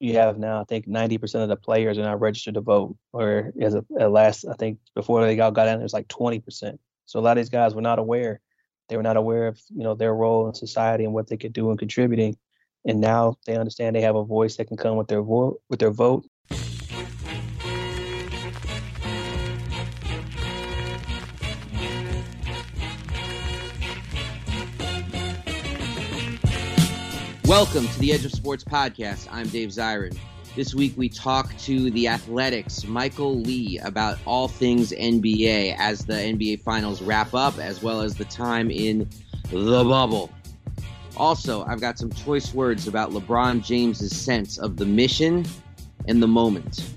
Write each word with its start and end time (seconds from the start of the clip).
You 0.00 0.14
have 0.14 0.38
now, 0.38 0.60
I 0.60 0.64
think, 0.64 0.86
90% 0.86 1.42
of 1.42 1.48
the 1.48 1.56
players 1.56 1.98
are 1.98 2.02
now 2.02 2.16
registered 2.16 2.54
to 2.54 2.60
vote, 2.60 2.96
or 3.12 3.52
as 3.60 3.74
a, 3.74 3.84
at 3.98 4.10
last, 4.10 4.44
I 4.44 4.54
think 4.54 4.78
before 4.94 5.24
they 5.24 5.38
all 5.40 5.50
got 5.50 5.68
in, 5.68 5.78
there's 5.78 5.92
like 5.92 6.08
20%. 6.08 6.78
So 7.06 7.18
a 7.18 7.22
lot 7.22 7.32
of 7.32 7.36
these 7.36 7.50
guys 7.50 7.74
were 7.74 7.82
not 7.82 7.98
aware. 7.98 8.40
They 8.88 8.96
were 8.96 9.02
not 9.02 9.16
aware 9.16 9.46
of, 9.46 9.60
you 9.70 9.82
know, 9.82 9.94
their 9.94 10.14
role 10.14 10.48
in 10.48 10.54
society 10.54 11.04
and 11.04 11.14
what 11.14 11.28
they 11.28 11.36
could 11.36 11.52
do 11.52 11.70
in 11.70 11.76
contributing. 11.76 12.36
And 12.84 13.00
now 13.00 13.36
they 13.46 13.56
understand 13.56 13.96
they 13.96 14.02
have 14.02 14.16
a 14.16 14.24
voice 14.24 14.56
that 14.56 14.66
can 14.66 14.76
come 14.76 14.96
with 14.96 15.08
their 15.08 15.22
vote, 15.22 15.60
with 15.70 15.78
their 15.78 15.90
vote 15.90 16.26
Welcome 27.54 27.86
to 27.86 28.00
the 28.00 28.12
Edge 28.12 28.24
of 28.24 28.32
Sports 28.32 28.64
podcast. 28.64 29.28
I'm 29.30 29.46
Dave 29.46 29.68
Zirin. 29.68 30.18
This 30.56 30.74
week 30.74 30.92
we 30.96 31.08
talk 31.08 31.56
to 31.58 31.88
the 31.92 32.08
Athletic's, 32.08 32.84
Michael 32.84 33.38
Lee, 33.38 33.78
about 33.78 34.18
all 34.26 34.48
things 34.48 34.90
NBA 34.90 35.76
as 35.78 36.04
the 36.04 36.14
NBA 36.14 36.62
Finals 36.62 37.00
wrap 37.00 37.32
up, 37.32 37.56
as 37.60 37.80
well 37.80 38.00
as 38.00 38.16
the 38.16 38.24
time 38.24 38.72
in 38.72 39.08
the 39.52 39.84
bubble. 39.84 40.32
Also, 41.16 41.64
I've 41.66 41.80
got 41.80 41.96
some 41.96 42.10
choice 42.10 42.52
words 42.52 42.88
about 42.88 43.12
LeBron 43.12 43.62
James's 43.62 44.16
sense 44.16 44.58
of 44.58 44.76
the 44.76 44.84
mission 44.84 45.46
and 46.08 46.20
the 46.20 46.26
moment. 46.26 46.90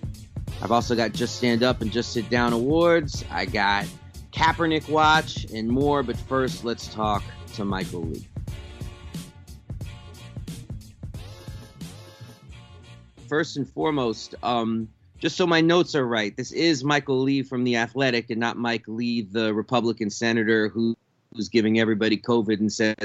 I've 0.64 0.72
also 0.72 0.96
got 0.96 1.14
Just 1.14 1.36
Stand 1.36 1.62
Up 1.62 1.84
and 1.84 1.92
Just 1.92 2.14
Sit 2.14 2.32
Down 2.32 2.52
awards. 2.52 3.24
I 3.30 3.46
got 3.46 3.86
Kaepernick 4.32 4.90
Watch 4.90 5.46
and 5.54 5.70
more, 5.70 6.02
but 6.02 6.18
first 6.18 6.64
let's 6.64 6.92
talk 6.92 7.22
to 7.54 7.64
Michael 7.64 8.06
Lee. 8.06 8.28
First 13.28 13.58
and 13.58 13.68
foremost, 13.70 14.36
um, 14.44 14.88
just 15.20 15.36
so 15.36 15.48
my 15.48 15.62
notes 15.62 15.96
are 15.96 16.08
right, 16.08 16.36
this 16.38 16.52
is 16.52 16.84
Michael 16.84 17.20
Lee 17.20 17.42
from 17.42 17.64
The 17.64 17.76
Athletic 17.76 18.30
and 18.30 18.40
not 18.40 18.58
Mike 18.58 18.84
Lee, 18.88 19.22
the 19.22 19.54
Republican 19.54 20.10
senator 20.10 20.70
who, 20.70 20.96
who's 21.34 21.50
giving 21.50 21.80
everybody 21.80 22.18
COVID 22.18 22.60
and 22.60 22.72
says 22.72 22.96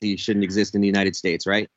he 0.00 0.16
shouldn't 0.16 0.44
exist 0.44 0.74
in 0.74 0.80
the 0.80 0.86
United 0.86 1.14
States, 1.14 1.46
right? 1.46 1.70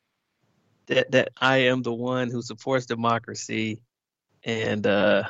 That, 0.86 1.10
that 1.12 1.30
I 1.40 1.58
am 1.58 1.82
the 1.82 1.92
one 1.92 2.30
who 2.30 2.42
supports 2.42 2.86
democracy 2.86 3.80
and 4.44 4.86
uh, 4.86 5.24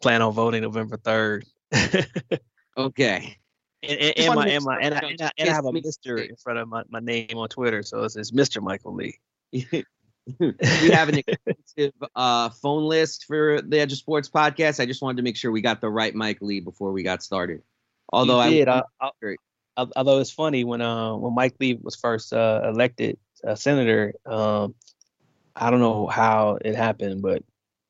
plan 0.00 0.22
on 0.22 0.32
voting 0.32 0.62
November 0.62 0.96
3rd. 0.96 1.44
okay. 2.76 3.36
And, 3.82 4.00
and, 4.00 4.18
and, 4.18 4.34
my, 4.34 4.48
and, 4.48 4.64
my, 4.64 4.78
and, 4.80 4.94
I, 4.94 4.98
and, 4.98 5.22
I, 5.22 5.30
and 5.38 5.50
I 5.50 5.52
have 5.52 5.64
a 5.64 5.72
Mr. 5.72 6.28
in 6.28 6.36
front 6.36 6.58
of 6.58 6.68
my, 6.68 6.82
my 6.88 7.00
name 7.00 7.36
on 7.36 7.48
Twitter, 7.48 7.82
so 7.82 8.02
it 8.04 8.10
says 8.10 8.32
Mr. 8.32 8.62
Michael 8.62 8.94
Lee. 8.94 9.18
we 10.40 10.90
have 10.90 11.08
an 11.08 11.18
extensive 11.18 11.92
uh, 12.14 12.50
phone 12.50 12.84
list 12.84 13.24
for 13.26 13.62
the 13.62 13.80
Edge 13.80 13.92
of 13.92 13.98
Sports 13.98 14.28
podcast. 14.28 14.80
I 14.80 14.86
just 14.86 15.00
wanted 15.00 15.18
to 15.18 15.22
make 15.22 15.36
sure 15.36 15.50
we 15.50 15.60
got 15.60 15.80
the 15.80 15.88
right 15.88 16.14
Mike 16.14 16.38
Lee 16.40 16.60
before 16.60 16.92
we 16.92 17.02
got 17.02 17.22
started. 17.22 17.62
Although 18.12 18.42
you 18.44 18.58
did, 18.58 18.68
I, 18.68 18.82
I, 19.00 19.10
I, 19.76 19.86
although 19.96 20.20
it's 20.20 20.30
funny 20.30 20.64
when 20.64 20.80
uh, 20.80 21.14
when 21.14 21.34
Mike 21.34 21.54
Lee 21.60 21.78
was 21.80 21.96
first 21.96 22.32
uh, 22.32 22.62
elected 22.64 23.18
uh, 23.46 23.54
senator, 23.54 24.14
um, 24.26 24.74
I 25.54 25.70
don't 25.70 25.80
know 25.80 26.06
how 26.06 26.58
it 26.62 26.74
happened, 26.74 27.22
but 27.22 27.42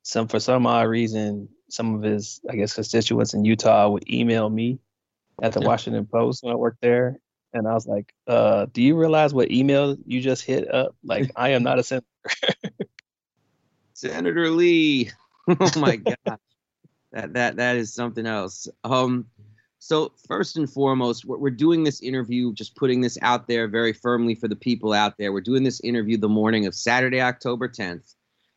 some 0.03 0.27
for 0.27 0.39
some 0.39 0.65
odd 0.65 0.87
reason, 0.87 1.49
some 1.69 1.95
of 1.95 2.03
his 2.03 2.41
I 2.49 2.55
guess 2.55 2.73
constituents 2.73 3.33
in 3.33 3.45
Utah 3.45 3.89
would 3.89 4.09
email 4.09 4.49
me 4.49 4.79
at 5.41 5.53
the 5.53 5.61
Washington 5.61 6.05
Post 6.05 6.43
when 6.43 6.53
I 6.53 6.57
worked 6.57 6.81
there, 6.81 7.19
and 7.53 7.67
I 7.67 7.73
was 7.73 7.87
like, 7.87 8.13
uh, 8.27 8.67
"Do 8.71 8.81
you 8.81 8.97
realize 8.97 9.33
what 9.33 9.51
email 9.51 9.97
you 10.05 10.21
just 10.21 10.43
hit 10.43 10.73
up? 10.73 10.95
Like, 11.03 11.31
I 11.35 11.49
am 11.49 11.63
not 11.63 11.79
a 11.79 11.83
senator." 11.83 12.05
Senator 13.93 14.49
Lee. 14.49 15.11
oh 15.47 15.79
my 15.79 15.97
god. 15.97 16.39
that 17.11 17.33
that 17.33 17.55
that 17.57 17.75
is 17.75 17.93
something 17.93 18.25
else. 18.25 18.67
Um 18.83 19.25
so 19.79 20.11
first 20.27 20.57
and 20.57 20.69
foremost, 20.69 21.25
we're, 21.25 21.37
we're 21.37 21.49
doing 21.49 21.83
this 21.83 22.01
interview, 22.01 22.53
just 22.53 22.75
putting 22.75 22.99
this 22.99 23.17
out 23.21 23.47
there 23.47 23.67
very 23.67 23.93
firmly 23.93 24.35
for 24.35 24.49
the 24.49 24.55
people 24.55 24.91
out 24.93 25.17
there. 25.17 25.31
We're 25.31 25.41
doing 25.41 25.63
this 25.63 25.79
interview 25.81 26.17
the 26.17 26.27
morning 26.27 26.65
of 26.65 26.75
Saturday, 26.75 27.21
October 27.21 27.69
10th. 27.69 28.15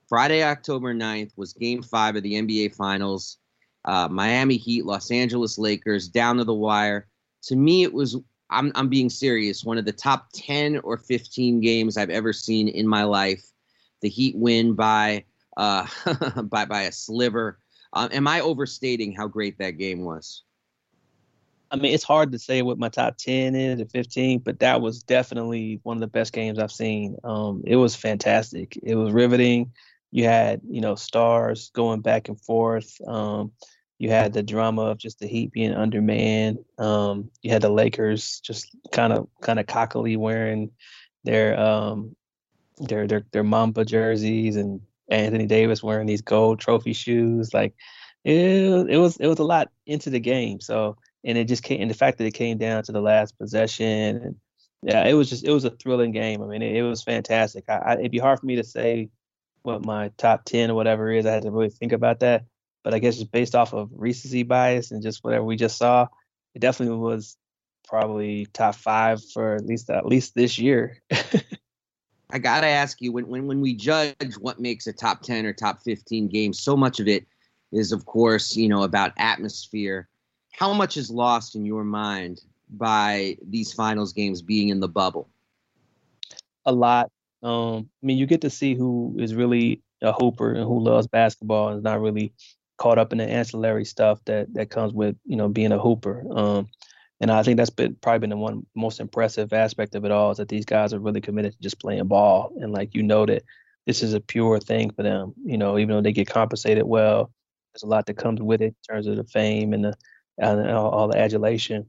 Friday, 0.09 0.43
October 0.43 0.93
9th 0.93 1.31
was 1.37 1.53
game 1.53 1.83
five 1.83 2.17
of 2.17 2.25
the 2.25 2.35
NBA 2.35 2.75
Finals. 2.75 3.39
Uh, 3.85 4.09
Miami 4.09 4.57
Heat, 4.57 4.85
Los 4.85 5.11
Angeles 5.11 5.59
Lakers, 5.59 6.09
down 6.09 6.37
to 6.37 6.45
the 6.45 6.53
wire. 6.53 7.07
To 7.45 7.57
me, 7.57 7.85
it 7.85 7.93
was, 7.93 8.17
I'm, 8.51 8.73
I'm 8.75 8.89
being 8.89 9.09
serious, 9.09 9.65
one 9.65 9.79
of 9.79 9.85
the 9.85 9.93
top 9.93 10.29
10 10.35 10.79
or 10.81 10.99
15 10.99 11.61
games 11.61 11.97
I've 11.97 12.11
ever 12.11 12.33
seen 12.33 12.69
in 12.69 12.87
my 12.87 13.05
life 13.05 13.52
the 14.03 14.09
Heat 14.09 14.37
win 14.37 14.75
by 14.75 15.25
uh, 15.57 15.87
by 16.43 16.65
by 16.65 16.83
a 16.83 16.93
sliver. 16.93 17.59
Um, 17.95 18.09
am 18.13 18.27
I 18.27 18.41
overstating 18.41 19.13
how 19.13 19.29
great 19.29 19.59
that 19.59 19.73
game 19.73 20.05
was? 20.05 20.43
I 21.71 21.77
mean, 21.77 21.95
it's 21.95 22.05
hard 22.05 22.33
to 22.33 22.39
say 22.39 22.61
what 22.61 22.79
my 22.79 22.91
top 22.91 23.17
10 23.17 23.55
is 23.55 23.81
or 23.81 23.87
15, 23.87 24.41
but 24.41 24.59
that 24.61 24.83
was 24.83 25.03
definitely 25.03 25.81
one 25.85 25.97
of 25.97 26.03
the 26.03 26.07
best 26.07 26.35
games 26.35 26.59
I've 26.59 26.71
seen. 26.71 27.17
Um, 27.25 27.63
it 27.67 27.77
was 27.77 27.97
fantastic. 27.97 28.79
It 28.83 28.95
was 28.95 29.11
riveting. 29.11 29.73
You 30.11 30.25
had, 30.25 30.61
you 30.69 30.83
know, 30.83 30.97
stars 30.97 31.71
going 31.71 32.03
back 32.03 32.29
and 32.29 32.39
forth. 32.39 33.01
Um, 33.07 33.53
you 33.99 34.11
had 34.11 34.35
the 34.35 34.43
drama 34.43 34.83
of 34.83 34.99
just 34.99 35.19
the 35.19 35.27
Heat 35.27 35.53
being 35.53 35.73
undermanned. 35.73 36.59
Um, 36.77 37.31
you 37.41 37.51
had 37.51 37.63
the 37.63 37.71
Lakers 37.71 38.41
just 38.41 38.69
kind 38.91 39.13
of 39.13 39.29
kind 39.41 39.59
of 39.59 39.67
cockily 39.67 40.19
wearing 40.19 40.73
their 41.25 41.59
um, 41.59 42.15
their 42.89 43.07
their 43.07 43.25
their 43.33 43.45
Mamba 43.45 43.85
jerseys 43.85 44.57
and 44.57 44.81
Anthony 45.09 45.47
Davis 45.47 45.83
wearing 45.83 46.07
these 46.07 46.23
gold 46.23 46.61
trophy 46.61 46.93
shoes. 46.93 47.53
Like 47.55 47.75
it, 48.25 48.91
it 48.91 48.99
was 48.99 49.17
it 49.17 49.27
was 49.27 49.39
a 49.39 49.45
lot 49.45 49.71
into 49.87 50.11
the 50.11 50.21
game. 50.21 50.61
So 50.61 50.97
and 51.25 51.39
it 51.39 51.49
just 51.49 51.63
came 51.63 51.81
and 51.81 51.91
the 51.91 51.95
fact 51.95 52.19
that 52.19 52.27
it 52.27 52.35
came 52.35 52.59
down 52.59 52.83
to 52.85 52.93
the 52.93 53.01
last 53.01 53.39
possession 53.39 54.17
and 54.17 54.37
yeah, 54.83 55.07
it 55.07 55.15
was 55.15 55.31
just 55.31 55.45
it 55.45 55.53
was 55.53 55.65
a 55.65 55.71
thrilling 55.71 56.13
game. 56.13 56.43
I 56.43 56.47
mean, 56.47 56.63
it, 56.63 56.77
it 56.77 56.83
was 56.83 57.03
fantastic. 57.03 57.65
I, 57.69 57.77
I, 57.77 57.93
it'd 57.95 58.11
be 58.11 58.19
hard 58.19 58.41
for 58.41 58.47
me 58.47 58.57
to 58.57 58.65
say 58.65 59.11
what 59.63 59.85
my 59.87 60.11
top 60.19 60.45
ten 60.45 60.71
or 60.71 60.75
whatever 60.75 61.11
is. 61.11 61.25
I 61.25 61.33
had 61.33 61.45
to 61.45 61.51
really 61.53 61.71
think 61.71 61.93
about 61.93 62.21
that. 62.21 62.45
But 62.83 62.95
I 62.95 62.99
guess 62.99 63.17
just 63.17 63.31
based 63.31 63.55
off 63.55 63.75
of 63.75 63.91
recency 63.93 64.43
bias 64.43 64.91
and 64.91 65.03
just 65.03 65.23
whatever 65.23 65.45
we 65.45 65.55
just 65.55 65.79
saw, 65.79 66.09
it 66.55 66.59
definitely 66.59 66.97
was 66.97 67.37
probably 67.87 68.47
top 68.47 68.75
five 68.75 69.23
for 69.33 69.55
at 69.55 69.67
least 69.67 69.89
at 69.89 70.07
least 70.07 70.35
this 70.35 70.59
year. 70.59 71.01
I 72.33 72.39
gotta 72.39 72.67
ask 72.67 73.01
you 73.03 73.13
when, 73.13 73.27
when 73.29 73.47
when 73.47 73.61
we 73.61 73.75
judge 73.75 74.35
what 74.41 74.59
makes 74.59 74.87
a 74.87 74.93
top 74.93 75.21
ten 75.21 75.45
or 75.45 75.53
top 75.53 75.83
fifteen 75.83 76.29
game, 76.29 76.53
so 76.53 76.77
much 76.77 76.99
of 76.99 77.07
it 77.07 77.27
is, 77.73 77.93
of 77.93 78.07
course, 78.07 78.57
you 78.57 78.69
know, 78.69 78.83
about 78.83 79.13
atmosphere. 79.19 80.09
How 80.53 80.73
much 80.73 80.97
is 80.97 81.11
lost 81.11 81.55
in 81.55 81.65
your 81.65 81.85
mind 81.85 82.41
by 82.71 83.37
these 83.47 83.73
finals 83.73 84.13
games 84.13 84.41
being 84.41 84.71
in 84.71 84.81
the 84.81 84.89
bubble? 84.89 85.29
A 86.65 86.73
lot. 86.73 87.11
Um, 87.43 87.91
I 88.03 88.07
mean, 88.07 88.19
you 88.19 88.27
get 88.27 88.41
to 88.43 88.51
see 88.51 88.75
who 88.75 89.17
is 89.19 89.35
really 89.35 89.83
a 90.01 90.13
hooper 90.13 90.53
and 90.53 90.65
who 90.65 90.81
loves 90.81 91.07
basketball 91.07 91.69
and 91.69 91.79
is 91.79 91.85
not 91.85 92.01
really 92.01 92.33
caught 92.79 92.99
up 92.99 93.13
in 93.13 93.19
the 93.19 93.29
ancillary 93.29 93.85
stuff 93.85 94.21
that 94.25 94.53
that 94.55 94.71
comes 94.71 94.93
with 94.93 95.17
you 95.27 95.37
know 95.37 95.49
being 95.49 95.73
a 95.73 95.79
hooper. 95.79 96.25
Um, 96.31 96.69
and 97.23 97.31
I 97.31 97.45
think 97.45 97.57
that's 97.57 97.71
been 97.71 97.95
probably 97.95 98.19
been 98.19 98.31
the 98.31 98.37
one 98.37 98.67
most 98.75 98.99
impressive 98.99 99.53
aspect 99.53 99.95
of 99.95 100.05
it 100.05 100.11
all 100.11 100.33
is 100.33 100.39
that 100.39 100.49
these 100.49 100.65
guys 100.65 100.93
are 100.93 100.99
really 100.99 101.21
committed 101.21 101.53
to 101.53 101.63
just 101.63 101.81
playing 101.81 102.05
ball 102.09 102.53
and 102.61 102.73
like 102.73 102.97
you 102.97 103.03
know 103.05 103.25
that 103.27 103.45
this 103.87 104.03
is 104.03 104.13
a 104.13 104.21
pure 104.21 104.59
thing 104.59 104.91
for 104.91 105.05
them. 105.05 105.33
You 105.45 105.57
know, 105.57 105.79
even 105.79 105.95
though 105.95 106.03
they 106.03 106.13
get 106.13 106.27
compensated 106.27 106.83
well, 106.83 107.31
there's 107.73 107.85
a 107.85 107.87
lot 107.87 108.07
that 108.07 108.17
comes 108.17 108.43
with 108.43 108.61
it 108.61 108.75
in 108.89 108.95
terms 108.95 109.07
of 109.07 109.17
the 109.17 109.25
fame 109.25 109.73
and 109.73 109.85
the 109.85 109.95
and 110.37 110.69
all, 110.71 110.91
all 110.91 111.09
the 111.09 111.19
adulation. 111.19 111.87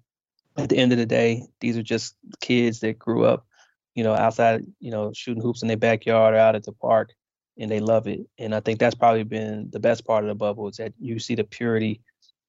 At 0.55 0.69
the 0.69 0.77
end 0.77 0.91
of 0.91 0.99
the 0.99 1.05
day, 1.07 1.47
these 1.59 1.77
are 1.77 1.83
just 1.83 2.15
kids 2.39 2.81
that 2.81 2.99
grew 2.99 3.25
up, 3.25 3.47
you 3.95 4.03
know, 4.03 4.13
outside, 4.13 4.63
you 4.79 4.91
know, 4.91 5.13
shooting 5.15 5.41
hoops 5.41 5.63
in 5.63 5.67
their 5.67 5.77
backyard 5.77 6.35
or 6.35 6.37
out 6.37 6.55
at 6.55 6.63
the 6.63 6.73
park, 6.73 7.09
and 7.57 7.71
they 7.71 7.79
love 7.79 8.07
it. 8.07 8.19
And 8.37 8.53
I 8.53 8.59
think 8.59 8.77
that's 8.77 8.93
probably 8.93 9.23
been 9.23 9.71
the 9.71 9.79
best 9.79 10.05
part 10.05 10.23
of 10.23 10.27
the 10.27 10.35
bubble 10.35 10.67
is 10.67 10.77
that 10.77 10.93
you 10.99 11.17
see 11.17 11.33
the 11.33 11.43
purity 11.43 12.01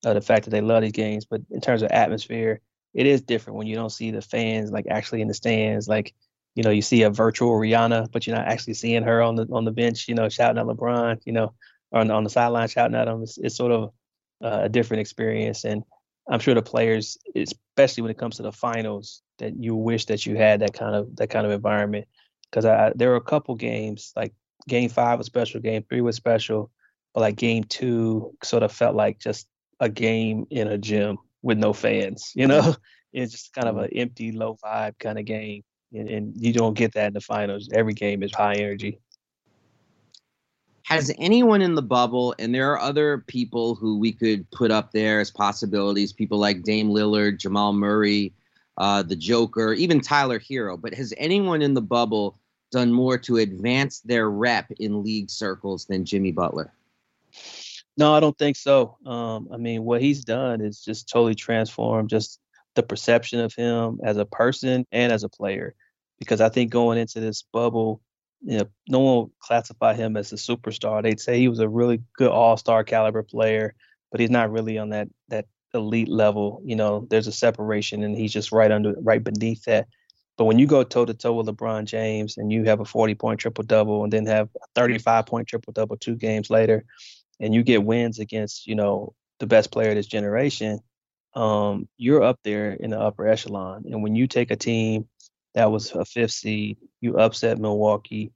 of 0.05 0.15
the 0.15 0.21
fact 0.21 0.45
that 0.45 0.51
they 0.51 0.61
love 0.61 0.83
these 0.83 0.93
games. 0.93 1.25
But 1.25 1.41
in 1.51 1.63
terms 1.63 1.81
of 1.81 1.91
atmosphere, 1.91 2.61
it 2.95 3.07
is 3.07 3.23
different 3.23 3.59
when 3.59 3.67
you 3.67 3.75
don't 3.75 3.91
see 3.91 4.11
the 4.11 4.23
fans 4.23 4.71
like 4.71 4.87
actually 4.89 5.21
in 5.21 5.29
the 5.29 5.35
stands. 5.35 5.89
Like, 5.89 6.15
you 6.55 6.63
know, 6.63 6.71
you 6.71 6.83
see 6.83 7.03
a 7.03 7.11
virtual 7.11 7.51
Rihanna, 7.51 8.13
but 8.13 8.27
you're 8.27 8.37
not 8.37 8.47
actually 8.47 8.75
seeing 8.75 9.03
her 9.03 9.21
on 9.21 9.35
the 9.35 9.47
on 9.51 9.65
the 9.65 9.73
bench, 9.73 10.09
you 10.09 10.15
know, 10.15 10.29
shouting 10.29 10.59
at 10.59 10.67
LeBron, 10.67 11.21
you 11.25 11.33
know, 11.33 11.53
or 11.91 12.01
on, 12.01 12.11
on 12.11 12.25
the 12.25 12.31
sideline 12.31 12.69
shouting 12.69 12.97
at 12.97 13.09
him. 13.09 13.23
It's, 13.23 13.37
it's 13.39 13.57
sort 13.57 13.73
of 13.73 13.93
uh, 14.43 14.61
a 14.63 14.69
different 14.69 15.01
experience. 15.01 15.65
And 15.65 15.83
I'm 16.31 16.41
sure 16.41 16.55
the 16.55 16.63
players, 16.63 17.19
especially 17.35 18.03
when 18.03 18.13
it 18.13 18.19
comes 18.19 18.37
to 18.37 18.43
the 18.43 18.53
finals, 18.53 19.23
that 19.39 19.57
you 19.57 19.75
wish 19.75 20.07
that 20.07 20.25
you 20.25 20.37
had 20.37 20.61
that 20.61 20.73
kind 20.73 20.95
of 20.95 21.17
that 21.17 21.31
kind 21.31 21.47
of 21.47 21.53
environment. 21.53 22.07
Because 22.51 22.65
I, 22.65 22.93
there 22.95 23.11
were 23.11 23.17
a 23.17 23.21
couple 23.21 23.57
games 23.57 24.13
like 24.15 24.33
game 24.69 24.89
five 24.89 25.19
was 25.19 25.27
special, 25.27 25.61
game 25.61 25.85
three 25.89 26.01
was 26.01 26.15
special, 26.15 26.71
but 27.13 27.23
like 27.23 27.37
game 27.37 27.65
two 27.65 28.37
sort 28.45 28.63
of 28.63 28.71
felt 28.71 28.95
like 28.95 29.19
just 29.19 29.49
a 29.81 29.89
game 29.89 30.47
in 30.51 30.69
a 30.69 30.79
gym 30.79 31.19
with 31.45 31.59
no 31.59 31.73
fans. 31.73 32.33
You 32.35 32.49
know, 32.49 32.75
it's 33.13 33.33
just 33.33 33.53
kind 33.53 33.69
of 33.69 33.77
an 33.77 33.91
empty, 33.95 34.33
low 34.33 34.57
vibe 34.65 34.99
kind 34.99 35.19
of 35.19 35.27
game, 35.27 35.63
and, 35.93 36.09
and 36.09 36.33
you 36.37 36.53
don't 36.53 36.75
get 36.75 36.95
that 36.95 37.09
in 37.09 37.13
the 37.13 37.21
finals. 37.21 37.69
Every 37.73 37.95
game 37.95 38.25
is 38.25 38.35
high 38.35 38.55
energy. 38.55 38.99
Has 40.85 41.13
anyone 41.19 41.63
in 41.63 41.77
the 41.77 41.83
bubble, 41.83 42.35
and 42.39 42.55
there 42.55 42.71
are 42.73 42.81
other 42.81 43.25
people 43.27 43.75
who 43.75 43.99
we 43.99 44.13
could 44.13 44.51
put 44.51 44.71
up 44.71 44.93
there 44.93 45.21
as 45.21 45.31
possibilities, 45.31 46.13
people 46.13 46.39
like 46.39 46.63
Dame 46.63 46.91
Lillard, 46.91 47.39
Jamal 47.39 47.73
Murray, 47.73 48.35
uh, 48.77 49.03
the 49.03 49.17
Joker, 49.17 49.73
even 49.73 50.01
Tyler 50.01 50.39
Herro, 50.39 50.81
but 50.81 50.93
has 50.95 51.15
anyone 51.17 51.63
in 51.63 51.75
the 51.75 51.81
bubble 51.81 52.39
done 52.71 52.93
more 52.93 53.17
to 53.19 53.37
advance 53.37 54.01
their 54.01 54.29
rep 54.29 54.71
in 54.79 55.03
league 55.03 55.31
circles 55.31 55.87
than 55.87 56.05
Jimmy 56.05 56.33
Butler? 56.33 56.73
No, 57.97 58.15
I 58.15 58.21
don't 58.21 58.37
think 58.37 58.57
so. 58.57 58.97
Um, 59.07 59.49
I 59.53 59.57
mean, 59.57 59.85
what 59.85 60.03
he's 60.03 60.25
done 60.25 60.61
is 60.61 60.83
just 60.83 61.09
totally 61.09 61.35
transformed 61.35 62.11
just 62.11 62.41
the 62.75 62.83
perception 62.83 63.41
of 63.41 63.55
him 63.55 64.01
as 64.05 64.17
a 64.17 64.25
person 64.25 64.87
and 64.91 65.13
as 65.13 65.23
a 65.23 65.29
player. 65.29 65.75
Because 66.19 66.41
I 66.41 66.49
think 66.49 66.71
going 66.71 66.99
into 66.99 67.21
this 67.21 67.45
bubble, 67.53 68.01
you 68.43 68.59
know, 68.59 68.65
no 68.89 68.99
one 68.99 69.17
would 69.17 69.31
classify 69.41 69.95
him 69.95 70.17
as 70.17 70.33
a 70.33 70.37
superstar. 70.37 71.03
They'd 71.03 71.21
say 71.21 71.39
he 71.39 71.49
was 71.49 71.61
a 71.61 71.69
really 71.69 72.03
good 72.17 72.31
all-star 72.31 72.85
caliber 72.85 73.23
player, 73.23 73.75
but 74.11 74.21
he's 74.21 74.31
not 74.31 74.51
really 74.51 74.79
on 74.79 74.91
that 74.91 75.09
that 75.29 75.47
elite 75.73 76.09
level. 76.09 76.61
You 76.65 76.77
know, 76.77 77.07
there's 77.11 77.27
a 77.27 77.33
separation, 77.33 78.03
and 78.03 78.17
he's 78.17 78.33
just 78.33 78.53
right 78.53 78.71
under, 78.71 78.95
right 79.01 79.23
beneath 79.23 79.65
that. 79.65 79.89
But 80.37 80.45
when 80.47 80.59
you 80.59 80.67
go 80.67 80.83
toe 80.83 81.05
to 81.05 81.15
toe 81.15 81.33
with 81.35 81.47
LeBron 81.47 81.85
James 81.85 82.37
and 82.39 82.53
you 82.53 82.65
have 82.65 82.81
a 82.81 82.85
40 82.85 83.15
point 83.15 83.41
triple 83.41 83.65
double 83.65 84.03
and 84.03 84.13
then 84.13 84.27
have 84.27 84.49
a 84.57 84.67
35 84.75 85.27
point 85.27 85.49
triple 85.49 85.73
double 85.73 85.97
two 85.97 86.17
games 86.17 86.51
later, 86.51 86.85
and 87.41 87.55
you 87.55 87.63
get 87.63 87.85
wins 87.85 88.19
against, 88.19 88.67
you 88.67 88.75
know, 88.75 89.15
the 89.41 89.47
best 89.47 89.71
player 89.71 89.91
of 89.91 89.97
this 89.97 90.07
generation, 90.07 90.81
um, 91.35 91.89
you're 91.97 92.23
up 92.23 92.39
there 92.45 92.73
in 92.73 92.91
the 92.91 93.01
upper 93.01 93.27
echelon. 93.27 93.85
And 93.91 94.03
when 94.03 94.15
you 94.15 94.27
take 94.27 94.51
a 94.51 94.57
team 94.57 95.09
that 95.55 95.71
was 95.71 95.93
a 95.93 96.05
fifth 96.05 96.33
seed, 96.33 96.79
you 97.01 97.19
upset 97.19 97.59
Milwaukee, 97.59 98.33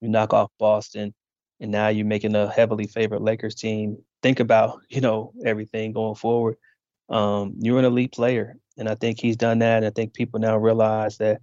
you 0.00 0.08
knock 0.08 0.32
off 0.32 0.50
Boston, 0.58 1.14
and 1.60 1.70
now 1.70 1.88
you're 1.88 2.06
making 2.06 2.34
a 2.34 2.50
heavily 2.50 2.86
favored 2.86 3.20
Lakers 3.20 3.54
team. 3.54 3.98
Think 4.22 4.40
about, 4.40 4.80
you 4.88 5.00
know, 5.00 5.32
everything 5.44 5.92
going 5.92 6.16
forward. 6.16 6.56
Um, 7.08 7.54
you're 7.58 7.78
an 7.78 7.84
elite 7.84 8.12
player. 8.12 8.56
And 8.78 8.88
I 8.88 8.94
think 8.94 9.20
he's 9.20 9.36
done 9.36 9.58
that. 9.58 9.78
And 9.78 9.86
I 9.86 9.90
think 9.90 10.14
people 10.14 10.40
now 10.40 10.56
realize 10.56 11.18
that, 11.18 11.42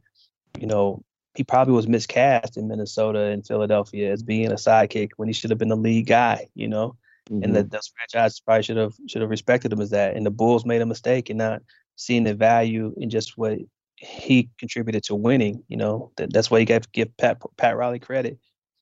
you 0.60 0.66
know, 0.66 1.04
he 1.36 1.44
probably 1.44 1.74
was 1.74 1.88
miscast 1.88 2.58
in 2.58 2.68
Minnesota 2.68 3.26
and 3.26 3.46
Philadelphia 3.46 4.12
as 4.12 4.24
being 4.24 4.52
a 4.52 4.56
sidekick 4.56 5.12
when 5.18 5.28
he 5.28 5.34
should 5.34 5.50
have 5.50 5.60
been 5.60 5.70
the 5.70 5.76
lead 5.78 6.08
guy, 6.08 6.48
you 6.56 6.68
know. 6.68 6.96
Mm-hmm. 7.30 7.44
And 7.44 7.56
that 7.56 7.72
those 7.72 7.92
franchises 7.96 8.40
probably 8.40 8.64
should 8.64 8.78
have 8.78 8.96
should 9.08 9.22
have 9.22 9.30
respected 9.30 9.72
him 9.72 9.82
as 9.82 9.92
that. 9.92 10.16
And 10.16 10.26
the 10.26 10.32
Bulls 10.32 10.66
made 10.66 10.82
a 10.82 10.86
mistake 10.86 11.30
in 11.30 11.38
not 11.38 11.62
seeing 11.96 12.24
the 12.24 12.34
value 12.34 12.94
in 12.98 13.10
just 13.10 13.38
what 13.38 13.60
he 13.98 14.50
contributed 14.58 15.04
to 15.04 15.16
winning. 15.16 15.64
You 15.68 15.78
know, 15.78 16.12
that, 16.18 16.34
that's 16.34 16.50
why 16.50 16.60
you 16.60 16.66
got 16.66 16.84
to 16.84 16.90
give 16.92 17.16
Pat 17.18 17.38
Pat 17.58 17.78
Riley 17.78 18.00
credit. 18.00 18.40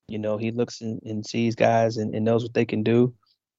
You 0.07 0.19
know, 0.19 0.37
he 0.37 0.51
looks 0.51 0.79
and, 0.79 1.01
and 1.03 1.25
sees 1.25 1.55
guys 1.55 1.97
and, 1.97 2.15
and 2.15 2.23
knows 2.23 2.43
what 2.43 2.53
they 2.53 2.63
can 2.63 2.81
do, 2.81 3.13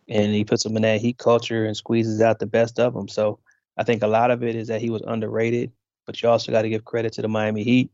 and 0.09 0.33
he 0.33 0.45
puts 0.45 0.63
them 0.63 0.77
in 0.77 0.83
that 0.83 1.03
heat 1.03 1.19
culture 1.19 1.67
and 1.67 1.77
squeezes 1.77 2.23
out 2.23 2.39
the 2.39 2.47
best 2.47 2.81
of 2.81 2.95
them. 2.95 3.09
So 3.09 3.41
I 3.77 3.85
think 3.85 4.03
a 4.03 4.07
lot 4.07 4.31
of 4.31 4.43
it 4.43 4.57
is 4.57 4.69
that 4.69 4.81
he 4.81 4.89
was 4.89 5.03
underrated, 5.07 5.73
but 6.07 6.23
you 6.23 6.31
also 6.31 6.51
got 6.51 6.63
to 6.63 6.71
give 6.71 6.87
credit 6.87 7.13
to 7.15 7.23
the 7.23 7.29
Miami 7.29 7.65
Heat 7.65 7.91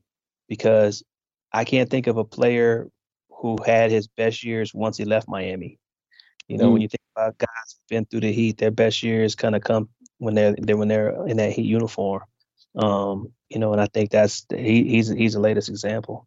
because 0.49 1.03
I 1.53 1.65
can't 1.65 1.91
think 1.91 2.07
of 2.07 2.17
a 2.17 2.25
player 2.25 2.89
who 3.31 3.57
had 3.65 3.91
his 3.91 4.07
best 4.07 4.45
years 4.45 4.75
once 4.75 4.97
he 4.97 5.05
left 5.05 5.29
Miami. 5.29 5.79
You 6.49 6.59
know, 6.59 6.69
mm. 6.69 6.73
when 6.73 6.83
you 6.83 6.89
think 6.89 7.01
about 7.17 7.39
guys 7.39 7.49
who've 7.49 7.89
been 7.89 8.05
through 8.07 8.21
the 8.21 8.33
heat, 8.33 8.59
their 8.59 8.71
best 8.71 9.03
years 9.03 9.35
kind 9.35 9.55
of 9.55 9.63
come 9.63 9.89
when 10.19 10.35
they're, 10.35 10.55
they're 10.59 10.77
when 10.77 10.89
they're 10.89 11.27
in 11.27 11.37
that 11.39 11.53
heat 11.53 11.67
uniform. 11.67 12.23
Um, 12.77 13.33
you 13.49 13.59
know, 13.59 13.73
and 13.73 13.81
I 13.81 13.87
think 13.87 14.11
that's 14.11 14.45
he, 14.51 14.85
he's 14.85 15.09
he's 15.09 15.35
the 15.35 15.41
latest 15.41 15.69
example. 15.69 16.27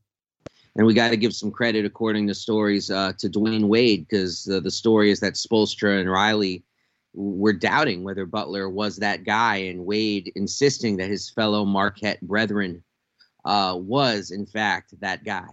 And 0.75 0.85
we 0.85 0.93
got 0.93 1.09
to 1.09 1.17
give 1.17 1.33
some 1.33 1.51
credit, 1.51 1.85
according 1.85 2.27
to 2.27 2.35
stories, 2.35 2.91
uh, 2.91 3.13
to 3.17 3.29
Dwyane 3.29 3.67
Wade 3.67 4.07
because 4.07 4.47
uh, 4.47 4.59
the 4.59 4.71
story 4.71 5.09
is 5.09 5.19
that 5.21 5.33
Spoelstra 5.33 5.99
and 5.99 6.09
Riley 6.09 6.63
were 7.13 7.53
doubting 7.53 8.03
whether 8.03 8.27
Butler 8.27 8.69
was 8.69 8.97
that 8.97 9.23
guy, 9.23 9.57
and 9.57 9.85
Wade 9.85 10.31
insisting 10.35 10.97
that 10.97 11.09
his 11.09 11.29
fellow 11.29 11.65
Marquette 11.65 12.21
brethren 12.21 12.83
uh, 13.47 13.73
was, 13.77 14.29
in 14.29 14.45
fact, 14.45 14.93
that 14.99 15.23
guy. 15.23 15.47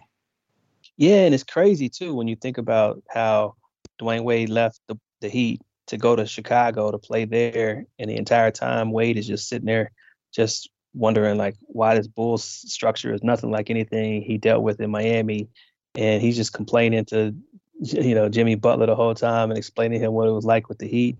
Yeah, 0.96 1.24
and 1.24 1.34
it's 1.34 1.44
crazy 1.44 1.88
too 1.88 2.12
when 2.12 2.26
you 2.26 2.34
think 2.34 2.58
about 2.58 3.02
how 3.08 3.54
Dwyane 4.02 4.24
Wade 4.24 4.48
left 4.48 4.80
the, 4.88 4.98
the 5.20 5.28
Heat 5.28 5.62
to 5.86 5.96
go 5.96 6.16
to 6.16 6.26
Chicago 6.26 6.90
to 6.90 6.98
play 6.98 7.24
there, 7.24 7.86
and 7.98 8.10
the 8.10 8.16
entire 8.16 8.50
time 8.50 8.90
Wade 8.90 9.16
is 9.16 9.28
just 9.28 9.48
sitting 9.48 9.66
there, 9.66 9.92
just 10.34 10.68
wondering 10.92 11.38
like 11.38 11.54
why 11.62 11.94
this 11.94 12.08
Bulls 12.08 12.44
structure 12.44 13.14
is 13.14 13.22
nothing 13.22 13.52
like 13.52 13.70
anything 13.70 14.22
he 14.22 14.38
dealt 14.38 14.64
with 14.64 14.80
in 14.80 14.90
Miami, 14.90 15.48
and 15.94 16.20
he's 16.20 16.36
just 16.36 16.52
complaining 16.52 17.04
to 17.06 17.32
you 17.80 18.16
know 18.16 18.28
Jimmy 18.28 18.56
Butler 18.56 18.86
the 18.86 18.96
whole 18.96 19.14
time 19.14 19.52
and 19.52 19.58
explaining 19.58 20.00
to 20.00 20.06
him 20.06 20.14
what 20.14 20.26
it 20.26 20.32
was 20.32 20.44
like 20.44 20.68
with 20.68 20.78
the 20.78 20.88
Heat, 20.88 21.16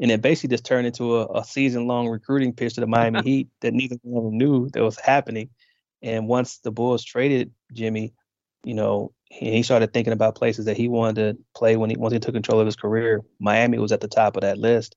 and 0.00 0.10
it 0.10 0.20
basically 0.20 0.54
just 0.54 0.64
turned 0.64 0.88
into 0.88 1.18
a, 1.18 1.40
a 1.40 1.44
season 1.44 1.86
long 1.86 2.08
recruiting 2.08 2.52
pitch 2.52 2.74
to 2.74 2.80
the 2.80 2.88
Miami 2.88 3.22
Heat 3.24 3.48
that 3.60 3.72
neither 3.72 3.96
one 4.02 4.24
of 4.24 4.30
them 4.32 4.38
knew 4.38 4.68
that 4.70 4.82
was 4.82 4.98
happening. 4.98 5.48
And 6.02 6.28
once 6.28 6.58
the 6.58 6.70
Bulls 6.70 7.04
traded 7.04 7.52
Jimmy, 7.72 8.14
you 8.64 8.74
know, 8.74 9.12
he, 9.30 9.62
started 9.62 9.92
thinking 9.92 10.12
about 10.12 10.34
places 10.34 10.64
that 10.66 10.76
he 10.76 10.88
wanted 10.88 11.14
to 11.36 11.44
play 11.54 11.76
when 11.76 11.90
he 11.90 11.96
once 11.96 12.12
he 12.12 12.18
took 12.18 12.34
control 12.34 12.60
of 12.60 12.66
his 12.66 12.76
career. 12.76 13.22
Miami 13.38 13.78
was 13.78 13.92
at 13.92 14.00
the 14.00 14.08
top 14.08 14.36
of 14.36 14.42
that 14.42 14.58
list, 14.58 14.96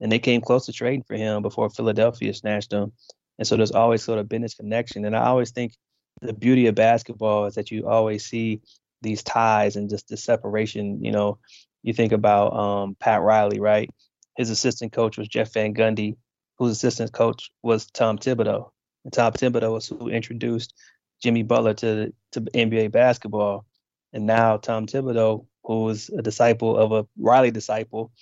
and 0.00 0.10
they 0.10 0.18
came 0.18 0.40
close 0.40 0.66
to 0.66 0.72
trading 0.72 1.04
for 1.06 1.16
him 1.16 1.42
before 1.42 1.70
Philadelphia 1.70 2.34
snatched 2.34 2.72
him. 2.72 2.92
And 3.38 3.46
so 3.46 3.56
there's 3.56 3.72
always 3.72 4.02
sort 4.02 4.18
of 4.18 4.28
been 4.28 4.42
this 4.42 4.54
connection. 4.54 5.04
And 5.04 5.16
I 5.16 5.26
always 5.26 5.52
think 5.52 5.72
the 6.20 6.32
beauty 6.32 6.66
of 6.66 6.74
basketball 6.74 7.46
is 7.46 7.54
that 7.54 7.70
you 7.70 7.88
always 7.88 8.24
see 8.24 8.60
these 9.00 9.22
ties 9.22 9.76
and 9.76 9.88
just 9.88 10.08
the 10.08 10.16
separation. 10.16 11.04
You 11.04 11.12
know, 11.12 11.38
you 11.82 11.92
think 11.92 12.12
about 12.12 12.52
um, 12.54 12.96
Pat 12.98 13.22
Riley, 13.22 13.60
right? 13.60 13.88
His 14.36 14.50
assistant 14.50 14.92
coach 14.92 15.16
was 15.16 15.28
Jeff 15.28 15.52
Van 15.52 15.74
Gundy, 15.74 16.16
whose 16.58 16.72
assistant 16.72 17.12
coach 17.12 17.50
was 17.62 17.86
Tom 17.86 18.18
Thibodeau. 18.18 18.70
Tom 19.12 19.32
Thibodeau 19.32 19.72
was 19.72 19.88
who 19.88 20.08
introduced 20.08 20.74
Jimmy 21.22 21.42
Butler 21.42 21.74
to 21.74 22.12
to 22.32 22.40
NBA 22.40 22.92
basketball. 22.92 23.64
And 24.12 24.26
now 24.26 24.56
Tom 24.56 24.86
Thibodeau, 24.86 25.46
who 25.64 25.84
was 25.84 26.08
a 26.08 26.22
disciple 26.22 26.76
of 26.76 26.92
a 26.92 27.06
Riley 27.18 27.50
disciple, 27.50 28.12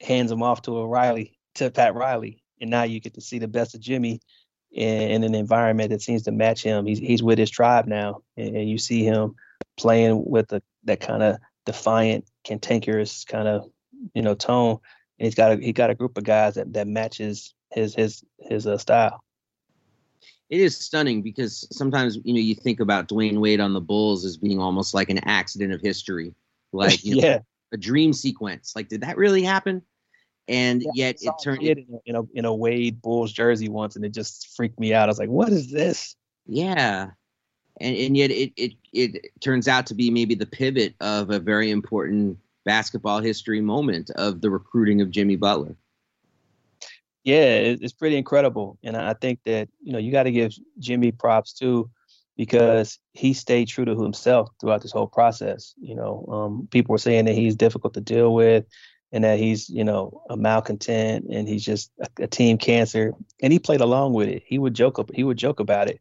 hands 0.00 0.30
him 0.30 0.42
off 0.42 0.62
to 0.62 0.78
a 0.78 0.86
Riley 0.86 1.38
to 1.56 1.70
Pat 1.70 1.94
Riley 1.94 2.42
and 2.60 2.70
now 2.70 2.82
you 2.82 3.00
get 3.00 3.14
to 3.14 3.20
see 3.20 3.38
the 3.38 3.48
best 3.48 3.74
of 3.74 3.80
Jimmy 3.80 4.20
in, 4.70 5.10
in, 5.10 5.24
an 5.24 5.34
environment 5.34 5.90
that 5.90 6.02
seems 6.02 6.22
to 6.22 6.32
match 6.32 6.62
him. 6.62 6.86
He's 6.86 6.98
he's 6.98 7.22
with 7.22 7.38
his 7.38 7.50
tribe 7.50 7.86
now, 7.86 8.22
and, 8.36 8.56
and 8.56 8.68
you 8.68 8.78
see 8.78 9.02
him 9.04 9.34
playing 9.76 10.24
with 10.26 10.48
the, 10.48 10.62
that 10.84 11.00
kind 11.00 11.22
of 11.22 11.38
defiant, 11.66 12.26
cantankerous 12.44 13.24
kind 13.24 13.48
of 13.48 13.70
you 14.14 14.22
know 14.22 14.34
tone. 14.34 14.78
And 15.18 15.26
he's 15.26 15.34
got 15.34 15.52
a, 15.52 15.56
he 15.56 15.72
got 15.72 15.90
a 15.90 15.94
group 15.94 16.16
of 16.18 16.24
guys 16.24 16.54
that 16.54 16.72
that 16.74 16.86
matches 16.86 17.54
his 17.72 17.94
his 17.94 18.22
his 18.38 18.66
uh, 18.66 18.78
style. 18.78 19.22
It 20.50 20.60
is 20.60 20.76
stunning 20.76 21.22
because 21.22 21.66
sometimes 21.70 22.18
you 22.24 22.34
know 22.34 22.40
you 22.40 22.56
think 22.56 22.80
about 22.80 23.08
Dwyane 23.08 23.40
Wade 23.40 23.60
on 23.60 23.72
the 23.72 23.80
Bulls 23.80 24.24
as 24.24 24.36
being 24.36 24.60
almost 24.60 24.94
like 24.94 25.08
an 25.08 25.18
accident 25.18 25.72
of 25.72 25.80
history, 25.80 26.34
like 26.72 26.98
yeah, 27.04 27.36
know, 27.36 27.44
a 27.72 27.76
dream 27.76 28.12
sequence. 28.12 28.74
Like, 28.74 28.88
did 28.88 29.02
that 29.02 29.16
really 29.16 29.42
happen? 29.42 29.82
And 30.48 30.82
yeah, 30.82 30.90
yet 30.94 31.16
it 31.20 31.32
turned 31.42 31.62
it 31.62 31.78
in 31.78 31.94
a, 31.94 31.98
in 32.04 32.16
a 32.16 32.22
in 32.34 32.44
a 32.44 32.54
Wade 32.54 33.00
Bulls 33.00 33.32
jersey 33.32 33.68
once, 33.68 33.94
and 33.94 34.04
it 34.04 34.12
just 34.12 34.56
freaked 34.56 34.80
me 34.80 34.92
out. 34.92 35.04
I 35.04 35.06
was 35.06 35.20
like, 35.20 35.28
"What 35.28 35.50
is 35.50 35.70
this?" 35.70 36.16
Yeah, 36.46 37.10
and 37.80 37.96
and 37.96 38.16
yet 38.16 38.32
it 38.32 38.52
it 38.56 38.72
it 38.92 39.30
turns 39.40 39.68
out 39.68 39.86
to 39.86 39.94
be 39.94 40.10
maybe 40.10 40.34
the 40.34 40.46
pivot 40.46 40.96
of 41.00 41.30
a 41.30 41.38
very 41.38 41.70
important 41.70 42.36
basketball 42.64 43.20
history 43.20 43.60
moment 43.60 44.10
of 44.16 44.40
the 44.40 44.50
recruiting 44.50 45.00
of 45.00 45.12
Jimmy 45.12 45.36
Butler 45.36 45.76
yeah, 47.24 47.44
it's 47.44 47.92
pretty 47.92 48.16
incredible. 48.16 48.78
And 48.82 48.96
I 48.96 49.14
think 49.14 49.40
that, 49.44 49.68
you 49.82 49.92
know, 49.92 49.98
you 49.98 50.12
got 50.12 50.24
to 50.24 50.32
give 50.32 50.52
Jimmy 50.78 51.12
props 51.12 51.52
too, 51.52 51.90
because 52.36 52.98
he 53.12 53.34
stayed 53.34 53.68
true 53.68 53.84
to 53.84 54.00
himself 54.00 54.48
throughout 54.58 54.80
this 54.80 54.92
whole 54.92 55.06
process. 55.06 55.74
You 55.78 55.94
know, 55.94 56.24
um, 56.30 56.68
people 56.70 56.94
were 56.94 56.98
saying 56.98 57.26
that 57.26 57.34
he's 57.34 57.54
difficult 57.54 57.92
to 57.94 58.00
deal 58.00 58.32
with 58.32 58.64
and 59.12 59.24
that 59.24 59.38
he's, 59.38 59.68
you 59.68 59.84
know, 59.84 60.22
a 60.30 60.36
malcontent 60.36 61.26
and 61.30 61.46
he's 61.46 61.64
just 61.64 61.90
a, 62.00 62.24
a 62.24 62.26
team 62.26 62.56
cancer. 62.56 63.12
And 63.42 63.52
he 63.52 63.58
played 63.58 63.82
along 63.82 64.14
with 64.14 64.28
it. 64.28 64.42
He 64.46 64.58
would 64.58 64.72
joke, 64.72 64.98
up, 64.98 65.10
he 65.14 65.24
would 65.24 65.36
joke 65.36 65.60
about 65.60 65.90
it. 65.90 66.00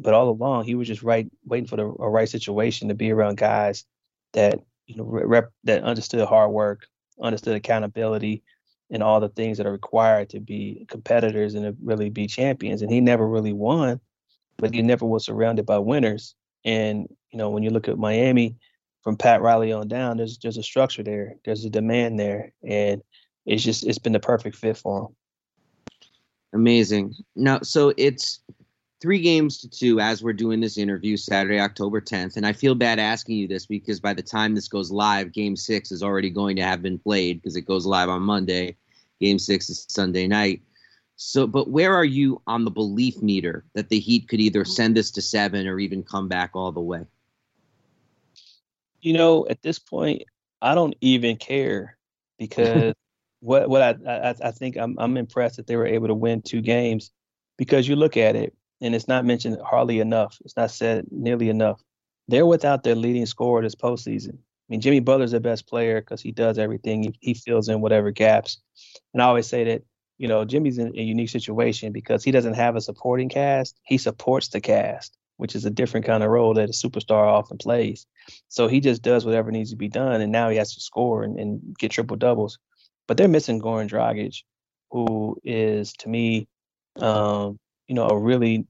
But 0.00 0.14
all 0.14 0.28
along, 0.28 0.64
he 0.64 0.74
was 0.74 0.88
just 0.88 1.02
right, 1.02 1.30
waiting 1.44 1.68
for 1.68 1.76
the 1.76 1.84
a 1.84 2.08
right 2.08 2.28
situation 2.28 2.88
to 2.88 2.94
be 2.94 3.12
around 3.12 3.36
guys 3.36 3.84
that, 4.32 4.58
you 4.86 4.96
know, 4.96 5.04
rep, 5.04 5.50
that 5.64 5.84
understood 5.84 6.26
hard 6.26 6.50
work, 6.50 6.86
understood 7.22 7.54
accountability, 7.54 8.42
and 8.90 9.02
all 9.02 9.20
the 9.20 9.28
things 9.28 9.58
that 9.58 9.66
are 9.66 9.72
required 9.72 10.30
to 10.30 10.40
be 10.40 10.86
competitors 10.88 11.54
and 11.54 11.64
to 11.64 11.76
really 11.82 12.10
be 12.10 12.26
champions. 12.26 12.82
And 12.82 12.90
he 12.90 13.00
never 13.00 13.26
really 13.26 13.52
won, 13.52 14.00
but 14.56 14.72
he 14.72 14.82
never 14.82 15.04
was 15.04 15.24
surrounded 15.24 15.66
by 15.66 15.78
winners. 15.78 16.34
And 16.64 17.08
you 17.30 17.38
know, 17.38 17.50
when 17.50 17.62
you 17.62 17.70
look 17.70 17.88
at 17.88 17.98
Miami, 17.98 18.56
from 19.02 19.16
Pat 19.16 19.40
Riley 19.40 19.72
on 19.72 19.88
down, 19.88 20.18
there's 20.18 20.38
there's 20.38 20.58
a 20.58 20.62
structure 20.62 21.02
there, 21.02 21.36
there's 21.44 21.64
a 21.64 21.70
demand 21.70 22.18
there, 22.18 22.52
and 22.62 23.02
it's 23.46 23.62
just 23.62 23.86
it's 23.86 23.98
been 23.98 24.12
the 24.12 24.20
perfect 24.20 24.56
fit 24.56 24.76
for 24.76 25.02
him. 25.02 25.16
Amazing. 26.52 27.14
Now, 27.36 27.60
so 27.60 27.92
it's 27.96 28.40
three 29.00 29.20
games 29.20 29.58
to 29.58 29.68
two 29.68 30.00
as 30.00 30.22
we're 30.22 30.32
doing 30.32 30.60
this 30.60 30.76
interview 30.76 31.16
Saturday, 31.16 31.60
October 31.60 32.00
10th. 32.00 32.36
And 32.36 32.46
I 32.46 32.52
feel 32.52 32.74
bad 32.74 32.98
asking 32.98 33.36
you 33.36 33.48
this 33.48 33.66
because 33.66 34.00
by 34.00 34.12
the 34.12 34.22
time 34.22 34.54
this 34.54 34.68
goes 34.68 34.90
live, 34.90 35.32
game 35.32 35.56
six 35.56 35.92
is 35.92 36.02
already 36.02 36.30
going 36.30 36.56
to 36.56 36.62
have 36.62 36.82
been 36.82 36.98
played 36.98 37.40
because 37.40 37.56
it 37.56 37.62
goes 37.62 37.86
live 37.86 38.08
on 38.08 38.22
Monday. 38.22 38.76
Game 39.20 39.38
six 39.38 39.68
is 39.70 39.86
Sunday 39.88 40.26
night. 40.26 40.62
So, 41.16 41.46
but 41.46 41.70
where 41.70 41.94
are 41.94 42.04
you 42.04 42.40
on 42.46 42.64
the 42.64 42.70
belief 42.70 43.20
meter 43.22 43.64
that 43.74 43.88
the 43.88 43.98
Heat 43.98 44.28
could 44.28 44.40
either 44.40 44.64
send 44.64 44.96
this 44.96 45.10
to 45.12 45.22
seven 45.22 45.66
or 45.66 45.80
even 45.80 46.02
come 46.04 46.28
back 46.28 46.50
all 46.54 46.70
the 46.70 46.80
way? 46.80 47.04
You 49.00 49.14
know, 49.14 49.46
at 49.48 49.62
this 49.62 49.80
point, 49.80 50.22
I 50.62 50.74
don't 50.74 50.94
even 51.00 51.36
care 51.36 51.96
because 52.38 52.94
what 53.40 53.68
what 53.68 53.82
I, 53.82 53.96
I 54.08 54.34
I 54.44 54.50
think 54.52 54.76
I'm 54.76 54.96
I'm 54.98 55.16
impressed 55.16 55.56
that 55.56 55.66
they 55.66 55.74
were 55.74 55.86
able 55.86 56.06
to 56.06 56.14
win 56.14 56.40
two 56.40 56.60
games 56.60 57.10
because 57.56 57.88
you 57.88 57.96
look 57.96 58.16
at 58.16 58.36
it 58.36 58.54
and 58.80 58.94
it's 58.94 59.08
not 59.08 59.24
mentioned 59.24 59.58
hardly 59.64 60.00
enough. 60.00 60.38
It's 60.44 60.56
not 60.56 60.70
said 60.70 61.06
nearly 61.10 61.48
enough. 61.48 61.80
They're 62.28 62.46
without 62.46 62.82
their 62.82 62.94
leading 62.94 63.26
scorer 63.26 63.62
this 63.62 63.74
postseason. 63.74 64.34
I 64.34 64.68
mean, 64.68 64.80
Jimmy 64.80 65.00
Butler's 65.00 65.30
their 65.30 65.40
best 65.40 65.66
player 65.66 66.00
because 66.00 66.20
he 66.20 66.30
does 66.30 66.58
everything. 66.58 67.02
He, 67.02 67.14
he 67.20 67.34
fills 67.34 67.68
in 67.68 67.80
whatever 67.80 68.10
gaps. 68.10 68.58
And 69.14 69.22
I 69.22 69.26
always 69.26 69.46
say 69.46 69.64
that, 69.64 69.82
you 70.18 70.28
know, 70.28 70.44
Jimmy's 70.44 70.78
in 70.78 70.88
a 70.88 71.02
unique 71.02 71.30
situation 71.30 71.92
because 71.92 72.22
he 72.22 72.30
doesn't 72.30 72.54
have 72.54 72.76
a 72.76 72.80
supporting 72.80 73.30
cast. 73.30 73.78
He 73.84 73.96
supports 73.96 74.48
the 74.48 74.60
cast, 74.60 75.16
which 75.38 75.54
is 75.54 75.64
a 75.64 75.70
different 75.70 76.04
kind 76.04 76.22
of 76.22 76.30
role 76.30 76.52
that 76.54 76.68
a 76.68 76.72
superstar 76.72 77.26
often 77.26 77.56
plays. 77.56 78.06
So 78.48 78.68
he 78.68 78.80
just 78.80 79.00
does 79.00 79.24
whatever 79.24 79.50
needs 79.50 79.70
to 79.70 79.76
be 79.76 79.88
done. 79.88 80.20
And 80.20 80.32
now 80.32 80.50
he 80.50 80.58
has 80.58 80.74
to 80.74 80.80
score 80.80 81.22
and, 81.22 81.38
and 81.38 81.76
get 81.78 81.92
triple 81.92 82.16
doubles. 82.16 82.58
But 83.06 83.16
they're 83.16 83.26
missing 83.26 83.62
Goran 83.62 83.88
Dragic, 83.88 84.42
who 84.90 85.38
is, 85.44 85.94
to 85.94 86.10
me, 86.10 86.46
um, 86.96 87.58
you 87.88 87.94
know, 87.94 88.06
a 88.06 88.18
really 88.18 88.66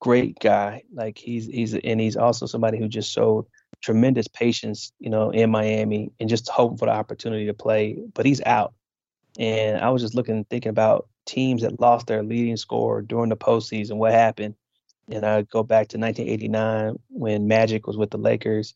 great 0.00 0.38
guy. 0.38 0.82
Like 0.92 1.18
he's 1.18 1.46
he's 1.46 1.74
and 1.74 2.00
he's 2.00 2.16
also 2.16 2.46
somebody 2.46 2.78
who 2.78 2.88
just 2.88 3.10
showed 3.10 3.46
tremendous 3.82 4.28
patience, 4.28 4.92
you 4.98 5.10
know, 5.10 5.30
in 5.30 5.50
Miami 5.50 6.12
and 6.18 6.28
just 6.28 6.48
hoping 6.48 6.78
for 6.78 6.86
the 6.86 6.92
opportunity 6.92 7.46
to 7.46 7.54
play. 7.54 7.98
But 8.14 8.26
he's 8.26 8.42
out. 8.44 8.74
And 9.38 9.78
I 9.78 9.90
was 9.90 10.02
just 10.02 10.14
looking 10.14 10.44
thinking 10.44 10.70
about 10.70 11.08
teams 11.26 11.62
that 11.62 11.80
lost 11.80 12.06
their 12.06 12.22
leading 12.22 12.56
scorer 12.56 13.02
during 13.02 13.30
the 13.30 13.36
postseason, 13.36 13.96
what 13.96 14.12
happened. 14.12 14.54
And 15.08 15.24
I 15.24 15.42
go 15.42 15.62
back 15.62 15.88
to 15.88 15.98
1989 15.98 16.96
when 17.08 17.48
Magic 17.48 17.86
was 17.86 17.96
with 17.96 18.10
the 18.10 18.18
Lakers 18.18 18.74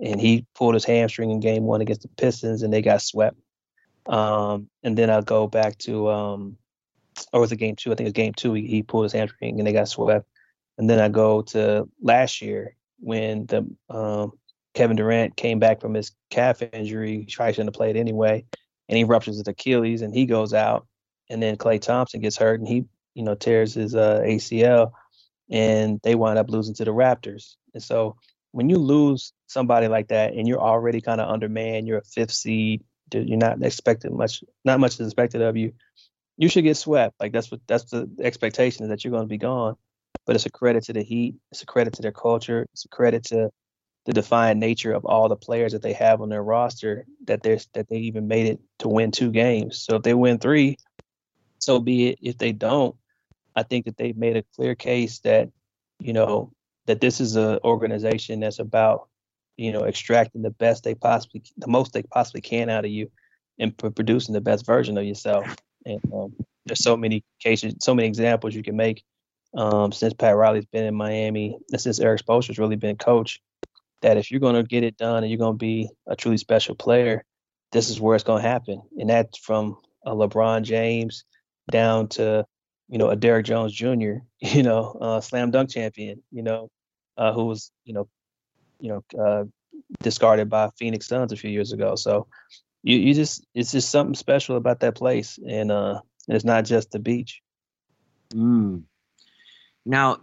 and 0.00 0.20
he 0.20 0.44
pulled 0.54 0.74
his 0.74 0.84
hamstring 0.84 1.30
in 1.30 1.40
game 1.40 1.64
one 1.64 1.80
against 1.80 2.02
the 2.02 2.08
Pistons 2.08 2.62
and 2.62 2.72
they 2.72 2.82
got 2.82 3.02
swept. 3.02 3.36
Um, 4.06 4.68
and 4.82 4.96
then 4.96 5.10
I'll 5.10 5.22
go 5.22 5.46
back 5.46 5.78
to 5.78 6.08
um, 6.10 6.56
or 7.32 7.40
was 7.40 7.52
it 7.52 7.56
game 7.56 7.76
two? 7.76 7.90
I 7.92 7.94
think 7.94 8.06
it 8.06 8.10
was 8.10 8.12
game 8.12 8.34
two. 8.34 8.54
He, 8.54 8.66
he 8.66 8.82
pulled 8.82 9.04
his 9.04 9.12
hamstring 9.12 9.58
and 9.58 9.66
they 9.66 9.72
got 9.72 9.88
swept. 9.88 10.28
And 10.78 10.88
then 10.90 11.00
I 11.00 11.08
go 11.08 11.42
to 11.42 11.88
last 12.02 12.42
year 12.42 12.76
when 13.00 13.46
the 13.46 13.66
um, 13.88 14.32
Kevin 14.74 14.96
Durant 14.96 15.36
came 15.36 15.58
back 15.58 15.80
from 15.80 15.94
his 15.94 16.12
calf 16.30 16.62
injury. 16.72 17.24
He 17.26 17.34
probably 17.34 17.54
shouldn't 17.54 17.68
have 17.68 17.78
played 17.78 17.96
anyway, 17.96 18.44
and 18.88 18.96
he 18.96 19.04
ruptures 19.04 19.38
his 19.38 19.48
Achilles 19.48 20.02
and 20.02 20.14
he 20.14 20.26
goes 20.26 20.52
out. 20.52 20.86
And 21.28 21.42
then 21.42 21.56
Klay 21.56 21.80
Thompson 21.80 22.20
gets 22.20 22.36
hurt 22.36 22.60
and 22.60 22.68
he, 22.68 22.84
you 23.14 23.24
know, 23.24 23.34
tears 23.34 23.74
his 23.74 23.94
uh, 23.96 24.20
ACL, 24.24 24.92
and 25.50 25.98
they 26.02 26.14
wind 26.14 26.38
up 26.38 26.50
losing 26.50 26.74
to 26.74 26.84
the 26.84 26.92
Raptors. 26.92 27.56
And 27.74 27.82
so 27.82 28.16
when 28.52 28.70
you 28.70 28.76
lose 28.76 29.32
somebody 29.46 29.88
like 29.88 30.08
that 30.08 30.34
and 30.34 30.46
you're 30.46 30.60
already 30.60 31.00
kind 31.00 31.20
of 31.20 31.28
undermanned, 31.28 31.86
you're 31.86 31.98
a 31.98 32.04
fifth 32.04 32.32
seed, 32.32 32.84
you're 33.12 33.38
not 33.38 33.62
expected 33.62 34.12
much, 34.12 34.44
not 34.64 34.78
much 34.78 35.00
is 35.00 35.06
expected 35.06 35.42
of 35.42 35.56
you 35.56 35.72
you 36.36 36.48
should 36.48 36.64
get 36.64 36.76
swept. 36.76 37.14
Like 37.20 37.32
that's 37.32 37.50
what 37.50 37.60
that's 37.66 37.84
the 37.84 38.08
expectation 38.20 38.84
is 38.84 38.90
that 38.90 39.04
you're 39.04 39.12
going 39.12 39.24
to 39.24 39.28
be 39.28 39.38
gone. 39.38 39.76
But 40.26 40.36
it's 40.36 40.46
a 40.46 40.50
credit 40.50 40.84
to 40.84 40.92
the 40.92 41.02
Heat. 41.02 41.36
It's 41.52 41.62
a 41.62 41.66
credit 41.66 41.94
to 41.94 42.02
their 42.02 42.12
culture. 42.12 42.66
It's 42.72 42.84
a 42.84 42.88
credit 42.88 43.24
to 43.26 43.50
the 44.06 44.12
defiant 44.12 44.60
nature 44.60 44.92
of 44.92 45.04
all 45.04 45.28
the 45.28 45.36
players 45.36 45.72
that 45.72 45.82
they 45.82 45.92
have 45.92 46.20
on 46.20 46.28
their 46.28 46.42
roster 46.42 47.06
that 47.26 47.42
they 47.42 47.58
that 47.74 47.88
they 47.88 47.98
even 47.98 48.28
made 48.28 48.46
it 48.46 48.60
to 48.80 48.88
win 48.88 49.10
two 49.10 49.30
games. 49.30 49.80
So 49.80 49.96
if 49.96 50.02
they 50.02 50.14
win 50.14 50.38
three, 50.38 50.76
so 51.58 51.80
be 51.80 52.08
it. 52.08 52.18
If 52.22 52.38
they 52.38 52.52
don't, 52.52 52.96
I 53.54 53.62
think 53.62 53.86
that 53.86 53.96
they've 53.96 54.16
made 54.16 54.36
a 54.36 54.44
clear 54.54 54.74
case 54.74 55.20
that 55.20 55.50
you 55.98 56.12
know 56.12 56.52
that 56.86 57.00
this 57.00 57.20
is 57.20 57.36
an 57.36 57.58
organization 57.64 58.40
that's 58.40 58.58
about 58.58 59.08
you 59.56 59.72
know 59.72 59.84
extracting 59.84 60.42
the 60.42 60.50
best 60.50 60.84
they 60.84 60.94
possibly 60.94 61.42
the 61.56 61.68
most 61.68 61.92
they 61.92 62.02
possibly 62.02 62.40
can 62.40 62.68
out 62.68 62.84
of 62.84 62.90
you 62.90 63.10
and 63.58 63.76
producing 63.76 64.34
the 64.34 64.40
best 64.40 64.66
version 64.66 64.98
of 64.98 65.04
yourself 65.04 65.56
and 65.86 66.00
um, 66.12 66.34
there's 66.66 66.82
so 66.82 66.96
many 66.96 67.24
cases, 67.40 67.74
so 67.80 67.94
many 67.94 68.08
examples 68.08 68.54
you 68.54 68.62
can 68.62 68.76
make 68.76 69.02
um, 69.56 69.92
since 69.92 70.12
Pat 70.12 70.36
Riley's 70.36 70.66
been 70.66 70.84
in 70.84 70.94
Miami 70.94 71.56
and 71.70 71.80
since 71.80 72.00
Erik 72.00 72.20
Spoelstra's 72.20 72.58
really 72.58 72.76
been 72.76 72.96
coach. 72.96 73.40
That 74.02 74.18
if 74.18 74.30
you're 74.30 74.40
going 74.40 74.56
to 74.56 74.62
get 74.62 74.84
it 74.84 74.98
done 74.98 75.22
and 75.22 75.30
you're 75.30 75.38
going 75.38 75.54
to 75.54 75.58
be 75.58 75.88
a 76.06 76.14
truly 76.14 76.36
special 76.36 76.74
player, 76.74 77.24
this 77.72 77.88
is 77.88 78.00
where 78.00 78.14
it's 78.14 78.24
going 78.24 78.42
to 78.42 78.48
happen. 78.48 78.82
And 78.98 79.08
that's 79.08 79.38
from 79.38 79.78
a 80.04 80.10
LeBron 80.10 80.62
James 80.62 81.24
down 81.70 82.08
to 82.08 82.44
you 82.88 82.98
know 82.98 83.08
a 83.08 83.16
Derrick 83.16 83.46
Jones 83.46 83.72
Jr. 83.72 84.18
You 84.40 84.62
know, 84.62 84.96
uh, 85.00 85.20
slam 85.20 85.50
dunk 85.50 85.70
champion. 85.70 86.22
You 86.30 86.42
know, 86.42 86.70
uh, 87.16 87.32
who 87.32 87.46
was 87.46 87.70
you 87.84 87.94
know, 87.94 88.08
you 88.78 88.90
know, 88.90 89.18
uh, 89.18 89.44
discarded 90.02 90.50
by 90.50 90.70
Phoenix 90.78 91.06
Suns 91.06 91.32
a 91.32 91.36
few 91.36 91.50
years 91.50 91.72
ago. 91.72 91.96
So 91.96 92.28
you 92.86 92.98
you 92.98 93.14
just 93.14 93.44
it's 93.52 93.72
just 93.72 93.90
something 93.90 94.14
special 94.14 94.56
about 94.56 94.80
that 94.80 94.94
place, 94.94 95.40
and 95.44 95.72
uh, 95.72 96.00
it's 96.28 96.44
not 96.44 96.64
just 96.64 96.92
the 96.92 97.00
beach. 97.00 97.42
Mm. 98.32 98.84
Now, 99.84 100.20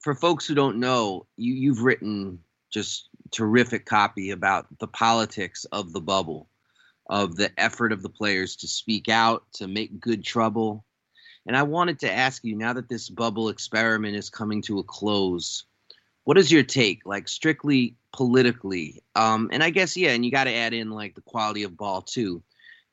for 0.00 0.16
folks 0.16 0.44
who 0.44 0.56
don't 0.56 0.80
know, 0.80 1.26
you 1.36 1.54
you've 1.54 1.82
written 1.82 2.40
just 2.72 3.08
terrific 3.30 3.86
copy 3.86 4.32
about 4.32 4.66
the 4.80 4.88
politics 4.88 5.66
of 5.70 5.92
the 5.92 6.00
bubble, 6.00 6.48
of 7.08 7.36
the 7.36 7.52
effort 7.56 7.92
of 7.92 8.02
the 8.02 8.08
players 8.08 8.56
to 8.56 8.66
speak 8.66 9.08
out, 9.08 9.44
to 9.54 9.68
make 9.68 10.00
good 10.00 10.24
trouble. 10.24 10.84
And 11.46 11.56
I 11.56 11.62
wanted 11.62 12.00
to 12.00 12.12
ask 12.12 12.42
you 12.42 12.56
now 12.56 12.72
that 12.72 12.88
this 12.88 13.08
bubble 13.08 13.50
experiment 13.50 14.16
is 14.16 14.30
coming 14.30 14.62
to 14.62 14.80
a 14.80 14.84
close, 14.84 15.64
what 16.24 16.38
is 16.38 16.52
your 16.52 16.62
take, 16.62 17.04
like 17.04 17.28
strictly 17.28 17.96
politically? 18.12 19.02
Um, 19.14 19.48
and 19.52 19.62
I 19.62 19.70
guess 19.70 19.96
yeah, 19.96 20.10
and 20.10 20.24
you 20.24 20.30
got 20.30 20.44
to 20.44 20.54
add 20.54 20.74
in 20.74 20.90
like 20.90 21.14
the 21.14 21.20
quality 21.22 21.62
of 21.62 21.76
ball 21.76 22.02
too. 22.02 22.42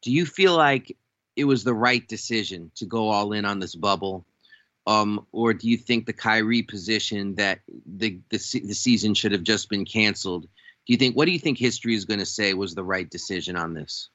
Do 0.02 0.12
you 0.12 0.26
feel 0.26 0.56
like 0.56 0.96
it 1.36 1.46
was 1.46 1.64
the 1.64 1.74
right 1.74 2.08
decision 2.08 2.72
to 2.76 2.86
go 2.86 3.10
all 3.10 3.34
in 3.34 3.46
on 3.46 3.60
this 3.60 3.76
bubble, 3.76 4.26
um, 4.86 5.26
or 5.32 5.54
do 5.54 5.70
you 5.70 5.78
think 5.78 6.06
the 6.06 6.14
Kyrie 6.14 6.64
position 6.64 7.36
that 7.36 7.60
the, 7.86 8.20
the 8.30 8.38
the 8.38 8.74
season 8.74 9.14
should 9.14 9.32
have 9.32 9.44
just 9.44 9.70
been 9.70 9.86
canceled? 9.86 10.44
Do 10.44 10.94
you 10.94 10.98
think 10.98 11.16
what 11.16 11.26
do 11.26 11.32
you 11.32 11.40
think 11.40 11.58
history 11.58 11.96
is 11.96 12.06
going 12.06 12.20
to 12.20 12.26
say 12.26 12.54
was 12.54 12.74
the 12.74 12.84
right 12.84 13.10
decision 13.10 13.56
on 13.56 13.74
this? 13.74 14.10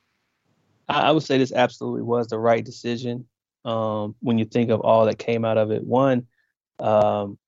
I 0.88 1.10
would 1.12 1.22
say 1.22 1.38
this 1.38 1.52
absolutely 1.52 2.02
was 2.02 2.28
the 2.28 2.38
right 2.38 2.64
decision. 2.64 3.26
Um, 3.64 4.14
when 4.20 4.38
you 4.38 4.44
think 4.44 4.70
of 4.70 4.80
all 4.80 5.06
that 5.06 5.18
came 5.18 5.44
out 5.44 5.56
of 5.58 5.70
it, 5.70 5.84
one, 5.84 6.26
um, 6.80 7.38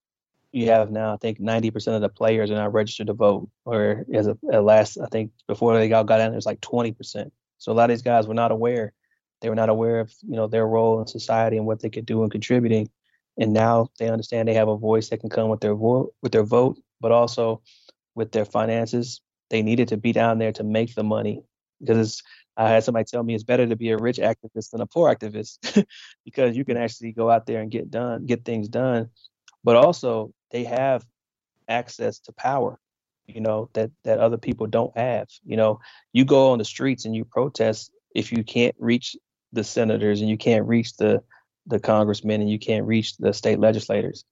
you 0.55 0.67
have 0.67 0.89
now 0.89 1.13
I 1.13 1.17
think 1.17 1.39
90% 1.39 1.95
of 1.95 2.01
the 2.01 2.09
players 2.09 2.49
are 2.49 2.55
now 2.55 2.69
registered 2.69 3.07
to 3.07 3.13
vote, 3.13 3.49
or 3.65 4.05
as 4.13 4.27
a, 4.27 4.37
at 4.51 4.63
last 4.63 4.97
I 4.97 5.07
think 5.07 5.31
before 5.47 5.77
they 5.77 5.91
all 5.91 6.03
got 6.03 6.21
in, 6.21 6.31
there's 6.31 6.45
like 6.45 6.61
20%. 6.61 7.29
So 7.57 7.71
a 7.71 7.73
lot 7.73 7.89
of 7.89 7.95
these 7.95 8.01
guys 8.01 8.27
were 8.27 8.33
not 8.33 8.51
aware. 8.51 8.93
They 9.41 9.49
were 9.49 9.55
not 9.55 9.69
aware 9.69 9.99
of 9.99 10.13
you 10.21 10.35
know 10.35 10.47
their 10.47 10.65
role 10.65 11.01
in 11.01 11.07
society 11.07 11.57
and 11.57 11.65
what 11.65 11.81
they 11.81 11.89
could 11.89 12.05
do 12.05 12.23
in 12.23 12.29
contributing, 12.29 12.89
and 13.37 13.53
now 13.53 13.89
they 13.99 14.09
understand 14.09 14.47
they 14.47 14.53
have 14.53 14.69
a 14.69 14.77
voice 14.77 15.09
that 15.09 15.19
can 15.19 15.29
come 15.29 15.49
with 15.49 15.59
their 15.59 15.75
vote, 15.75 16.13
with 16.21 16.31
their 16.31 16.43
vote, 16.43 16.77
but 17.01 17.11
also 17.11 17.61
with 18.15 18.31
their 18.31 18.45
finances. 18.45 19.21
They 19.49 19.61
needed 19.61 19.89
to 19.89 19.97
be 19.97 20.13
down 20.13 20.39
there 20.39 20.53
to 20.53 20.63
make 20.63 20.95
the 20.95 21.03
money 21.03 21.43
because 21.79 22.23
I 22.57 22.69
had 22.69 22.83
somebody 22.83 23.05
tell 23.05 23.23
me 23.23 23.35
it's 23.35 23.43
better 23.43 23.67
to 23.67 23.75
be 23.75 23.89
a 23.89 23.97
rich 23.97 24.17
activist 24.17 24.71
than 24.71 24.81
a 24.81 24.87
poor 24.87 25.13
activist 25.13 25.85
because 26.25 26.55
you 26.55 26.63
can 26.63 26.77
actually 26.77 27.11
go 27.11 27.29
out 27.29 27.45
there 27.45 27.61
and 27.61 27.69
get 27.69 27.91
done, 27.91 28.25
get 28.25 28.45
things 28.45 28.69
done. 28.69 29.09
But 29.63 29.75
also 29.75 30.33
they 30.55 30.63
have 30.63 31.05
access 31.67 32.19
to 32.19 32.31
power, 32.31 32.79
you 33.27 33.41
know, 33.41 33.69
that 33.73 33.91
that 34.05 34.19
other 34.19 34.37
people 34.37 34.67
don't 34.67 34.97
have. 34.97 35.27
You 35.43 35.57
know, 35.57 35.81
you 36.13 36.23
go 36.23 36.51
on 36.51 36.59
the 36.59 36.65
streets 36.65 37.03
and 37.03 37.13
you 37.13 37.25
protest 37.25 37.91
if 38.15 38.31
you 38.31 38.41
can't 38.41 38.75
reach 38.79 39.17
the 39.51 39.65
senators 39.65 40.21
and 40.21 40.29
you 40.29 40.37
can't 40.37 40.65
reach 40.65 40.95
the 40.95 41.21
the 41.67 41.79
congressmen 41.79 42.39
and 42.39 42.49
you 42.49 42.57
can't 42.57 42.85
reach 42.85 43.17
the 43.17 43.33
state 43.33 43.59
legislators. 43.59 44.23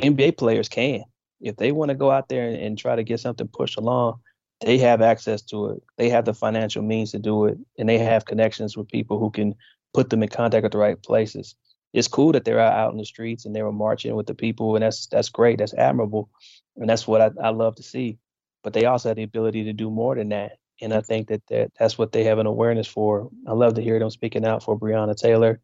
NBA 0.00 0.38
players 0.38 0.68
can. 0.68 1.02
If 1.40 1.56
they 1.56 1.72
want 1.72 1.88
to 1.88 1.96
go 1.96 2.12
out 2.12 2.28
there 2.28 2.46
and, 2.46 2.56
and 2.56 2.78
try 2.78 2.94
to 2.94 3.02
get 3.02 3.18
something 3.18 3.48
pushed 3.48 3.76
along, 3.76 4.20
they 4.60 4.78
have 4.78 5.02
access 5.02 5.42
to 5.46 5.70
it. 5.70 5.82
They 5.98 6.10
have 6.10 6.26
the 6.26 6.34
financial 6.34 6.82
means 6.82 7.10
to 7.10 7.18
do 7.18 7.46
it, 7.46 7.58
and 7.76 7.88
they 7.88 7.98
have 7.98 8.24
connections 8.24 8.76
with 8.76 8.86
people 8.86 9.18
who 9.18 9.32
can 9.32 9.56
put 9.92 10.10
them 10.10 10.22
in 10.22 10.28
contact 10.28 10.62
with 10.62 10.72
the 10.72 10.78
right 10.78 11.02
places. 11.02 11.56
It's 11.92 12.08
cool 12.08 12.32
that 12.32 12.44
they're 12.44 12.60
out 12.60 12.92
in 12.92 12.98
the 12.98 13.04
streets 13.04 13.44
and 13.44 13.54
they 13.54 13.62
were 13.62 13.72
marching 13.72 14.14
with 14.14 14.26
the 14.26 14.34
people, 14.34 14.74
and 14.76 14.82
that's 14.82 15.06
that's 15.06 15.28
great. 15.28 15.58
That's 15.58 15.74
admirable, 15.74 16.30
and 16.76 16.88
that's 16.88 17.06
what 17.06 17.20
I, 17.20 17.30
I 17.42 17.50
love 17.50 17.76
to 17.76 17.82
see. 17.82 18.18
But 18.62 18.72
they 18.72 18.86
also 18.86 19.10
have 19.10 19.16
the 19.16 19.22
ability 19.24 19.64
to 19.64 19.72
do 19.72 19.90
more 19.90 20.14
than 20.14 20.30
that, 20.30 20.58
and 20.80 20.94
I 20.94 21.00
think 21.00 21.28
that, 21.28 21.42
that 21.48 21.72
that's 21.78 21.98
what 21.98 22.12
they 22.12 22.24
have 22.24 22.38
an 22.38 22.46
awareness 22.46 22.86
for. 22.86 23.30
I 23.46 23.52
love 23.52 23.74
to 23.74 23.82
hear 23.82 23.98
them 23.98 24.10
speaking 24.10 24.46
out 24.46 24.62
for 24.62 24.78
Breonna 24.78 25.16
Taylor. 25.16 25.60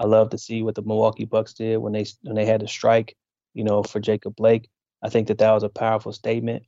I 0.00 0.06
love 0.06 0.30
to 0.30 0.38
see 0.38 0.62
what 0.62 0.74
the 0.74 0.82
Milwaukee 0.82 1.24
Bucks 1.24 1.54
did 1.54 1.78
when 1.78 1.92
they 1.92 2.06
when 2.22 2.34
they 2.36 2.46
had 2.46 2.60
to 2.60 2.68
strike, 2.68 3.16
you 3.54 3.64
know, 3.64 3.82
for 3.82 4.00
Jacob 4.00 4.36
Blake. 4.36 4.68
I 5.02 5.10
think 5.10 5.28
that 5.28 5.38
that 5.38 5.52
was 5.52 5.62
a 5.62 5.68
powerful 5.68 6.12
statement 6.12 6.64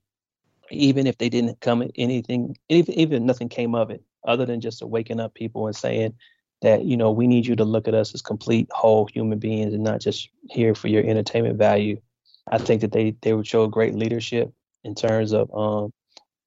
even 0.71 1.07
if 1.07 1.19
they 1.19 1.29
didn't 1.29 1.61
come 1.61 1.89
anything, 1.97 2.57
even, 2.69 2.95
even 2.95 3.27
nothing 3.27 3.49
came 3.49 3.75
of 3.75 3.91
it, 3.91 4.03
other 4.27 4.47
than 4.47 4.61
just 4.61 4.83
waking 4.83 5.21
up 5.21 5.35
people 5.35 5.67
and 5.67 5.77
saying 5.77 6.15
that 6.63 6.85
you 6.85 6.97
know 6.97 7.11
we 7.11 7.27
need 7.27 7.47
you 7.47 7.57
to 7.57 7.65
look 7.65 7.89
at 7.89 7.95
us 7.95 8.15
as 8.15 8.23
complete 8.23 8.69
whole 8.71 9.07
human 9.07 9.39
beings 9.39 9.75
and 9.75 9.85
not 9.85 10.01
just 10.01 10.29
here 10.51 10.75
for 10.75 10.89
your 10.89 11.05
entertainment 11.05 11.57
value. 11.57 12.01
I 12.51 12.59
think 12.59 12.83
that 12.83 12.93
they 12.93 13.17
they 13.23 13.33
would 13.33 13.47
show 13.47 13.67
great 13.67 13.95
leadership 13.95 14.53
in 14.85 14.95
terms 14.95 15.33
of 15.33 15.53
um, 15.55 15.93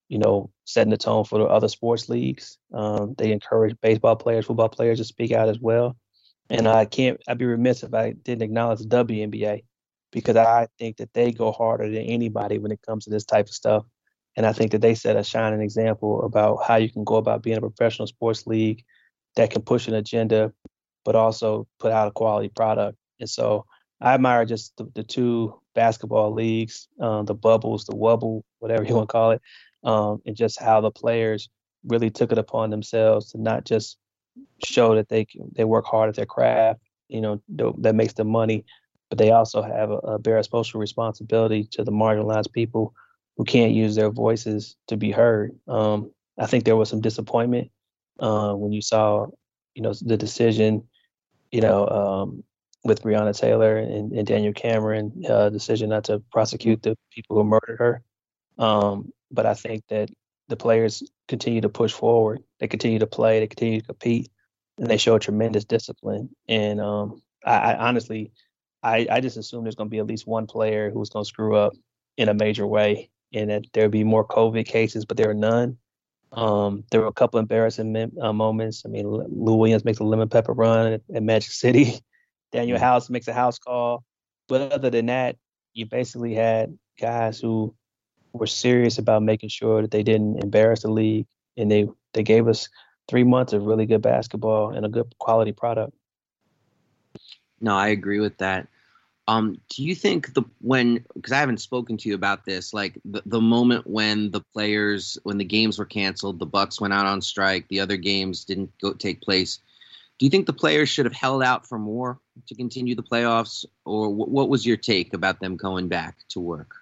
you 0.09 0.19
know 0.19 0.51
setting 0.65 0.91
the 0.91 0.97
tone 0.97 1.25
for 1.25 1.39
the 1.39 1.45
other 1.45 1.67
sports 1.67 2.09
leagues. 2.09 2.57
Um, 2.73 3.15
they 3.17 3.31
encourage 3.31 3.75
baseball 3.81 4.15
players, 4.15 4.45
football 4.45 4.69
players 4.69 4.99
to 4.99 5.05
speak 5.05 5.31
out 5.31 5.49
as 5.49 5.59
well. 5.59 5.97
And 6.49 6.67
I 6.67 6.85
can't 6.85 7.19
I'd 7.27 7.37
be 7.37 7.45
remiss 7.45 7.83
if 7.83 7.93
I 7.93 8.11
didn't 8.11 8.43
acknowledge 8.43 8.79
the 8.79 9.03
WNBA 9.03 9.63
because 10.11 10.35
I 10.35 10.67
think 10.77 10.97
that 10.97 11.13
they 11.13 11.31
go 11.31 11.51
harder 11.51 11.89
than 11.89 12.03
anybody 12.03 12.59
when 12.59 12.71
it 12.71 12.81
comes 12.85 13.05
to 13.05 13.09
this 13.09 13.25
type 13.25 13.47
of 13.47 13.53
stuff. 13.53 13.85
And 14.35 14.45
I 14.45 14.53
think 14.53 14.71
that 14.71 14.81
they 14.81 14.95
set 14.95 15.15
a 15.15 15.23
shining 15.23 15.61
example 15.61 16.23
about 16.23 16.63
how 16.65 16.75
you 16.75 16.89
can 16.91 17.03
go 17.03 17.15
about 17.15 17.43
being 17.43 17.57
a 17.57 17.61
professional 17.61 18.07
sports 18.07 18.45
league 18.45 18.83
that 19.35 19.51
can 19.51 19.61
push 19.61 19.87
an 19.87 19.93
agenda, 19.93 20.53
but 21.05 21.15
also 21.15 21.67
put 21.79 21.91
out 21.91 22.07
a 22.07 22.11
quality 22.11 22.49
product. 22.49 22.97
And 23.19 23.29
so 23.29 23.65
I 24.01 24.13
admire 24.13 24.45
just 24.45 24.75
the, 24.77 24.89
the 24.93 25.03
two 25.03 25.59
basketball 25.75 26.33
leagues, 26.33 26.87
um, 26.99 27.25
the 27.25 27.33
bubbles, 27.33 27.85
the 27.85 27.93
wubble, 27.93 28.43
whatever 28.59 28.83
you 28.87 28.95
want 28.95 29.09
to 29.09 29.11
call 29.11 29.31
it, 29.31 29.41
um, 29.83 30.21
and 30.25 30.35
just 30.35 30.59
how 30.59 30.81
the 30.81 30.91
players 30.91 31.49
really 31.85 32.09
took 32.09 32.31
it 32.31 32.37
upon 32.37 32.69
themselves 32.69 33.31
to 33.31 33.41
not 33.41 33.65
just 33.65 33.97
show 34.63 34.95
that 34.95 35.09
they 35.09 35.27
they 35.53 35.63
work 35.63 35.85
hard 35.85 36.09
at 36.09 36.15
their 36.15 36.25
craft, 36.25 36.79
you 37.09 37.21
know, 37.21 37.41
that 37.77 37.95
makes 37.95 38.13
them 38.13 38.29
money, 38.29 38.65
but 39.09 39.17
they 39.17 39.31
also 39.31 39.61
have 39.61 39.91
a, 39.91 39.97
a 39.97 40.19
bear 40.19 40.41
social 40.43 40.79
responsibility 40.79 41.65
to 41.71 41.83
the 41.83 41.91
marginalized 41.91 42.51
people 42.51 42.93
who 43.37 43.43
can't 43.43 43.73
use 43.73 43.95
their 43.95 44.09
voices 44.09 44.75
to 44.87 44.97
be 44.97 45.11
heard. 45.11 45.57
Um, 45.67 46.11
I 46.37 46.45
think 46.45 46.63
there 46.63 46.75
was 46.75 46.89
some 46.89 47.01
disappointment 47.01 47.71
uh, 48.19 48.53
when 48.53 48.71
you 48.71 48.81
saw, 48.81 49.27
you 49.75 49.81
know, 49.81 49.93
the 50.01 50.17
decision, 50.17 50.83
you 51.51 51.61
know, 51.61 51.87
um, 51.87 52.43
with 52.83 53.01
Breonna 53.01 53.37
Taylor 53.37 53.77
and, 53.77 54.11
and 54.11 54.27
Daniel 54.27 54.53
Cameron, 54.53 55.23
uh, 55.27 55.49
decision 55.49 55.89
not 55.89 56.05
to 56.05 56.21
prosecute 56.31 56.81
the 56.81 56.97
people 57.11 57.37
who 57.37 57.43
murdered 57.43 57.79
her. 57.79 58.03
Um, 58.57 59.11
but 59.31 59.45
I 59.45 59.53
think 59.53 59.83
that 59.89 60.09
the 60.49 60.57
players 60.57 61.03
continue 61.27 61.61
to 61.61 61.69
push 61.69 61.93
forward. 61.93 62.43
They 62.59 62.67
continue 62.67 62.99
to 62.99 63.07
play. 63.07 63.39
They 63.39 63.47
continue 63.47 63.79
to 63.79 63.87
compete, 63.87 64.29
and 64.77 64.87
they 64.87 64.97
show 64.97 65.17
tremendous 65.17 65.65
discipline. 65.65 66.29
And 66.47 66.81
um, 66.81 67.21
I, 67.45 67.73
I, 67.73 67.87
honestly, 67.87 68.31
I, 68.83 69.07
I 69.09 69.21
just 69.21 69.37
assume 69.37 69.63
there's 69.63 69.75
going 69.75 69.89
to 69.89 69.93
be 69.93 69.99
at 69.99 70.07
least 70.07 70.27
one 70.27 70.45
player 70.45 70.91
who's 70.91 71.09
going 71.09 71.23
to 71.23 71.29
screw 71.29 71.55
up 71.55 71.73
in 72.17 72.29
a 72.29 72.33
major 72.33 72.67
way 72.67 73.09
and 73.33 73.49
that 73.49 73.65
there'll 73.73 73.89
be 73.89 74.03
more 74.03 74.27
COVID 74.27 74.65
cases, 74.65 75.05
but 75.05 75.17
there 75.17 75.29
are 75.29 75.33
none. 75.33 75.77
Um, 76.33 76.83
there 76.91 77.01
were 77.01 77.07
a 77.07 77.13
couple 77.13 77.39
embarrassing 77.39 78.11
uh, 78.21 78.33
moments. 78.33 78.83
I 78.85 78.89
mean, 78.89 79.07
Lou 79.07 79.55
Williams 79.55 79.85
makes 79.85 79.99
a 79.99 80.03
lemon 80.03 80.29
pepper 80.29 80.53
run 80.53 80.93
at, 80.93 81.01
at 81.13 81.23
Magic 81.23 81.51
City. 81.51 81.99
Danuel 82.53 82.75
mm-hmm. 82.75 82.83
House 82.83 83.09
makes 83.09 83.27
a 83.27 83.33
house 83.33 83.59
call. 83.59 84.03
But 84.47 84.71
other 84.71 84.89
than 84.89 85.07
that, 85.07 85.37
you 85.73 85.85
basically 85.85 86.33
had 86.33 86.77
guys 86.99 87.39
who 87.39 87.73
were 88.33 88.47
serious 88.47 88.97
about 88.97 89.23
making 89.23 89.49
sure 89.49 89.81
that 89.81 89.91
they 89.91 90.03
didn't 90.03 90.43
embarrass 90.43 90.81
the 90.81 90.91
league, 90.91 91.27
and 91.55 91.71
they 91.71 91.87
they 92.13 92.23
gave 92.23 92.47
us 92.47 92.69
three 93.07 93.23
months 93.23 93.53
of 93.53 93.65
really 93.65 93.85
good 93.85 94.01
basketball 94.01 94.71
and 94.71 94.85
a 94.85 94.89
good 94.89 95.13
quality 95.19 95.51
product. 95.51 95.93
No, 97.61 97.75
I 97.75 97.89
agree 97.89 98.19
with 98.19 98.37
that. 98.39 98.67
Um, 99.27 99.57
do 99.69 99.83
you 99.83 99.95
think 99.95 100.33
the 100.33 100.43
when 100.59 101.05
because 101.13 101.31
I 101.31 101.39
haven't 101.39 101.61
spoken 101.61 101.95
to 101.97 102.09
you 102.09 102.15
about 102.15 102.43
this, 102.45 102.73
like 102.73 102.99
the, 103.05 103.21
the 103.25 103.39
moment 103.39 103.87
when 103.87 104.31
the 104.31 104.41
players 104.41 105.17
when 105.23 105.37
the 105.37 105.45
games 105.45 105.79
were 105.79 105.85
canceled, 105.85 106.39
the 106.39 106.45
Bucks 106.45 106.81
went 106.81 106.93
out 106.93 107.05
on 107.05 107.21
strike, 107.21 107.67
the 107.69 107.79
other 107.79 107.95
games 107.95 108.43
didn't 108.43 108.77
go 108.79 108.91
take 108.91 109.21
place. 109.21 109.59
Do 110.19 110.25
you 110.25 110.29
think 110.29 110.45
the 110.45 110.53
players 110.53 110.89
should 110.89 111.05
have 111.05 111.13
held 111.13 111.41
out 111.41 111.65
for 111.65 111.79
more 111.79 112.19
to 112.47 112.55
continue 112.55 112.95
the 112.95 113.03
playoffs, 113.03 113.65
or 113.85 114.07
w- 114.07 114.29
what 114.29 114.49
was 114.49 114.65
your 114.65 114.77
take 114.77 115.13
about 115.13 115.39
them 115.39 115.55
going 115.55 115.87
back 115.87 116.17
to 116.29 116.41
work? 116.41 116.75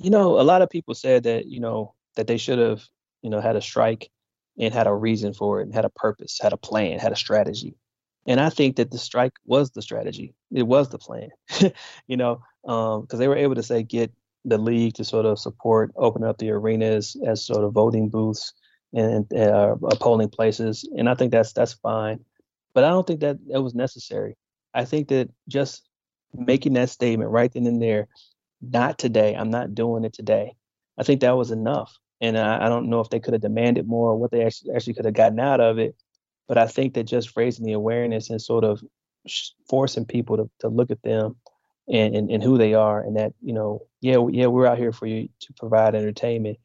You 0.00 0.10
know, 0.10 0.40
a 0.40 0.42
lot 0.42 0.62
of 0.62 0.70
people 0.70 0.94
said 0.94 1.24
that 1.24 1.46
you 1.46 1.58
know 1.58 1.94
that 2.14 2.28
they 2.28 2.36
should 2.36 2.60
have 2.60 2.84
you 3.22 3.30
know 3.30 3.40
had 3.40 3.56
a 3.56 3.60
strike 3.60 4.08
and 4.56 4.72
had 4.72 4.86
a 4.86 4.94
reason 4.94 5.34
for 5.34 5.60
it, 5.60 5.64
and 5.64 5.74
had 5.74 5.84
a 5.84 5.90
purpose, 5.90 6.38
had 6.40 6.52
a 6.52 6.56
plan, 6.56 7.00
had 7.00 7.12
a 7.12 7.16
strategy. 7.16 7.74
And 8.26 8.40
I 8.40 8.50
think 8.50 8.76
that 8.76 8.90
the 8.90 8.98
strike 8.98 9.34
was 9.44 9.70
the 9.70 9.82
strategy. 9.82 10.34
It 10.52 10.64
was 10.64 10.88
the 10.88 10.98
plan, 10.98 11.28
you 12.06 12.16
know, 12.16 12.42
because 12.62 13.14
um, 13.14 13.18
they 13.18 13.28
were 13.28 13.36
able 13.36 13.54
to 13.54 13.62
say 13.62 13.82
get 13.82 14.12
the 14.44 14.58
league 14.58 14.94
to 14.94 15.04
sort 15.04 15.26
of 15.26 15.38
support, 15.38 15.92
open 15.96 16.24
up 16.24 16.38
the 16.38 16.50
arenas 16.50 17.16
as 17.26 17.44
sort 17.44 17.64
of 17.64 17.72
voting 17.72 18.08
booths 18.08 18.52
and 18.92 19.32
uh, 19.34 19.76
polling 20.00 20.28
places. 20.28 20.88
And 20.96 21.08
I 21.08 21.14
think 21.14 21.32
that's 21.32 21.52
that's 21.52 21.74
fine. 21.74 22.24
But 22.74 22.84
I 22.84 22.88
don't 22.88 23.06
think 23.06 23.20
that 23.20 23.38
it 23.52 23.58
was 23.58 23.74
necessary. 23.74 24.36
I 24.74 24.84
think 24.84 25.08
that 25.08 25.30
just 25.48 25.88
making 26.34 26.74
that 26.74 26.90
statement 26.90 27.30
right 27.30 27.52
then 27.52 27.66
and 27.66 27.80
there, 27.80 28.08
not 28.60 28.98
today. 28.98 29.34
I'm 29.34 29.50
not 29.50 29.74
doing 29.74 30.04
it 30.04 30.12
today. 30.12 30.54
I 30.98 31.02
think 31.02 31.20
that 31.20 31.36
was 31.36 31.50
enough. 31.50 31.96
And 32.20 32.38
I, 32.38 32.66
I 32.66 32.68
don't 32.68 32.88
know 32.88 33.00
if 33.00 33.10
they 33.10 33.20
could 33.20 33.34
have 33.34 33.42
demanded 33.42 33.86
more 33.86 34.10
or 34.10 34.16
what 34.16 34.30
they 34.30 34.44
actually 34.44 34.72
actually 34.74 34.94
could 34.94 35.04
have 35.04 35.14
gotten 35.14 35.40
out 35.40 35.60
of 35.60 35.78
it. 35.78 35.96
But 36.48 36.58
I 36.58 36.66
think 36.66 36.94
that 36.94 37.04
just 37.04 37.36
raising 37.36 37.64
the 37.64 37.72
awareness 37.72 38.30
and 38.30 38.40
sort 38.40 38.64
of 38.64 38.82
forcing 39.68 40.04
people 40.04 40.36
to, 40.36 40.50
to 40.60 40.68
look 40.68 40.90
at 40.90 41.02
them 41.02 41.36
and, 41.88 42.14
and, 42.14 42.30
and 42.30 42.42
who 42.42 42.58
they 42.58 42.74
are 42.74 43.00
and 43.00 43.16
that, 43.16 43.32
you 43.42 43.52
know, 43.52 43.82
yeah, 44.00 44.18
yeah, 44.30 44.46
we're 44.46 44.66
out 44.66 44.78
here 44.78 44.92
for 44.92 45.06
you 45.06 45.28
to 45.40 45.52
provide 45.54 45.94
entertainment. 45.94 46.58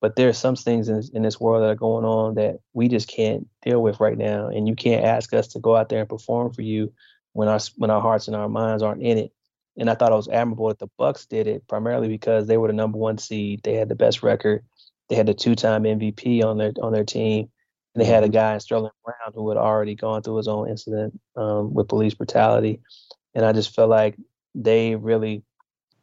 But 0.00 0.16
there 0.16 0.28
are 0.28 0.34
some 0.34 0.56
things 0.56 0.88
in, 0.88 1.02
in 1.14 1.22
this 1.22 1.40
world 1.40 1.62
that 1.62 1.70
are 1.70 1.76
going 1.76 2.04
on 2.04 2.34
that 2.34 2.58
we 2.72 2.88
just 2.88 3.08
can't 3.08 3.46
deal 3.62 3.80
with 3.80 4.00
right 4.00 4.18
now. 4.18 4.48
And 4.48 4.66
you 4.66 4.74
can't 4.74 5.04
ask 5.04 5.32
us 5.32 5.48
to 5.48 5.60
go 5.60 5.76
out 5.76 5.88
there 5.88 6.00
and 6.00 6.08
perform 6.08 6.52
for 6.52 6.62
you 6.62 6.92
when 7.32 7.48
our 7.48 7.60
when 7.76 7.90
our 7.90 8.00
hearts 8.00 8.26
and 8.26 8.36
our 8.36 8.48
minds 8.48 8.82
aren't 8.82 9.02
in 9.02 9.18
it. 9.18 9.32
And 9.78 9.88
I 9.88 9.94
thought 9.94 10.12
it 10.12 10.16
was 10.16 10.28
admirable 10.28 10.68
that 10.68 10.80
the 10.80 10.90
Bucks 10.98 11.26
did 11.26 11.46
it 11.46 11.66
primarily 11.68 12.08
because 12.08 12.46
they 12.46 12.58
were 12.58 12.66
the 12.66 12.74
number 12.74 12.98
one 12.98 13.16
seed. 13.16 13.62
They 13.62 13.74
had 13.74 13.88
the 13.88 13.94
best 13.94 14.22
record. 14.22 14.64
They 15.08 15.14
had 15.14 15.26
the 15.26 15.34
two-time 15.34 15.84
MVP 15.84 16.42
on 16.42 16.58
their 16.58 16.72
on 16.82 16.92
their 16.92 17.04
team 17.04 17.50
they 17.94 18.04
had 18.04 18.22
a 18.22 18.26
mm-hmm. 18.26 18.34
guy, 18.34 18.58
Sterling 18.58 18.90
Brown, 19.04 19.32
who 19.34 19.48
had 19.48 19.58
already 19.58 19.94
gone 19.94 20.22
through 20.22 20.38
his 20.38 20.48
own 20.48 20.68
incident 20.68 21.20
um, 21.36 21.74
with 21.74 21.88
police 21.88 22.14
brutality. 22.14 22.80
and 23.34 23.44
I 23.44 23.52
just 23.52 23.74
felt 23.74 23.90
like 23.90 24.16
they 24.54 24.96
really 24.96 25.42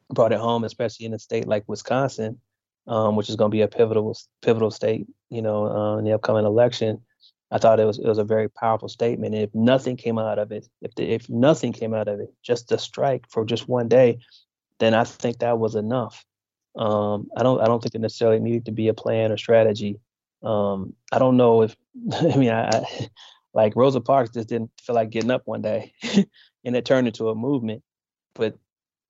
brought 0.10 0.32
it 0.32 0.40
home, 0.40 0.64
especially 0.64 1.06
in 1.06 1.14
a 1.14 1.20
state 1.20 1.48
like 1.48 1.64
Wisconsin, 1.68 2.40
um, 2.88 3.16
which 3.16 3.30
is 3.30 3.36
going 3.36 3.52
to 3.52 3.56
be 3.56 3.62
a 3.62 3.68
pivotal 3.68 4.18
pivotal 4.42 4.72
state, 4.72 5.08
you 5.30 5.42
know, 5.42 5.68
uh, 5.68 5.98
in 5.98 6.06
the 6.06 6.14
upcoming 6.14 6.46
election. 6.46 7.02
I 7.52 7.58
thought 7.58 7.80
it 7.80 7.86
was 7.86 7.98
it 7.98 8.08
was 8.08 8.18
a 8.18 8.24
very 8.24 8.50
powerful 8.50 8.90
statement. 8.90 9.34
And 9.34 9.44
if 9.44 9.54
nothing 9.56 9.98
came 9.98 10.20
out 10.20 10.40
of 10.40 10.52
it, 10.52 10.68
if 10.82 10.94
the, 10.96 11.04
if 11.12 11.30
nothing 11.30 11.74
came 11.74 11.94
out 11.94 12.08
of 12.08 12.20
it, 12.20 12.34
just 12.44 12.72
a 12.72 12.78
strike 12.78 13.26
for 13.30 13.46
just 13.46 13.68
one 13.68 13.88
day, 13.88 14.20
then 14.80 14.94
I 14.94 15.04
think 15.04 15.40
that 15.40 15.60
was 15.60 15.76
enough. 15.76 16.26
Um, 16.76 17.28
I 17.36 17.44
don't 17.44 17.62
I 17.62 17.66
don't 17.66 17.82
think 17.82 17.96
it 17.96 18.02
necessarily 18.02 18.40
needed 18.40 18.66
to 18.66 18.72
be 18.72 18.88
a 18.88 18.94
plan 18.94 19.32
or 19.32 19.38
strategy. 19.38 20.00
Um, 20.44 20.94
I 21.12 21.20
don't 21.20 21.38
know 21.38 21.64
if 21.64 21.76
I 22.14 22.36
mean 22.36 22.52
I, 22.52 22.70
I 22.70 23.10
like 23.54 23.76
Rosa 23.76 24.02
Parks 24.02 24.32
just 24.32 24.50
didn't 24.50 24.72
feel 24.82 24.96
like 24.96 25.10
getting 25.10 25.32
up 25.32 25.44
one 25.46 25.62
day, 25.62 25.94
and 26.64 26.76
it 26.76 26.86
turned 26.86 27.08
into 27.08 27.30
a 27.30 27.36
movement. 27.36 27.84
But 28.34 28.58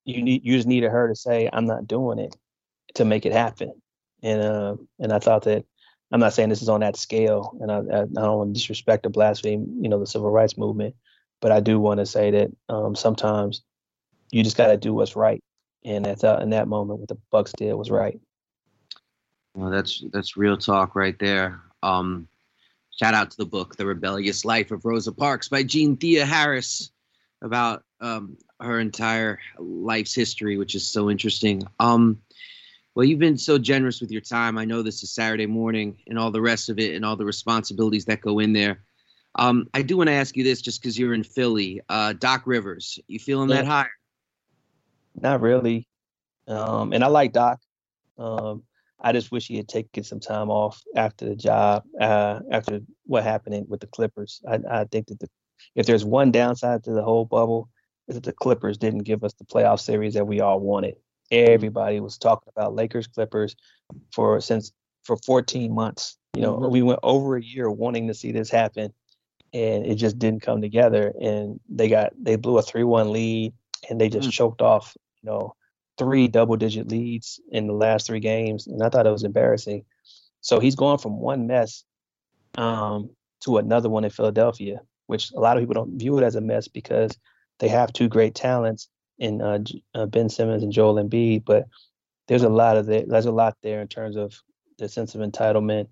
you 0.04 0.22
need 0.22 0.44
you 0.44 0.56
just 0.56 0.68
needed 0.68 0.90
her 0.90 1.08
to 1.08 1.14
say 1.14 1.48
I'm 1.52 1.66
not 1.66 1.86
doing 1.86 2.18
it 2.18 2.36
to 2.94 3.04
make 3.04 3.26
it 3.26 3.32
happen. 3.32 3.72
And 4.22 4.40
uh, 4.42 4.76
and 4.98 5.12
I 5.12 5.18
thought 5.18 5.44
that 5.44 5.64
I'm 6.12 6.20
not 6.20 6.32
saying 6.32 6.48
this 6.48 6.62
is 6.62 6.68
on 6.68 6.80
that 6.80 6.96
scale, 6.96 7.56
and 7.60 7.70
I, 7.70 7.76
I, 7.76 8.02
I 8.02 8.06
don't 8.06 8.38
want 8.38 8.54
to 8.54 8.58
disrespect 8.58 9.06
or 9.06 9.10
blaspheme, 9.10 9.78
you 9.80 9.88
know, 9.88 10.00
the 10.00 10.06
civil 10.06 10.30
rights 10.30 10.58
movement, 10.58 10.96
but 11.40 11.52
I 11.52 11.60
do 11.60 11.78
want 11.78 12.00
to 12.00 12.06
say 12.06 12.30
that 12.32 12.50
um, 12.68 12.96
sometimes 12.96 13.62
you 14.30 14.42
just 14.42 14.56
got 14.56 14.68
to 14.68 14.76
do 14.76 14.92
what's 14.92 15.14
right, 15.14 15.42
and 15.84 16.04
that's 16.04 16.24
uh, 16.24 16.40
in 16.42 16.50
that 16.50 16.68
moment 16.68 16.98
what 16.98 17.08
the 17.08 17.18
Bucks 17.30 17.52
did 17.56 17.74
was 17.74 17.90
right. 17.90 18.18
Well, 19.54 19.70
that's 19.70 20.02
that's 20.12 20.36
real 20.36 20.56
talk 20.56 20.94
right 20.94 21.18
there. 21.18 21.60
Um, 21.82 22.28
shout 22.90 23.14
out 23.14 23.30
to 23.32 23.36
the 23.36 23.46
book, 23.46 23.76
The 23.76 23.86
Rebellious 23.86 24.44
Life 24.44 24.70
of 24.70 24.84
Rosa 24.84 25.12
Parks 25.12 25.48
by 25.48 25.62
Jeanne 25.62 25.96
Theoharis, 25.96 26.90
about 27.42 27.82
um, 28.00 28.36
her 28.60 28.78
entire 28.78 29.38
life's 29.58 30.14
history, 30.14 30.56
which 30.56 30.74
is 30.74 30.86
so 30.86 31.10
interesting. 31.10 31.62
Um, 31.80 32.20
well, 32.94 33.04
you've 33.04 33.18
been 33.18 33.38
so 33.38 33.58
generous 33.58 34.00
with 34.00 34.10
your 34.10 34.20
time. 34.20 34.58
I 34.58 34.64
know 34.64 34.82
this 34.82 35.02
is 35.02 35.12
Saturday 35.12 35.46
morning 35.46 35.98
and 36.06 36.18
all 36.18 36.30
the 36.30 36.40
rest 36.40 36.68
of 36.68 36.78
it 36.78 36.94
and 36.94 37.04
all 37.04 37.16
the 37.16 37.24
responsibilities 37.24 38.04
that 38.06 38.20
go 38.20 38.40
in 38.40 38.52
there. 38.52 38.80
Um, 39.36 39.68
I 39.72 39.82
do 39.82 39.96
want 39.96 40.08
to 40.08 40.14
ask 40.14 40.36
you 40.36 40.42
this 40.42 40.60
just 40.60 40.82
because 40.82 40.98
you're 40.98 41.14
in 41.14 41.22
Philly. 41.22 41.80
Uh, 41.88 42.12
Doc 42.14 42.42
Rivers, 42.46 42.98
you 43.06 43.18
feeling 43.18 43.48
yeah. 43.48 43.56
that 43.56 43.66
high? 43.66 43.86
Not 45.20 45.40
really. 45.40 45.86
Um, 46.48 46.92
and 46.92 47.04
I 47.04 47.06
like 47.06 47.32
Doc. 47.32 47.60
Um, 48.18 48.64
I 49.02 49.12
just 49.12 49.32
wish 49.32 49.46
he 49.46 49.56
had 49.56 49.68
taken 49.68 50.04
some 50.04 50.20
time 50.20 50.50
off 50.50 50.82
after 50.94 51.26
the 51.26 51.36
job, 51.36 51.84
uh, 52.00 52.40
after 52.50 52.80
what 53.06 53.24
happened 53.24 53.66
with 53.68 53.80
the 53.80 53.86
Clippers. 53.86 54.42
I, 54.48 54.58
I 54.70 54.84
think 54.84 55.06
that 55.08 55.20
the, 55.20 55.28
if 55.74 55.86
there's 55.86 56.04
one 56.04 56.30
downside 56.30 56.84
to 56.84 56.92
the 56.92 57.02
whole 57.02 57.24
bubble, 57.24 57.68
is 58.08 58.16
that 58.16 58.24
the 58.24 58.32
Clippers 58.32 58.76
didn't 58.76 59.04
give 59.04 59.24
us 59.24 59.32
the 59.34 59.44
playoff 59.44 59.80
series 59.80 60.14
that 60.14 60.26
we 60.26 60.40
all 60.40 60.60
wanted. 60.60 60.96
Everybody 61.30 62.00
was 62.00 62.18
talking 62.18 62.52
about 62.54 62.74
Lakers 62.74 63.06
Clippers 63.06 63.54
for 64.12 64.40
since 64.40 64.72
for 65.04 65.16
14 65.16 65.72
months. 65.72 66.18
You 66.34 66.42
know, 66.42 66.56
mm-hmm. 66.56 66.70
we 66.70 66.82
went 66.82 67.00
over 67.02 67.36
a 67.36 67.42
year 67.42 67.70
wanting 67.70 68.08
to 68.08 68.14
see 68.14 68.32
this 68.32 68.50
happen, 68.50 68.92
and 69.52 69.86
it 69.86 69.94
just 69.94 70.18
didn't 70.18 70.42
come 70.42 70.60
together. 70.60 71.12
And 71.20 71.60
they 71.68 71.88
got 71.88 72.12
they 72.20 72.36
blew 72.36 72.58
a 72.58 72.62
three-one 72.62 73.12
lead, 73.12 73.52
and 73.88 74.00
they 74.00 74.08
just 74.08 74.28
mm-hmm. 74.28 74.30
choked 74.30 74.60
off. 74.60 74.96
You 75.22 75.30
know, 75.30 75.54
three 76.00 76.26
double-digit 76.28 76.88
leads 76.88 77.40
in 77.52 77.66
the 77.66 77.74
last 77.74 78.06
three 78.06 78.20
games, 78.20 78.66
and 78.66 78.82
I 78.82 78.88
thought 78.88 79.06
it 79.06 79.12
was 79.12 79.22
embarrassing. 79.22 79.84
So 80.40 80.58
he's 80.58 80.74
going 80.74 80.98
from 80.98 81.20
one 81.20 81.46
mess 81.46 81.84
um, 82.56 83.10
to 83.44 83.58
another 83.58 83.90
one 83.90 84.04
in 84.04 84.10
Philadelphia, 84.10 84.80
which 85.06 85.30
a 85.32 85.40
lot 85.40 85.56
of 85.56 85.62
people 85.62 85.74
don't 85.74 85.98
view 85.98 86.16
it 86.18 86.24
as 86.24 86.36
a 86.36 86.40
mess 86.40 86.68
because 86.68 87.12
they 87.58 87.68
have 87.68 87.92
two 87.92 88.08
great 88.08 88.34
talents 88.34 88.88
in 89.18 89.42
uh, 89.42 89.58
uh, 89.94 90.06
Ben 90.06 90.30
Simmons 90.30 90.62
and 90.62 90.72
Joel 90.72 90.94
Embiid, 90.94 91.44
but 91.44 91.66
there's 92.26 92.44
a 92.44 92.48
lot 92.48 92.78
of 92.78 92.86
the, 92.86 93.04
there's 93.06 93.26
a 93.26 93.32
lot 93.32 93.56
there 93.62 93.82
in 93.82 93.88
terms 93.88 94.16
of 94.16 94.34
the 94.78 94.88
sense 94.88 95.14
of 95.14 95.20
entitlement, 95.20 95.88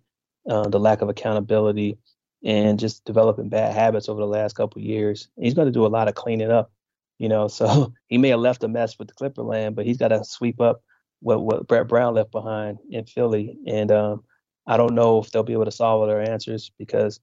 uh, 0.49 0.69
the 0.69 0.81
lack 0.81 1.03
of 1.03 1.11
accountability, 1.11 1.99
and 2.43 2.79
just 2.79 3.05
developing 3.05 3.51
bad 3.51 3.75
habits 3.75 4.09
over 4.09 4.21
the 4.21 4.27
last 4.27 4.57
couple 4.57 4.81
years. 4.81 5.29
He's 5.37 5.55
going 5.55 5.69
to 5.69 5.79
do 5.79 5.85
a 5.85 5.95
lot 5.99 6.09
of 6.09 6.15
cleaning 6.15 6.51
up, 6.51 6.73
you 7.19 7.29
know. 7.29 7.49
So 7.49 7.93
he 8.09 8.19
may 8.19 8.31
have 8.31 8.41
left 8.41 8.65
a 8.65 8.69
mess 8.69 8.99
with 8.99 9.09
the 9.09 9.15
Clipper 9.15 9.43
land, 9.43 9.77
but 9.77 9.87
he's 9.87 9.99
got 9.99 10.09
to 10.09 10.25
sweep 10.25 10.61
up 10.61 10.83
what 11.21 11.43
what 11.43 11.67
Brett 11.67 11.89
Brown 11.89 12.15
left 12.15 12.33
behind 12.33 12.79
in 12.91 13.05
Philly. 13.05 13.59
And 13.67 13.91
um, 13.93 14.25
I 14.67 14.77
don't 14.77 14.95
know 14.95 15.19
if 15.21 15.31
they'll 15.31 15.43
be 15.43 15.53
able 15.53 15.65
to 15.67 15.71
solve 15.71 16.01
all 16.01 16.07
their 16.07 16.31
answers 16.31 16.71
because 16.79 17.21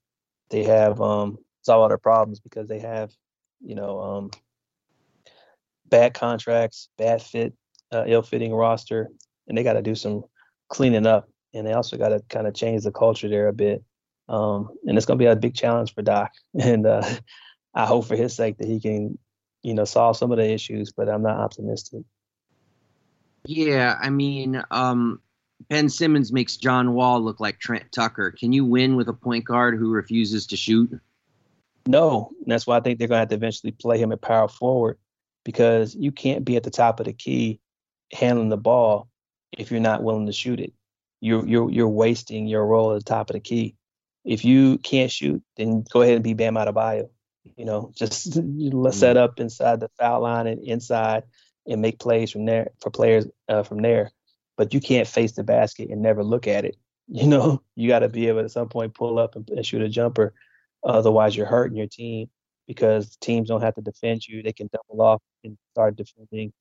they 0.49 0.63
have 0.63 1.01
um, 1.01 1.37
solve 1.61 1.81
all 1.81 1.89
their 1.89 1.97
problems 1.97 2.39
because 2.39 2.67
they 2.67 2.79
have, 2.79 3.11
you 3.61 3.75
know, 3.75 3.99
um, 3.99 4.31
bad 5.85 6.13
contracts, 6.13 6.89
bad 6.97 7.21
fit, 7.21 7.53
uh, 7.93 8.03
ill-fitting 8.07 8.53
roster, 8.53 9.09
and 9.47 9.57
they 9.57 9.63
got 9.63 9.73
to 9.73 9.81
do 9.81 9.95
some 9.95 10.23
cleaning 10.69 11.07
up. 11.07 11.29
And 11.53 11.65
they 11.65 11.73
also 11.73 11.97
got 11.97 12.09
to 12.09 12.21
kind 12.29 12.47
of 12.47 12.53
change 12.53 12.83
the 12.83 12.91
culture 12.91 13.29
there 13.29 13.47
a 13.47 13.53
bit. 13.53 13.83
Um, 14.27 14.69
and 14.85 14.97
it's 14.97 15.05
going 15.05 15.17
to 15.17 15.23
be 15.23 15.27
a 15.27 15.35
big 15.35 15.55
challenge 15.55 15.93
for 15.93 16.01
Doc. 16.01 16.31
And 16.59 16.85
uh, 16.85 17.03
I 17.73 17.85
hope 17.85 18.05
for 18.05 18.15
his 18.15 18.35
sake 18.35 18.57
that 18.57 18.67
he 18.67 18.79
can, 18.79 19.17
you 19.65 19.73
know, 19.73 19.83
solve 19.83 20.15
some 20.15 20.31
of 20.31 20.37
the 20.37 20.47
issues. 20.47 20.91
But 20.91 21.09
I'm 21.09 21.23
not 21.23 21.39
optimistic. 21.39 22.03
Yeah, 23.45 23.97
I 23.99 24.11
mean, 24.11 24.61
um, 24.69 25.19
Ben 25.69 25.89
Simmons 25.89 26.31
makes 26.31 26.57
John 26.57 26.93
Wall 26.93 27.19
look 27.19 27.39
like 27.39 27.59
Trent 27.59 27.91
Tucker. 27.91 28.31
Can 28.31 28.53
you 28.53 28.63
win 28.63 28.95
with 28.95 29.07
a 29.07 29.13
point 29.13 29.45
guard 29.45 29.77
who 29.77 29.89
refuses 29.89 30.45
to 30.47 30.57
shoot? 30.57 30.99
No, 31.87 32.31
that's 32.45 32.67
why 32.67 32.77
I 32.77 32.79
think 32.79 32.99
they're 32.99 33.07
going 33.07 33.17
to 33.17 33.21
have 33.21 33.29
to 33.29 33.35
eventually 33.35 33.71
play 33.71 33.97
him 33.97 34.11
at 34.11 34.21
power 34.21 34.47
forward 34.47 34.97
because 35.43 35.95
you 35.95 36.11
can't 36.11 36.45
be 36.45 36.57
at 36.57 36.63
the 36.63 36.71
top 36.71 36.99
of 36.99 37.07
the 37.07 37.13
key 37.13 37.59
handling 38.11 38.49
the 38.49 38.57
ball 38.57 39.07
if 39.57 39.71
you're 39.71 39.79
not 39.79 40.03
willing 40.03 40.27
to 40.27 40.31
shoot 40.31 40.59
it. 40.59 40.73
You're 41.21 41.45
you're 41.47 41.71
you're 41.71 41.89
wasting 41.89 42.45
your 42.45 42.65
role 42.65 42.93
at 42.93 42.99
the 42.99 43.05
top 43.05 43.29
of 43.29 43.35
the 43.35 43.39
key. 43.39 43.75
If 44.23 44.45
you 44.45 44.77
can't 44.79 45.11
shoot, 45.11 45.41
then 45.57 45.83
go 45.89 46.01
ahead 46.01 46.15
and 46.15 46.23
be 46.23 46.33
Bam 46.33 46.55
Adebayo. 46.55 47.09
You 47.57 47.65
know, 47.65 47.91
just 47.95 48.35
let's 48.43 48.97
set 48.97 49.17
up 49.17 49.39
inside 49.39 49.79
the 49.79 49.89
foul 49.99 50.21
line 50.21 50.47
and 50.47 50.61
inside 50.63 51.23
and 51.67 51.81
make 51.81 51.99
plays 51.99 52.31
from 52.31 52.45
there 52.45 52.69
for 52.81 52.89
players 52.89 53.27
uh, 53.49 53.63
from 53.63 53.81
there. 53.81 54.11
But 54.57 54.73
you 54.73 54.79
can't 54.79 55.07
face 55.07 55.33
the 55.33 55.43
basket 55.43 55.89
and 55.89 56.01
never 56.01 56.23
look 56.23 56.47
at 56.47 56.65
it. 56.65 56.75
You 57.07 57.27
know, 57.27 57.61
you 57.75 57.87
got 57.87 57.99
to 57.99 58.09
be 58.09 58.29
able 58.29 58.39
to, 58.39 58.45
at 58.45 58.51
some 58.51 58.67
point 58.67 58.95
pull 58.95 59.19
up 59.19 59.35
and, 59.35 59.47
and 59.51 59.63
shoot 59.63 59.83
a 59.83 59.87
jumper. 59.87 60.33
Otherwise, 60.83 61.37
you're 61.37 61.45
hurting 61.45 61.77
your 61.77 61.85
team 61.85 62.31
because 62.67 63.15
teams 63.17 63.47
don't 63.47 63.61
have 63.61 63.75
to 63.75 63.81
defend 63.81 64.27
you. 64.27 64.41
They 64.41 64.53
can 64.53 64.71
double 64.73 65.03
off 65.03 65.21
and 65.43 65.55
start 65.73 65.97
defending 65.97 66.51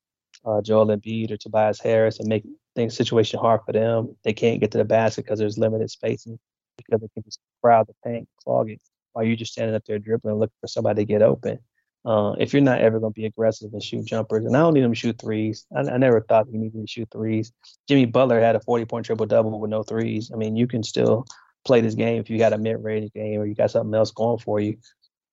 uh, 0.44 0.60
Joel 0.60 0.88
Embiid 0.88 1.30
or 1.30 1.38
Tobias 1.38 1.80
Harris 1.80 2.18
and 2.18 2.28
make 2.28 2.44
things 2.74 2.94
situation 2.94 3.40
hard 3.40 3.62
for 3.64 3.72
them. 3.72 4.16
They 4.22 4.32
can't 4.32 4.60
get 4.60 4.70
to 4.72 4.78
the 4.78 4.84
basket 4.84 5.24
because 5.24 5.38
there's 5.38 5.56
limited 5.58 5.90
spacing 5.90 6.38
because 6.76 7.00
they 7.00 7.08
can 7.14 7.22
just 7.22 7.38
crowd 7.62 7.86
the 7.86 7.94
paint, 8.04 8.28
clog 8.42 8.70
it, 8.70 8.82
while 9.14 9.24
you're 9.24 9.36
just 9.36 9.52
standing 9.52 9.74
up 9.74 9.84
there 9.86 9.98
dribbling, 9.98 10.36
looking 10.36 10.56
for 10.60 10.66
somebody 10.66 11.02
to 11.02 11.06
get 11.06 11.22
open. 11.22 11.58
Uh, 12.04 12.34
if 12.38 12.52
you're 12.52 12.60
not 12.60 12.82
ever 12.82 13.00
going 13.00 13.14
to 13.14 13.18
be 13.18 13.24
aggressive 13.24 13.72
and 13.72 13.82
shoot 13.82 14.04
jumpers, 14.04 14.44
and 14.44 14.54
I 14.54 14.60
don't 14.60 14.74
need 14.74 14.84
them 14.84 14.92
to 14.92 14.98
shoot 14.98 15.18
threes. 15.18 15.66
I, 15.74 15.80
I 15.80 15.96
never 15.96 16.20
thought 16.20 16.46
you 16.52 16.58
needed 16.58 16.80
to 16.82 16.86
shoot 16.86 17.08
threes. 17.10 17.50
Jimmy 17.88 18.04
Butler 18.04 18.40
had 18.40 18.56
a 18.56 18.60
40 18.60 18.84
point 18.84 19.06
triple 19.06 19.24
double 19.24 19.58
with 19.58 19.70
no 19.70 19.82
threes. 19.82 20.30
I 20.32 20.36
mean, 20.36 20.54
you 20.54 20.66
can 20.66 20.82
still 20.82 21.26
play 21.64 21.80
this 21.80 21.94
game 21.94 22.20
if 22.20 22.28
you 22.28 22.36
got 22.36 22.52
a 22.52 22.58
mid 22.58 22.82
range 22.84 23.10
game 23.12 23.40
or 23.40 23.46
you 23.46 23.54
got 23.54 23.70
something 23.70 23.94
else 23.94 24.10
going 24.10 24.38
for 24.38 24.60
you. 24.60 24.76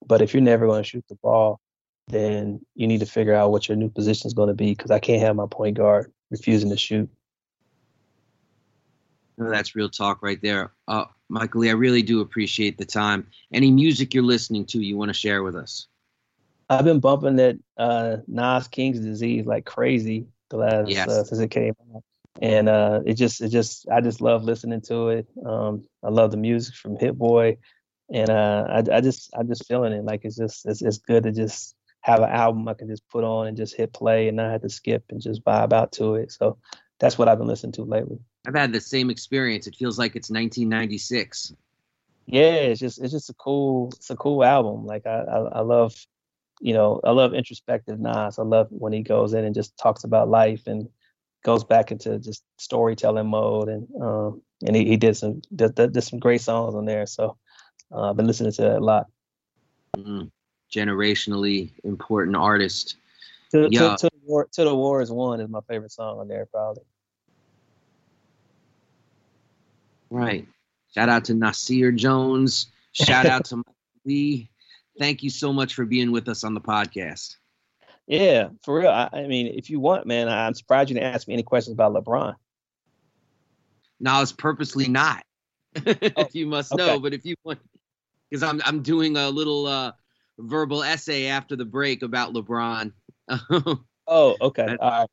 But 0.06 0.22
if 0.22 0.34
you're 0.34 0.42
never 0.42 0.66
going 0.66 0.82
to 0.82 0.88
shoot 0.88 1.04
the 1.10 1.16
ball, 1.16 1.60
then 2.08 2.66
you 2.76 2.88
need 2.88 3.02
to 3.02 3.06
figure 3.06 3.34
out 3.34 3.52
what 3.52 3.68
your 3.68 3.76
new 3.76 3.90
position 3.90 4.28
is 4.28 4.34
going 4.34 4.48
to 4.48 4.54
be 4.54 4.74
because 4.74 4.92
I 4.92 5.00
can't 5.00 5.22
have 5.22 5.36
my 5.36 5.48
point 5.50 5.78
guard 5.78 6.12
refusing 6.30 6.70
to 6.70 6.78
shoot. 6.78 7.10
that's 9.38 9.76
real 9.76 9.90
talk 9.90 10.22
right 10.22 10.42
there. 10.42 10.72
Uh, 10.88 11.06
Michael 11.32 11.62
Lee, 11.62 11.70
I 11.70 11.74
really 11.74 12.02
do 12.02 12.22
appreciate 12.22 12.78
the 12.78 12.86
time. 12.86 13.28
Any 13.54 13.72
music 13.72 14.14
you're 14.14 14.24
listening 14.24 14.66
to 14.68 14.80
you 14.80 14.98
want 14.98 15.10
to 15.10 15.14
share 15.14 15.44
with 15.44 15.56
us? 15.56 15.88
I've 16.70 16.86
been 16.86 17.00
bumping 17.00 17.38
that 17.38 17.58
uh, 17.78 18.18
Nas 18.28 18.68
King's 18.68 19.00
disease 19.00 19.46
like 19.46 19.66
crazy 19.66 20.28
the 20.50 20.58
last 20.58 20.90
yes. 20.90 21.08
uh, 21.08 21.24
since 21.24 21.42
it 21.42 21.50
came 21.50 21.74
out, 21.96 22.04
and 22.42 22.70
uh, 22.70 23.02
it 23.06 23.16
just 23.16 23.42
it 23.42 23.50
just 23.50 23.88
I 23.90 24.02
just 24.02 24.22
love 24.22 24.44
listening 24.44 24.82
to 24.82 25.10
it. 25.10 25.28
Um, 25.46 25.84
I 26.04 26.10
love 26.10 26.32
the 26.32 26.38
music 26.38 26.76
from 26.76 26.98
Hit 26.98 27.18
Boy 27.18 27.58
and 28.12 28.30
uh, 28.30 28.66
I, 28.70 28.98
I 28.98 29.02
just 29.02 29.30
I'm 29.38 29.48
just 29.48 29.68
feeling 29.68 29.94
it 29.94 30.04
like 30.04 30.22
it's 30.26 30.36
just 30.36 30.66
it's, 30.66 30.82
it's 30.82 30.98
good 30.98 31.24
to 31.24 31.32
just 31.32 31.76
have 32.02 32.20
an 32.20 32.30
album 32.30 32.68
I 32.68 32.74
can 32.74 32.90
just 32.90 33.08
put 33.10 33.24
on 33.24 33.48
and 33.48 33.56
just 33.56 33.76
hit 33.76 33.94
play 33.94 34.28
and 34.28 34.38
not 34.38 34.52
have 34.52 34.62
to 34.64 34.70
skip 34.70 35.06
and 35.10 35.22
just 35.22 35.44
vibe 35.44 35.72
out 35.72 35.94
to 35.94 36.16
it. 36.16 36.32
So 36.32 36.58
that's 37.00 37.18
what 37.18 37.28
I've 37.28 37.38
been 37.38 37.48
listening 37.48 37.74
to 37.74 37.84
lately. 37.84 38.20
I've 38.46 38.56
had 38.56 38.74
the 38.74 38.82
same 38.82 39.10
experience. 39.10 39.68
It 39.68 39.76
feels 39.76 40.00
like 40.00 40.16
it's 40.16 40.30
1996. 40.30 41.54
Yeah, 42.26 42.42
it's 42.42 42.80
just 42.80 43.02
it's 43.02 43.12
just 43.12 43.30
a 43.30 43.34
cool 43.34 43.92
it's 43.96 44.10
a 44.10 44.16
cool 44.16 44.44
album. 44.44 44.86
Like 44.86 45.06
I 45.06 45.20
I, 45.20 45.38
I 45.38 45.60
love 45.62 45.94
you 46.60 46.74
know 46.74 47.02
I 47.04 47.12
love 47.12 47.34
introspective 47.34 48.00
Nas. 48.00 48.40
I 48.40 48.44
love 48.44 48.68
when 48.70 48.94
he 48.94 49.02
goes 49.02 49.34
in 49.34 49.46
and 49.46 49.56
just 49.56 49.78
talks 49.78 50.04
about 50.04 50.30
life 50.30 50.68
and 50.68 50.88
goes 51.44 51.64
back 51.64 51.92
into 51.92 52.20
just 52.20 52.44
storytelling 52.58 53.28
mode 53.28 53.68
and 53.68 53.88
um 54.02 54.42
and 54.66 54.76
he, 54.76 54.86
he 54.86 54.98
did 54.98 55.18
some 55.18 55.42
did, 55.56 55.76
did 55.76 56.02
some 56.02 56.20
great 56.20 56.42
songs 56.42 56.76
on 56.76 56.86
there. 56.86 57.06
So 57.06 57.38
uh, 57.92 58.10
I've 58.10 58.18
been 58.18 58.28
listening 58.28 58.52
to 58.54 58.62
that 58.62 58.80
a 58.80 58.86
lot. 58.86 59.08
Mm-hmm. 59.98 60.28
Generationally 60.74 61.72
important 61.84 62.38
artist. 62.38 62.96
To, 63.52 63.70
to, 63.70 63.98
to, 64.00 64.10
the 64.10 64.20
war, 64.24 64.48
to 64.54 64.64
the 64.64 64.74
war 64.74 65.02
is 65.02 65.12
won 65.12 65.42
is 65.42 65.50
my 65.50 65.60
favorite 65.68 65.92
song 65.92 66.20
on 66.20 66.30
there, 66.30 66.46
probably. 66.46 66.84
Right. 70.12 70.48
Shout 70.94 71.10
out 71.10 71.26
to 71.26 71.34
Nasir 71.34 71.92
Jones. 71.92 72.68
Shout 72.92 73.26
out 73.26 73.46
to 73.46 73.64
Lee. 74.06 74.50
Thank 75.00 75.24
you 75.24 75.30
so 75.30 75.54
much 75.54 75.74
for 75.74 75.86
being 75.86 76.12
with 76.12 76.28
us 76.28 76.44
on 76.44 76.54
the 76.54 76.62
podcast. 76.62 77.38
Yeah, 78.08 78.50
for 78.64 78.80
real. 78.80 78.90
I, 78.90 79.10
I 79.14 79.28
mean, 79.28 79.48
if 79.48 79.70
you 79.70 79.80
want, 79.80 80.06
man, 80.06 80.28
I'm 80.28 80.54
surprised 80.54 80.90
you 80.90 80.96
didn't 80.96 81.14
ask 81.14 81.28
me 81.28 81.34
any 81.34 81.44
questions 81.44 81.74
about 81.74 81.94
LeBron. 81.94 82.36
No, 84.02 84.22
it's 84.22 84.34
purposely 84.34 84.90
not. 84.90 85.24
oh, 85.88 86.28
you 86.34 86.48
must 86.48 86.76
know, 86.76 87.00
but 87.00 87.14
if 87.14 87.24
you 87.24 87.36
want, 87.46 87.60
because 88.30 88.44
I'm 88.44 88.62
I'm 88.66 88.82
doing 88.82 89.16
a 89.16 89.30
little 89.30 89.68
uh, 89.68 89.94
verbal 90.38 90.84
essay 90.84 91.28
after 91.28 91.56
the 91.56 91.64
break 91.64 92.04
about 92.04 92.34
LeBron. 92.34 92.92
oh, 94.08 94.36
okay, 94.42 94.76
all 94.80 94.90
right. 94.90 95.10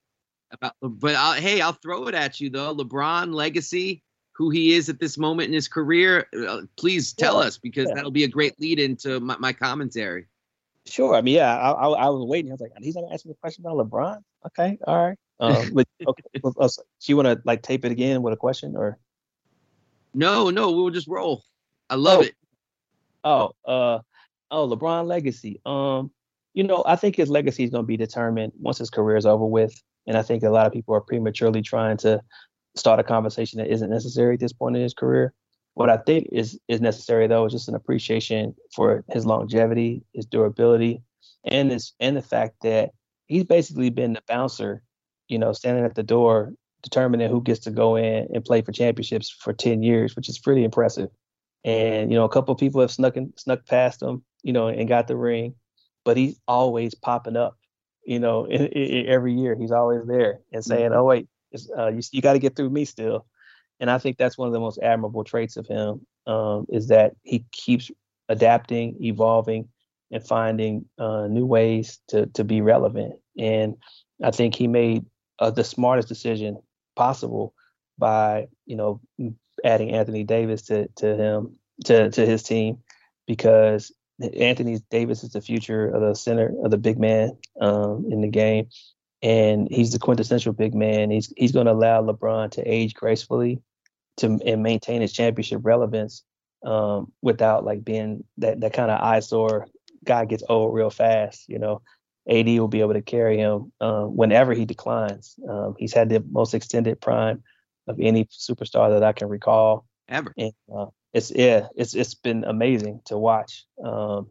About, 0.51 0.73
but 0.81 1.15
I'll, 1.15 1.35
hey, 1.35 1.61
I'll 1.61 1.75
throw 1.75 2.09
it 2.09 2.15
at 2.15 2.41
you 2.41 2.51
though. 2.51 2.75
LeBron 2.75 3.33
legacy, 3.33 4.03
who 4.38 4.51
he 4.51 4.72
is 4.72 4.88
at 4.88 5.01
this 5.01 5.18
moment 5.18 5.48
in 5.48 5.53
his 5.53 5.66
career. 5.66 6.29
Uh, 6.48 6.61
please 6.77 7.12
tell 7.12 7.40
yeah, 7.40 7.48
us 7.48 7.59
because 7.59 7.88
yeah. 7.88 7.96
that'll 7.96 8.12
be 8.12 8.22
a 8.22 8.29
great 8.29 8.59
lead 8.61 8.79
into 8.79 9.18
my, 9.18 9.37
my 9.38 9.53
commentary. 9.53 10.29
Sure. 10.87 11.16
I 11.16 11.20
mean, 11.20 11.35
yeah, 11.35 11.59
I, 11.59 11.72
I, 11.72 11.88
I, 11.88 12.09
was 12.09 12.24
waiting. 12.24 12.53
I 12.53 12.55
was 12.55 12.61
like, 12.61 12.70
he's 12.81 12.94
gonna 12.94 13.12
ask 13.12 13.27
me 13.27 13.33
a 13.33 13.35
question 13.35 13.66
about 13.66 13.77
LeBron. 13.77 14.22
Okay, 14.46 14.79
all 14.87 15.09
right. 15.09 15.18
Um, 15.40 15.74
but 15.74 15.87
okay, 16.07 16.22
do 16.33 16.70
you 17.07 17.16
want 17.16 17.27
to 17.27 17.42
like 17.44 17.62
tape 17.62 17.85
it 17.85 17.92
again 17.92 18.22
with 18.22 18.33
a 18.33 18.37
question 18.37 18.77
or? 18.77 18.96
No, 20.14 20.51
no, 20.51 20.70
we'll 20.70 20.90
just 20.90 21.09
roll. 21.09 21.42
I 21.90 21.96
love 21.96 22.20
oh. 22.20 22.22
it. 22.22 22.35
Oh, 23.24 23.51
uh, 23.66 23.98
oh, 24.53 24.68
LeBron 24.68 25.07
legacy. 25.07 25.61
Um, 25.66 26.12
you 26.55 26.62
know, 26.62 26.85
I 26.87 26.96
think 26.96 27.16
his 27.16 27.29
legacy 27.29 27.64
is 27.64 27.70
going 27.70 27.83
to 27.83 27.87
be 27.87 27.96
determined 27.96 28.53
once 28.59 28.79
his 28.79 28.88
career 28.88 29.16
is 29.16 29.27
over 29.27 29.44
with, 29.44 29.74
and 30.07 30.16
I 30.16 30.22
think 30.22 30.44
a 30.44 30.51
lot 30.51 30.66
of 30.66 30.72
people 30.72 30.94
are 30.94 31.01
prematurely 31.01 31.61
trying 31.61 31.96
to 31.98 32.22
start 32.79 33.01
a 33.01 33.05
conversation 33.05 33.59
that 33.59 33.73
isn't 33.73 33.91
necessary 33.91 34.35
at 34.35 34.41
this 34.41 34.53
point 34.53 34.77
in 34.77 34.83
his 34.83 34.95
career. 34.95 35.33
What 35.75 35.91
I 35.91 35.97
think 35.99 36.29
is 36.33 36.59
is 36.69 36.81
necessary 36.81 37.27
though 37.27 37.45
is 37.45 37.53
just 37.53 37.69
an 37.69 37.75
appreciation 37.75 38.55
for 38.75 39.05
his 39.11 39.27
longevity, 39.27 40.03
his 40.12 40.27
durability, 40.27 41.03
and 41.45 41.71
this 41.71 41.93
and 42.01 42.17
the 42.17 42.23
fact 42.23 42.57
that 42.62 42.91
he's 43.27 43.45
basically 43.45 43.91
been 43.91 44.14
the 44.14 44.23
bouncer, 44.27 44.83
you 45.29 45.38
know, 45.38 45.53
standing 45.53 45.85
at 45.85 45.95
the 45.95 46.03
door 46.03 46.53
determining 46.83 47.31
who 47.31 47.43
gets 47.43 47.61
to 47.61 47.71
go 47.71 47.97
in 47.97 48.29
and 48.33 48.45
play 48.45 48.62
for 48.62 48.73
championships 48.73 49.31
for 49.31 49.53
10 49.53 49.83
years, 49.83 50.17
which 50.17 50.29
is 50.29 50.38
pretty 50.38 50.64
impressive. 50.64 51.11
And, 51.64 52.11
you 52.11 52.17
know, 52.17 52.25
a 52.25 52.29
couple 52.29 52.53
of 52.53 52.61
people 52.61 52.81
have 52.81 52.91
snuck 52.91 53.17
in, 53.17 53.33
snuck 53.37 53.67
past 53.67 54.03
him, 54.03 54.23
you 54.43 54.53
know, 54.53 54.69
and 54.69 54.88
got 54.88 55.09
the 55.09 55.17
ring, 55.17 55.55
but 56.05 56.17
he's 56.17 56.38
always 56.47 56.95
popping 56.95 57.37
up, 57.37 57.59
you 58.07 58.21
know, 58.21 58.45
in, 58.45 58.67
in, 58.67 59.07
every 59.07 59.35
year. 59.35 59.57
He's 59.59 59.73
always 59.73 60.07
there 60.07 60.41
and 60.53 60.62
mm-hmm. 60.62 60.71
saying, 60.71 60.93
oh, 60.93 61.05
wait, 61.05 61.29
uh, 61.77 61.89
you, 61.89 62.01
you 62.13 62.23
got 62.23 62.35
to 62.35 62.39
get 62.39 62.57
through 62.57 62.71
me 62.71 62.85
still. 62.85 63.27
And 63.81 63.91
I 63.91 63.99
think 63.99 64.17
that's 64.17 64.37
one 64.37 64.49
of 64.49 64.55
the 64.55 64.61
most 64.61 64.79
admirable 64.83 65.25
traits 65.25 65.57
of 65.57 65.67
him 65.67 66.07
um, 66.27 66.67
is 66.69 66.89
that 66.89 67.15
he 67.23 67.45
keeps 67.53 67.91
adapting, 68.29 68.97
evolving, 69.01 69.69
and 70.11 70.27
finding 70.27 70.87
uh, 70.99 71.27
new 71.29 71.47
ways 71.47 72.01
to 72.09 72.27
to 72.27 72.45
be 72.45 72.61
relevant. 72.61 73.15
And 73.39 73.77
I 74.23 74.31
think 74.31 74.55
he 74.55 74.67
made 74.67 75.05
uh, 75.39 75.51
the 75.51 75.65
smartest 75.65 76.09
decision 76.09 76.59
possible 76.97 77.55
by 77.99 78.49
you 78.67 78.77
know 78.77 79.01
adding 79.65 79.93
Anthony 79.93 80.25
Davis 80.25 80.63
to 80.63 80.89
to 80.97 81.17
him 81.17 81.57
to 81.85 82.11
to 82.11 82.27
his 82.27 82.43
team 82.43 82.79
because 83.27 83.93
Anthony 84.21 84.81
Davis 84.91 85.23
is 85.23 85.31
the 85.31 85.41
future 85.41 85.89
of 85.89 86.01
the 86.01 86.15
center 86.15 86.53
of 86.65 86.71
the 86.71 86.79
big 86.79 86.99
man 86.99 87.37
um, 87.61 88.07
in 88.11 88.21
the 88.21 88.29
game, 88.29 88.69
and 89.22 89.68
he's 89.70 89.92
the 89.92 89.98
quintessential 89.98 90.52
big 90.52 90.74
man. 90.74 91.11
He's 91.11 91.33
he's 91.37 91.52
going 91.52 91.66
to 91.66 91.72
allow 91.72 92.02
LeBron 92.02 92.52
to 92.52 92.62
age 92.62 92.94
gracefully, 92.94 93.61
to 94.18 94.38
and 94.44 94.62
maintain 94.62 95.00
his 95.00 95.12
championship 95.12 95.61
relevance 95.62 96.24
um, 96.64 97.12
without 97.22 97.64
like 97.64 97.85
being 97.85 98.24
that 98.38 98.61
that 98.61 98.72
kind 98.72 98.90
of 98.90 99.00
eyesore 99.00 99.66
guy 100.04 100.24
gets 100.24 100.44
old 100.48 100.74
real 100.74 100.90
fast. 100.90 101.48
You 101.48 101.59
know, 101.59 101.83
AD 102.28 102.46
will 102.46 102.68
be 102.68 102.81
able 102.81 102.94
to 102.94 103.02
carry 103.02 103.38
him 103.38 103.72
uh, 103.81 104.04
whenever 104.04 104.54
he 104.54 104.64
declines. 104.64 105.37
Um, 105.48 105.74
he's 105.78 105.94
had 105.94 106.09
the 106.09 106.24
most 106.31 106.54
extended 106.54 107.00
prime 107.00 107.42
of 107.87 107.98
any 108.00 108.26
superstar 108.26 108.90
that 108.90 109.02
I 109.02 109.12
can 109.12 109.28
recall 109.28 109.87
ever. 110.09 110.33
And, 110.37 110.52
uh, 110.74 110.87
it's 111.12 111.33
yeah, 111.35 111.68
it's 111.74 111.94
it's 111.94 112.14
been 112.14 112.44
amazing 112.44 113.00
to 113.07 113.16
watch. 113.16 113.64
Um, 113.83 114.31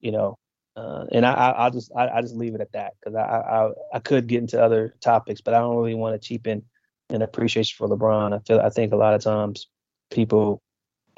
you 0.00 0.12
know, 0.12 0.38
uh, 0.80 1.04
and 1.12 1.26
I, 1.26 1.32
I 1.32 1.64
will 1.64 1.72
just 1.72 1.92
I, 1.94 2.08
I, 2.08 2.22
just 2.22 2.34
leave 2.34 2.54
it 2.54 2.60
at 2.62 2.72
that 2.72 2.94
because 2.98 3.14
I, 3.14 3.20
I 3.20 3.70
I 3.94 3.98
could 3.98 4.26
get 4.26 4.38
into 4.38 4.62
other 4.62 4.94
topics, 5.00 5.42
but 5.42 5.52
I 5.52 5.58
don't 5.58 5.76
really 5.76 5.94
want 5.94 6.20
to 6.20 6.26
cheapen 6.26 6.62
an 7.10 7.20
appreciation 7.20 7.76
for 7.76 7.86
LeBron. 7.94 8.34
I 8.34 8.38
feel 8.38 8.60
I 8.60 8.70
think 8.70 8.92
a 8.92 8.96
lot 8.96 9.14
of 9.14 9.22
times 9.22 9.66
people 10.10 10.62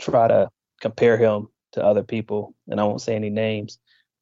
try 0.00 0.26
to 0.26 0.50
compare 0.80 1.16
him 1.16 1.46
to 1.72 1.84
other 1.84 2.02
people, 2.02 2.54
and 2.68 2.80
I 2.80 2.84
won't 2.84 3.02
say 3.02 3.14
any 3.14 3.30
names, 3.30 3.78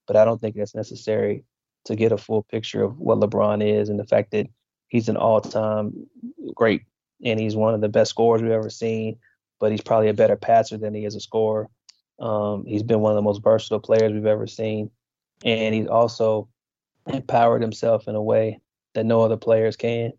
but 0.06 0.16
I 0.16 0.26
don't 0.26 0.38
think 0.38 0.56
that's 0.56 0.74
necessary 0.74 1.44
to 1.86 1.96
get 1.96 2.12
a 2.12 2.18
full 2.18 2.42
picture 2.42 2.82
of 2.82 2.98
what 2.98 3.18
LeBron 3.18 3.64
is 3.66 3.88
and 3.88 3.98
the 3.98 4.06
fact 4.06 4.32
that 4.32 4.46
he's 4.88 5.08
an 5.08 5.16
all-time 5.16 6.06
great 6.54 6.82
and 7.24 7.40
he's 7.40 7.56
one 7.56 7.72
of 7.72 7.80
the 7.80 7.88
best 7.88 8.10
scorers 8.10 8.42
we've 8.42 8.50
ever 8.50 8.68
seen. 8.68 9.16
But 9.58 9.70
he's 9.70 9.80
probably 9.80 10.08
a 10.08 10.14
better 10.14 10.36
passer 10.36 10.76
than 10.76 10.94
he 10.94 11.04
is 11.04 11.14
a 11.14 11.20
scorer. 11.20 11.68
Um, 12.18 12.64
he's 12.66 12.82
been 12.82 13.00
one 13.00 13.12
of 13.12 13.16
the 13.16 13.22
most 13.22 13.42
versatile 13.42 13.80
players 13.80 14.12
we've 14.12 14.26
ever 14.26 14.46
seen, 14.46 14.90
and 15.44 15.74
he's 15.74 15.86
also 15.86 16.48
empowered 17.06 17.62
himself 17.62 18.08
in 18.08 18.14
a 18.14 18.22
way 18.22 18.60
that 18.94 19.06
no 19.06 19.22
other 19.22 19.36
players 19.36 19.76
can. 19.76 20.12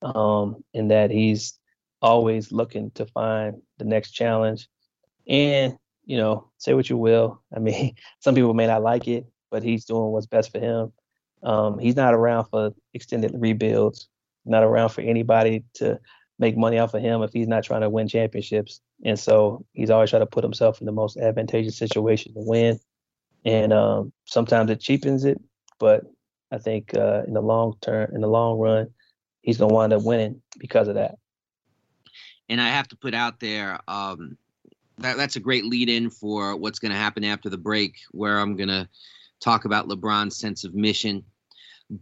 Um, 0.00 0.64
in 0.72 0.88
that 0.88 1.10
he's 1.10 1.58
always 2.00 2.52
looking 2.52 2.92
to 2.92 3.06
find 3.06 3.60
the 3.78 3.84
next 3.84 4.12
challenge, 4.12 4.68
and 5.26 5.76
you 6.04 6.16
know, 6.16 6.48
say 6.58 6.74
what 6.74 6.88
you 6.88 6.96
will. 6.96 7.42
I 7.54 7.58
mean, 7.58 7.94
some 8.20 8.34
people 8.34 8.54
may 8.54 8.66
not 8.66 8.82
like 8.82 9.08
it, 9.08 9.26
but 9.50 9.62
he's 9.62 9.84
doing 9.84 10.10
what's 10.12 10.26
best 10.26 10.52
for 10.52 10.60
him. 10.60 10.92
Um, 11.42 11.78
he's 11.78 11.96
not 11.96 12.14
around 12.14 12.46
for 12.46 12.74
extended 12.94 13.32
rebuilds, 13.34 14.08
not 14.44 14.64
around 14.64 14.90
for 14.90 15.02
anybody 15.02 15.64
to 15.74 16.00
make 16.38 16.56
money 16.56 16.78
off 16.78 16.94
of 16.94 17.02
him 17.02 17.22
if 17.22 17.32
he's 17.32 17.48
not 17.48 17.64
trying 17.64 17.82
to 17.82 17.90
win 17.90 18.08
championships. 18.08 18.80
And 19.04 19.18
so 19.18 19.64
he's 19.72 19.90
always 19.90 20.10
trying 20.10 20.22
to 20.22 20.26
put 20.26 20.44
himself 20.44 20.80
in 20.80 20.86
the 20.86 20.92
most 20.92 21.16
advantageous 21.16 21.76
situation 21.76 22.32
to 22.34 22.40
win. 22.40 22.78
And 23.44 23.72
um, 23.72 24.12
sometimes 24.24 24.70
it 24.70 24.80
cheapens 24.80 25.24
it, 25.24 25.40
but 25.78 26.02
I 26.50 26.58
think 26.58 26.94
uh, 26.94 27.22
in 27.26 27.34
the 27.34 27.40
long 27.40 27.76
term, 27.80 28.10
in 28.14 28.20
the 28.20 28.28
long 28.28 28.58
run, 28.58 28.90
he's 29.42 29.58
gonna 29.58 29.72
wind 29.72 29.92
up 29.92 30.02
winning 30.02 30.42
because 30.58 30.88
of 30.88 30.94
that. 30.96 31.16
And 32.48 32.60
I 32.60 32.68
have 32.68 32.88
to 32.88 32.96
put 32.96 33.14
out 33.14 33.40
there 33.40 33.78
um, 33.88 34.36
that 34.98 35.16
that's 35.16 35.36
a 35.36 35.40
great 35.40 35.64
lead 35.64 35.88
in 35.88 36.10
for 36.10 36.56
what's 36.56 36.78
going 36.78 36.92
to 36.92 36.98
happen 36.98 37.24
after 37.24 37.48
the 37.48 37.58
break, 37.58 37.96
where 38.10 38.38
I'm 38.38 38.56
going 38.56 38.68
to 38.68 38.88
talk 39.40 39.64
about 39.64 39.88
LeBron's 39.88 40.38
sense 40.38 40.64
of 40.64 40.74
mission. 40.74 41.24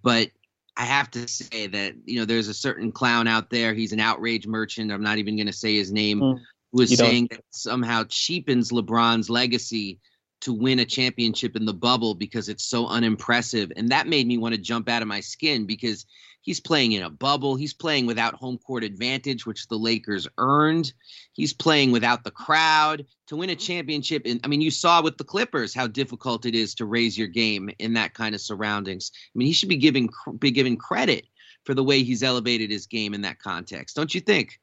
But 0.03 0.31
I 0.77 0.85
have 0.85 1.11
to 1.13 1.27
say 1.29 1.67
that 1.69 1.95
you 2.05 2.19
know 2.19 2.25
there's 2.25 2.49
a 2.49 2.55
certain 2.55 2.93
clown 2.93 3.29
out 3.29 3.51
there. 3.51 3.75
He's 3.75 3.93
an 3.93 4.01
outrage 4.01 4.47
merchant. 4.47 4.93
I'm 4.93 5.03
not 5.03 5.19
even 5.19 5.37
going 5.37 5.47
to 5.47 5.53
say 5.53 5.75
his 5.77 5.93
name. 5.93 6.21
Mm. 6.21 6.41
Who 6.73 6.83
is 6.83 6.97
saying 6.97 7.29
that 7.31 7.43
somehow 7.51 8.05
cheapens 8.09 8.71
LeBron's 8.71 9.31
legacy 9.31 9.99
to 10.43 10.53
win 10.53 10.79
a 10.79 10.85
championship 10.85 11.57
in 11.57 11.65
the 11.65 11.75
bubble 11.75 12.15
because 12.15 12.49
it's 12.49 12.65
so 12.65 12.87
unimpressive, 12.87 13.73
and 13.77 13.89
that 13.89 14.07
made 14.07 14.27
me 14.27 14.39
want 14.39 14.55
to 14.55 14.61
jump 14.61 14.89
out 14.89 15.03
of 15.03 15.09
my 15.09 15.21
skin 15.21 15.67
because 15.67 16.07
He's 16.47 16.61
playing 16.61 16.93
in 16.93 17.03
a 17.03 17.11
bubble. 17.11 17.57
He's 17.57 17.75
playing 17.75 18.07
without 18.07 18.37
home 18.37 18.57
court 18.59 18.85
advantage, 18.85 19.45
which 19.47 19.67
the 19.67 19.77
Lakers 19.77 20.29
earned. 20.39 20.93
He's 21.33 21.53
playing 21.53 21.91
without 21.91 22.23
the 22.23 22.31
crowd 22.31 23.05
to 23.27 23.37
win 23.37 23.51
a 23.51 23.57
championship. 23.57 24.23
And 24.25 24.41
I 24.45 24.47
mean, 24.47 24.61
you 24.61 24.71
saw 24.71 25.03
with 25.03 25.19
the 25.19 25.25
Clippers 25.25 25.75
how 25.75 25.89
difficult 25.89 26.47
it 26.47 26.55
is 26.55 26.77
to 26.77 26.87
raise 26.87 27.19
your 27.19 27.27
game 27.27 27.69
in 27.81 27.95
that 27.95 28.15
kind 28.15 28.33
of 28.33 28.41
surroundings. 28.41 29.11
I 29.13 29.33
mean, 29.35 29.49
he 29.49 29.53
should 29.53 29.69
be 29.69 29.77
giving 29.77 30.09
be 30.39 30.53
given 30.53 30.77
credit 30.77 31.27
for 31.65 31.75
the 31.75 31.83
way 31.83 32.05
he's 32.05 32.23
elevated 32.23 32.71
his 32.71 32.87
game 32.87 33.13
in 33.13 33.23
that 33.23 33.41
context, 33.41 33.97
don't 33.97 34.15
you 34.15 34.21
think? 34.21 34.61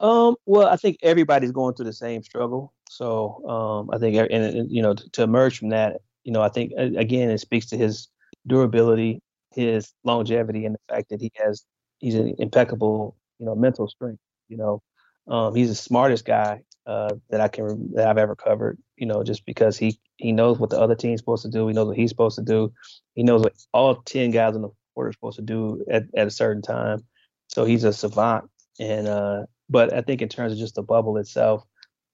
Um, 0.00 0.36
well, 0.46 0.68
I 0.68 0.76
think 0.76 0.98
everybody's 1.02 1.52
going 1.52 1.74
through 1.74 1.86
the 1.86 1.92
same 1.92 2.22
struggle. 2.22 2.72
So 2.88 3.46
um, 3.48 3.90
I 3.92 3.98
think, 3.98 4.16
and, 4.16 4.44
and 4.44 4.70
you 4.70 4.82
know, 4.82 4.94
to, 4.94 5.10
to 5.10 5.22
emerge 5.22 5.58
from 5.58 5.70
that, 5.70 6.00
you 6.24 6.32
know, 6.32 6.42
I 6.42 6.48
think 6.48 6.72
again, 6.76 7.30
it 7.30 7.38
speaks 7.38 7.66
to 7.66 7.76
his 7.76 8.08
durability 8.46 9.20
his 9.54 9.92
longevity 10.04 10.64
and 10.64 10.74
the 10.74 10.94
fact 10.94 11.08
that 11.10 11.20
he 11.20 11.32
has 11.36 11.64
he's 11.98 12.14
an 12.14 12.34
impeccable 12.38 13.16
you 13.38 13.46
know 13.46 13.54
mental 13.54 13.88
strength. 13.88 14.20
You 14.48 14.56
know, 14.56 14.82
um, 15.26 15.54
he's 15.54 15.68
the 15.68 15.74
smartest 15.74 16.24
guy 16.24 16.62
uh, 16.86 17.14
that 17.30 17.40
I 17.40 17.48
can 17.48 17.92
that 17.94 18.06
I've 18.06 18.18
ever 18.18 18.36
covered. 18.36 18.78
You 18.96 19.06
know, 19.06 19.22
just 19.22 19.44
because 19.44 19.76
he 19.76 19.98
he 20.16 20.32
knows 20.32 20.58
what 20.58 20.70
the 20.70 20.80
other 20.80 20.94
team's 20.94 21.20
supposed 21.20 21.42
to 21.44 21.50
do. 21.50 21.66
He 21.66 21.74
knows 21.74 21.88
what 21.88 21.96
he's 21.96 22.10
supposed 22.10 22.36
to 22.36 22.44
do. 22.44 22.72
He 23.14 23.22
knows 23.22 23.42
what 23.42 23.54
all 23.72 23.96
ten 23.96 24.30
guys 24.30 24.54
on 24.54 24.62
the 24.62 24.70
court 24.94 25.08
are 25.08 25.12
supposed 25.12 25.36
to 25.36 25.42
do 25.42 25.84
at, 25.90 26.04
at 26.16 26.26
a 26.26 26.30
certain 26.30 26.62
time. 26.62 27.04
So 27.48 27.64
he's 27.64 27.84
a 27.84 27.92
savant. 27.92 28.50
And 28.80 29.08
uh, 29.08 29.46
but 29.70 29.94
I 29.94 30.02
think 30.02 30.22
in 30.22 30.28
terms 30.30 30.52
of 30.52 30.58
just 30.58 30.76
the 30.76 30.82
bubble 30.82 31.18
itself, 31.18 31.64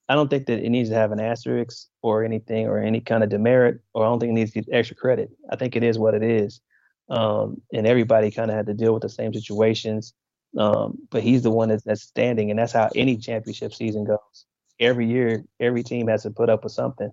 I 0.08 0.16
don't 0.16 0.30
think 0.30 0.46
that 0.48 0.60
it 0.64 0.70
needs 0.70 0.90
to 0.90 0.96
have 0.96 1.12
an 1.12 1.20
asterisk 1.20 1.88
or 2.02 2.24
anything 2.24 2.68
or 2.68 2.78
any 2.80 3.00
kind 3.02 3.24
of 3.24 3.30
demerit, 3.30 3.80
or 3.94 4.04
I 4.06 4.08
don't 4.10 4.20
think 4.20 4.30
it 4.32 4.34
needs 4.34 4.52
to 4.52 4.62
get 4.62 4.74
extra 4.74 4.96
credit. 4.96 5.30
I 5.50 5.56
think 5.56 5.76
it 5.76 5.84
is 5.84 5.98
what 5.98 6.14
it 6.14 6.24
is. 6.24 6.62
um, 7.10 7.62
and 7.72 7.86
everybody 7.88 8.32
kind 8.32 8.50
of 8.50 8.58
had 8.58 8.66
to 8.66 8.74
deal 8.74 8.94
with 8.94 9.02
the 9.04 9.10
same 9.10 9.34
situations. 9.34 10.14
Um, 10.58 10.98
but 11.12 11.22
he's 11.22 11.42
the 11.44 11.52
one 11.52 11.70
that's, 11.70 11.84
that's 11.84 12.02
standing, 12.02 12.50
and 12.50 12.58
that's 12.58 12.72
how 12.72 12.90
any 12.96 13.18
championship 13.18 13.74
season 13.74 14.04
goes. 14.06 14.46
Every 14.80 15.06
year, 15.08 15.44
every 15.60 15.84
team 15.84 16.08
has 16.08 16.24
to 16.24 16.32
put 16.32 16.50
up 16.50 16.64
with 16.64 16.72
something, 16.74 17.12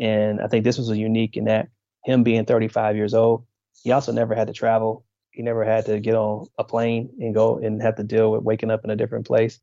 and 0.00 0.42
I 0.42 0.48
think 0.48 0.64
this 0.64 0.78
was 0.78 0.90
a 0.90 0.98
unique 0.98 1.38
in 1.38 1.46
that 1.46 1.70
him 2.04 2.24
being 2.24 2.46
35 2.46 2.96
years 2.96 3.14
old, 3.14 3.46
he 3.84 3.92
also 3.92 4.12
never 4.12 4.34
had 4.36 4.48
to 4.48 4.54
travel. 4.54 5.06
He 5.32 5.42
never 5.42 5.64
had 5.64 5.86
to 5.86 6.00
get 6.00 6.16
on 6.16 6.48
a 6.58 6.64
plane 6.64 7.10
and 7.20 7.34
go 7.34 7.58
and 7.58 7.82
have 7.82 7.96
to 7.96 8.04
deal 8.04 8.32
with 8.32 8.42
waking 8.44 8.72
up 8.72 8.84
in 8.84 8.90
a 8.90 8.96
different 8.96 9.26
place. 9.26 9.60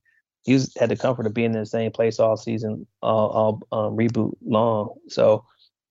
He 0.48 0.54
had 0.78 0.90
the 0.90 0.96
comfort 0.96 1.26
of 1.26 1.34
being 1.34 1.54
in 1.54 1.60
the 1.60 1.66
same 1.66 1.92
place 1.92 2.22
all 2.22 2.38
season, 2.38 2.88
all, 3.02 3.62
all 3.72 3.88
um, 3.88 3.98
reboot 3.98 4.32
long. 4.46 4.94
So 5.10 5.44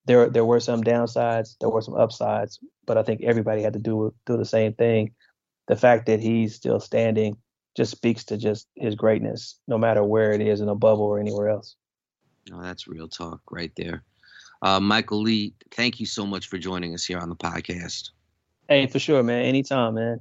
there 0.07 0.31
there 0.31 0.47
were 0.47 0.61
some 0.61 0.83
downsides, 0.83 1.57
there 1.61 1.69
were 1.69 1.83
some 1.83 1.95
upsides, 1.95 2.59
but 2.87 2.97
I 2.97 3.03
think 3.03 3.21
everybody 3.23 3.62
had 3.62 3.75
to 3.75 3.79
do 3.79 4.14
do 4.25 4.38
the 4.38 4.47
same 4.47 4.73
thing. 4.73 5.12
The 5.69 5.77
fact 5.77 6.07
that 6.07 6.21
he's 6.21 6.55
still 6.55 6.81
standing 6.81 7.37
just 7.77 7.90
speaks 7.90 8.25
to 8.25 8.38
just 8.38 8.66
his 8.77 8.95
greatness, 8.95 9.61
no 9.69 9.77
matter 9.77 10.03
where 10.03 10.33
it 10.33 10.40
is 10.40 10.62
in 10.62 10.71
a 10.71 10.75
bubble 10.75 11.05
or 11.05 11.21
anywhere 11.21 11.51
else. 11.51 11.77
Oh, 12.51 12.62
that's 12.62 12.88
real 12.88 13.09
talk 13.09 13.42
right 13.51 13.73
there. 13.77 14.05
Uh, 14.62 14.81
Michael 14.81 15.21
Lee, 15.21 15.53
thank 15.73 16.01
you 16.01 16.07
so 16.07 16.25
much 16.25 16.49
for 16.49 16.57
joining 16.57 16.95
us 16.95 17.05
here 17.05 17.19
on 17.19 17.29
the 17.29 17.37
podcast. 17.37 18.09
Hey, 18.71 18.87
for 18.87 18.99
sure, 18.99 19.23
man. 19.23 19.45
Anytime, 19.45 19.97
man. 19.97 20.21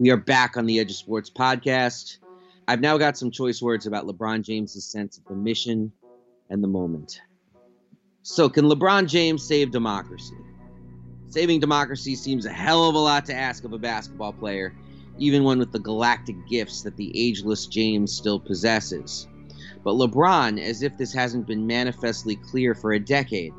We 0.00 0.10
are 0.10 0.16
back 0.16 0.56
on 0.56 0.66
the 0.66 0.78
Edge 0.78 0.92
of 0.92 0.96
Sports 0.96 1.28
podcast. 1.28 2.18
I've 2.68 2.80
now 2.80 2.98
got 2.98 3.18
some 3.18 3.32
choice 3.32 3.60
words 3.60 3.84
about 3.84 4.06
LeBron 4.06 4.42
James' 4.42 4.84
sense 4.84 5.18
of 5.18 5.24
the 5.24 5.34
mission 5.34 5.90
and 6.50 6.62
the 6.62 6.68
moment. 6.68 7.20
So, 8.22 8.48
can 8.48 8.66
LeBron 8.66 9.08
James 9.08 9.42
save 9.42 9.72
democracy? 9.72 10.36
Saving 11.30 11.58
democracy 11.58 12.14
seems 12.14 12.46
a 12.46 12.52
hell 12.52 12.88
of 12.88 12.94
a 12.94 12.98
lot 12.98 13.26
to 13.26 13.34
ask 13.34 13.64
of 13.64 13.72
a 13.72 13.78
basketball 13.78 14.32
player, 14.32 14.72
even 15.18 15.42
one 15.42 15.58
with 15.58 15.72
the 15.72 15.80
galactic 15.80 16.36
gifts 16.48 16.82
that 16.82 16.96
the 16.96 17.10
ageless 17.18 17.66
James 17.66 18.12
still 18.12 18.38
possesses. 18.38 19.26
But 19.82 19.94
LeBron, 19.94 20.60
as 20.60 20.84
if 20.84 20.96
this 20.96 21.12
hasn't 21.12 21.48
been 21.48 21.66
manifestly 21.66 22.36
clear 22.36 22.76
for 22.76 22.92
a 22.92 23.00
decade, 23.00 23.52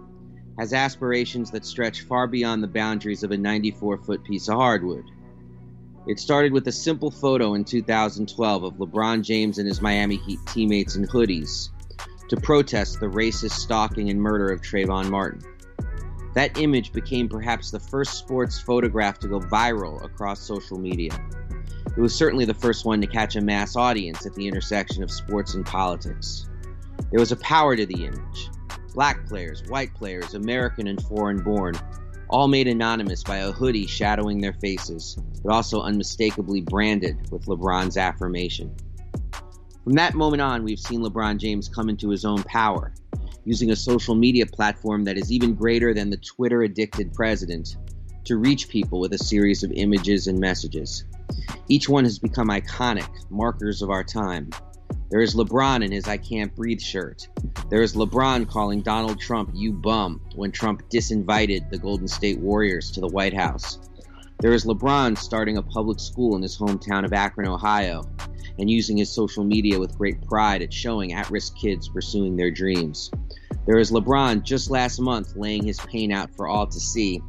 has 0.58 0.72
aspirations 0.72 1.52
that 1.52 1.66
stretch 1.66 2.04
far 2.04 2.28
beyond 2.28 2.64
the 2.64 2.68
boundaries 2.68 3.24
of 3.24 3.32
a 3.32 3.38
94 3.38 3.98
foot 3.98 4.24
piece 4.24 4.48
of 4.48 4.56
hardwood. 4.56 5.04
It 6.08 6.20
started 6.20 6.54
with 6.54 6.68
a 6.68 6.72
simple 6.72 7.12
photo 7.12 7.54
in 7.54 7.66
2012 7.66 8.64
of 8.64 8.74
LeBron 8.76 9.22
James 9.22 9.58
and 9.58 9.68
his 9.68 9.82
Miami 9.82 10.18
Heat 10.18 10.40
teammates 10.48 10.96
in 10.96 11.06
hoodies 11.06 11.70
to 12.30 12.38
protest 12.38 13.00
the 13.00 13.08
racist 13.08 13.52
stalking 13.52 14.10
and 14.10 14.22
murder 14.22 14.50
of 14.50 14.62
Trayvon 14.62 15.10
Martin. 15.10 15.42
That 16.36 16.58
image 16.58 16.94
became 16.94 17.28
perhaps 17.28 17.72
the 17.72 17.80
first 17.80 18.14
sports 18.14 18.60
photograph 18.60 19.20
to 19.20 19.28
go 19.28 19.40
viral 19.40 20.04
across 20.04 20.40
social 20.40 20.80
media. 20.80 21.12
It 21.98 22.02
was 22.02 22.16
certainly 22.16 22.46
the 22.46 22.54
first 22.54 22.86
one 22.86 23.02
to 23.02 23.08
catch 23.08 23.36
a 23.36 23.42
mass 23.42 23.76
audience 23.76 24.26
at 24.26 24.36
the 24.36 24.48
intersection 24.48 25.04
of 25.04 25.12
sports 25.12 25.56
and 25.56 25.66
politics. 25.66 26.48
There 27.12 27.20
was 27.20 27.32
a 27.32 27.38
power 27.38 27.76
to 27.76 27.86
the 27.86 28.06
image. 28.06 28.50
Black 28.94 29.28
players, 29.28 29.64
white 29.68 29.94
players, 29.96 30.34
American 30.34 30.88
and 30.88 31.02
foreign 31.02 31.42
born, 31.42 31.76
all 32.30 32.48
made 32.48 32.68
anonymous 32.68 33.24
by 33.24 33.38
a 33.38 33.52
hoodie 33.52 33.88
shadowing 33.88 34.40
their 34.40 34.54
faces, 34.54 35.18
but 35.44 35.54
also 35.54 35.82
unmistakably 35.82 36.62
branded 36.62 37.18
with 37.32 37.46
LeBron's 37.46 37.98
affirmation. 37.98 38.74
From 39.84 39.94
that 39.94 40.14
moment 40.14 40.42
on, 40.42 40.64
we've 40.64 40.80
seen 40.80 41.02
LeBron 41.02 41.38
James 41.38 41.68
come 41.68 41.90
into 41.90 42.10
his 42.10 42.26
own 42.26 42.44
power, 42.44 42.94
using 43.46 43.72
a 43.72 43.76
social 43.76 44.14
media 44.14 44.46
platform 44.46 45.04
that 45.06 45.18
is 45.18 45.32
even 45.32 45.56
greater 45.56 45.94
than 45.94 46.10
the 46.10 46.18
Twitter 46.18 46.62
addicted 46.62 47.14
president 47.14 47.78
to 48.26 48.38
reach 48.38 48.70
people 48.70 49.00
with 49.00 49.14
a 49.14 49.18
series 49.18 49.64
of 49.64 49.72
images 49.72 50.28
and 50.28 50.40
messages. 50.40 51.06
Each 51.68 51.90
one 51.90 52.04
has 52.04 52.20
become 52.20 52.50
iconic, 52.50 53.10
markers 53.32 53.82
of 53.82 53.90
our 53.90 54.04
time, 54.04 54.52
there 55.10 55.22
is 55.22 55.36
LeBron 55.36 55.84
in 55.84 55.92
his 55.92 56.08
I 56.08 56.18
Can't 56.18 56.56
Breathe 56.56 56.80
shirt. 56.80 57.28
There 57.70 57.82
is 57.82 57.96
LeBron 57.96 58.48
calling 58.48 58.82
Donald 58.82 59.20
Trump, 59.20 59.52
you 59.54 59.74
bum, 59.74 60.22
when 60.36 60.52
Trump 60.52 60.88
disinvited 60.90 61.70
the 61.70 61.78
Golden 61.80 62.08
State 62.08 62.40
Warriors 62.40 62.92
to 62.92 63.02
the 63.02 63.08
White 63.08 63.34
House. 63.34 63.80
There 64.40 64.54
is 64.54 64.66
LeBron 64.66 65.18
starting 65.18 65.58
a 65.58 65.64
public 65.64 66.00
school 66.00 66.36
in 66.36 66.42
his 66.42 66.58
hometown 66.58 67.06
of 67.06 67.14
Akron, 67.14 67.48
Ohio, 67.48 68.04
and 68.60 68.70
using 68.70 68.98
his 68.98 69.12
social 69.12 69.44
media 69.44 69.80
with 69.80 69.98
great 69.98 70.22
pride 70.22 70.62
at 70.62 70.74
showing 70.74 71.14
at 71.14 71.30
risk 71.32 71.56
kids 71.58 71.90
pursuing 71.90 72.36
their 72.36 72.52
dreams. 72.52 73.10
There 73.66 73.80
is 73.80 73.92
LeBron 73.92 74.44
just 74.44 74.70
last 74.70 75.00
month 75.00 75.36
laying 75.36 75.64
his 75.64 75.80
pain 75.80 76.12
out 76.12 76.36
for 76.36 76.48
all 76.48 76.68
to 76.68 76.80
see 76.80 77.22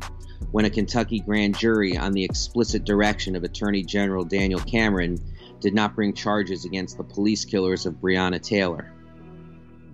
when 0.53 0.65
a 0.65 0.71
Kentucky 0.71 1.21
grand 1.21 1.57
jury, 1.57 1.97
on 1.97 2.13
the 2.13 2.25
explicit 2.25 2.85
direction 2.85 3.37
of 3.37 3.45
Attorney 3.45 3.83
General 3.83 4.25
Daniel 4.25 4.61
Cameron, 4.61 5.19
did 5.61 5.75
not 5.75 5.95
bring 5.95 6.15
charges 6.15 6.65
against 6.65 6.97
the 6.97 7.05
police 7.05 7.45
killers 7.45 7.87
of 7.87 7.95
Breonna 7.95 8.41
Taylor. 8.41 8.93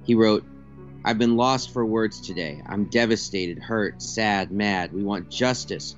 He 0.04 0.14
wrote, 0.14 0.44
I've 1.04 1.18
been 1.18 1.36
lost 1.36 1.72
for 1.72 1.84
words 1.84 2.20
today. 2.20 2.62
I'm 2.66 2.86
devastated, 2.86 3.58
hurt, 3.58 4.02
sad, 4.02 4.50
mad. 4.50 4.92
We 4.92 5.04
want 5.04 5.30
justice 5.30 5.94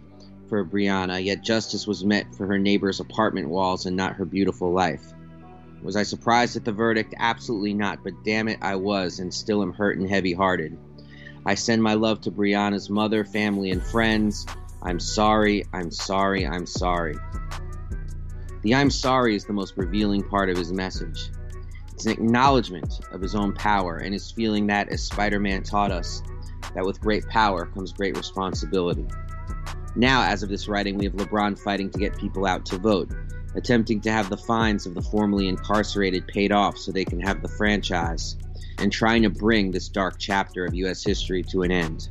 for 0.48 0.64
Breonna, 0.64 1.22
yet 1.22 1.42
justice 1.42 1.87
was 1.87 2.04
met 2.04 2.35
for 2.35 2.46
her 2.46 2.59
neighbor's 2.59 3.00
apartment 3.00 3.48
walls 3.48 3.87
and 3.87 3.96
not 3.96 4.16
her 4.16 4.24
beautiful 4.24 4.72
life. 4.72 5.12
Was 5.83 5.96
I 5.96 6.02
surprised 6.02 6.57
at 6.57 6.64
the 6.64 6.72
verdict? 6.72 7.14
Absolutely 7.18 7.74
not, 7.74 8.02
but 8.02 8.24
damn 8.24 8.48
it, 8.48 8.59
I 8.62 8.76
was, 8.76 9.18
and 9.18 9.33
still 9.33 9.62
am 9.62 9.72
hurt 9.72 9.98
and 9.98 10.09
heavy 10.09 10.33
hearted. 10.33 10.76
I 11.46 11.54
send 11.54 11.83
my 11.83 11.94
love 11.94 12.22
to 12.22 12.31
Breonna's 12.31 12.90
mother, 12.90 13.24
family, 13.24 13.70
and 13.70 13.83
friends. 13.83 14.44
I'm 14.83 15.00
sorry, 15.00 15.64
I'm 15.72 15.90
sorry, 15.90 16.46
I'm 16.46 16.66
sorry. 16.66 17.16
The 18.62 18.75
I'm 18.75 18.90
sorry 18.90 19.37
is 19.37 19.44
the 19.44 19.53
most 19.53 19.75
revealing 19.77 20.23
part 20.23 20.51
of 20.51 20.57
his 20.57 20.73
message. 20.73 21.31
It's 21.92 22.07
an 22.07 22.12
acknowledgement 22.12 23.01
of 23.12 23.21
his 23.21 23.35
own 23.35 23.53
power 23.53 23.99
and 23.99 24.12
his 24.12 24.31
feeling 24.31 24.66
that, 24.66 24.88
as 24.88 25.03
Spider 25.03 25.38
Man 25.38 25.62
taught 25.62 25.92
us, 25.92 26.23
that 26.75 26.85
with 26.85 27.01
great 27.01 27.27
power 27.29 27.66
comes 27.66 27.92
great 27.92 28.16
responsibility. 28.16 29.07
Now, 29.94 30.23
as 30.23 30.42
of 30.42 30.49
this 30.49 30.68
writing, 30.68 30.99
we 30.99 31.05
have 31.05 31.14
LeBron 31.14 31.59
fighting 31.59 31.90
to 31.90 31.99
get 31.99 32.18
people 32.18 32.47
out 32.47 32.66
to 32.66 32.79
vote, 32.79 33.11
attempting 33.55 34.01
to 34.03 34.12
have 34.12 34.29
the 34.29 34.37
fines 34.37 34.87
of 34.87 34.94
the 34.94 35.03
formerly 35.03 35.49
incarcerated 35.49 36.27
paid 36.27 36.53
off 36.53 36.79
so 36.79 36.92
they 36.92 37.05
can 37.05 37.21
have 37.21 37.42
the 37.42 37.49
franchise, 37.49 38.37
and 38.79 38.92
trying 38.92 39.23
to 39.23 39.31
bring 39.31 39.71
this 39.71 39.88
dark 39.88 40.17
chapter 40.19 40.65
of 40.65 40.75
U.S. 40.75 41.02
history 41.04 41.42
to 41.44 41.63
an 41.63 41.71
end. 41.71 42.09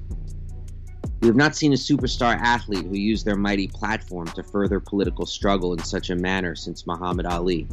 We 1.22 1.28
have 1.28 1.36
not 1.36 1.56
seen 1.56 1.74
a 1.74 1.78
superstar 1.78 2.38
athlete 2.40 2.86
who 2.86 2.96
used 2.96 3.26
their 3.26 3.36
mighty 3.36 3.68
platform 3.68 4.28
to 4.28 4.44
further 4.44 4.80
political 4.80 5.26
struggle 5.26 5.74
in 5.74 5.80
such 5.80 6.12
a 6.12 6.16
manner 6.16 6.56
since 6.56 6.86
Muhammad 6.86 7.26
Ali. 7.26 7.68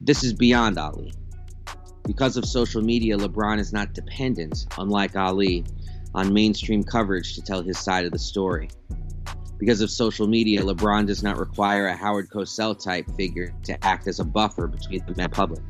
This 0.00 0.24
is 0.24 0.32
beyond 0.32 0.76
Ali. 0.76 1.12
Because 2.04 2.36
of 2.36 2.44
social 2.44 2.82
media, 2.82 3.16
LeBron 3.16 3.60
is 3.60 3.72
not 3.72 3.94
dependent, 3.94 4.66
unlike 4.78 5.14
Ali, 5.14 5.64
on 6.12 6.32
mainstream 6.32 6.82
coverage 6.82 7.36
to 7.36 7.42
tell 7.42 7.62
his 7.62 7.78
side 7.78 8.04
of 8.04 8.10
the 8.10 8.18
story. 8.18 8.68
Because 9.58 9.80
of 9.80 9.90
social 9.90 10.26
media, 10.26 10.60
LeBron 10.62 11.06
does 11.06 11.22
not 11.22 11.38
require 11.38 11.86
a 11.86 11.94
Howard 11.94 12.30
Cosell 12.30 12.82
type 12.82 13.06
figure 13.16 13.54
to 13.62 13.84
act 13.84 14.08
as 14.08 14.18
a 14.18 14.24
buffer 14.24 14.66
between 14.66 15.04
the 15.06 15.28
public. 15.28 15.62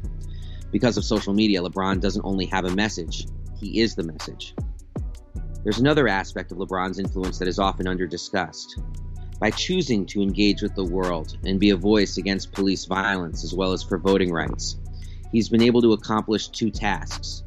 Because 0.70 0.96
of 0.96 1.04
social 1.04 1.34
media, 1.34 1.60
LeBron 1.60 2.00
doesn't 2.00 2.24
only 2.24 2.46
have 2.46 2.64
a 2.64 2.74
message, 2.74 3.26
he 3.58 3.80
is 3.80 3.94
the 3.94 4.04
message. 4.04 4.54
There's 5.62 5.78
another 5.78 6.08
aspect 6.08 6.52
of 6.52 6.58
LeBron's 6.58 6.98
influence 6.98 7.38
that 7.38 7.48
is 7.48 7.58
often 7.58 7.84
underdiscussed. 7.84 8.82
By 9.38 9.50
choosing 9.50 10.06
to 10.06 10.22
engage 10.22 10.62
with 10.62 10.74
the 10.74 10.84
world 10.84 11.36
and 11.44 11.60
be 11.60 11.70
a 11.70 11.76
voice 11.76 12.16
against 12.16 12.52
police 12.52 12.86
violence 12.86 13.44
as 13.44 13.54
well 13.54 13.72
as 13.72 13.82
for 13.82 13.98
voting 13.98 14.32
rights, 14.32 14.78
he's 15.32 15.50
been 15.50 15.62
able 15.62 15.82
to 15.82 15.92
accomplish 15.92 16.48
two 16.48 16.70
tasks. 16.70 17.42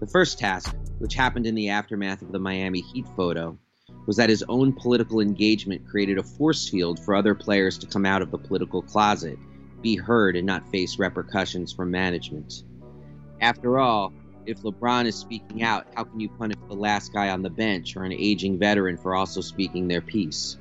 The 0.00 0.08
first 0.08 0.40
task, 0.40 0.74
which 0.98 1.14
happened 1.14 1.46
in 1.46 1.54
the 1.54 1.68
aftermath 1.68 2.22
of 2.22 2.32
the 2.32 2.40
Miami 2.40 2.80
Heat 2.80 3.06
photo, 3.16 3.56
was 4.06 4.16
that 4.16 4.30
his 4.30 4.44
own 4.48 4.72
political 4.72 5.20
engagement 5.20 5.86
created 5.86 6.18
a 6.18 6.24
force 6.24 6.68
field 6.68 6.98
for 7.04 7.14
other 7.14 7.34
players 7.34 7.78
to 7.78 7.86
come 7.86 8.04
out 8.04 8.22
of 8.22 8.32
the 8.32 8.38
political 8.38 8.82
closet, 8.82 9.38
be 9.82 9.94
heard, 9.94 10.34
and 10.34 10.46
not 10.46 10.68
face 10.72 10.98
repercussions 10.98 11.72
from 11.72 11.92
management. 11.92 12.64
After 13.40 13.78
all, 13.78 14.12
if 14.46 14.62
LeBron 14.62 15.06
is 15.06 15.16
speaking 15.16 15.62
out, 15.62 15.86
how 15.94 16.04
can 16.04 16.18
you 16.20 16.28
punish 16.28 16.58
the 16.68 16.74
last 16.74 17.12
guy 17.12 17.30
on 17.30 17.42
the 17.42 17.50
bench 17.50 17.96
or 17.96 18.04
an 18.04 18.12
aging 18.12 18.58
veteran 18.58 18.96
for 18.96 19.14
also 19.14 19.40
speaking 19.40 19.88
their 19.88 20.00
piece? 20.00 20.56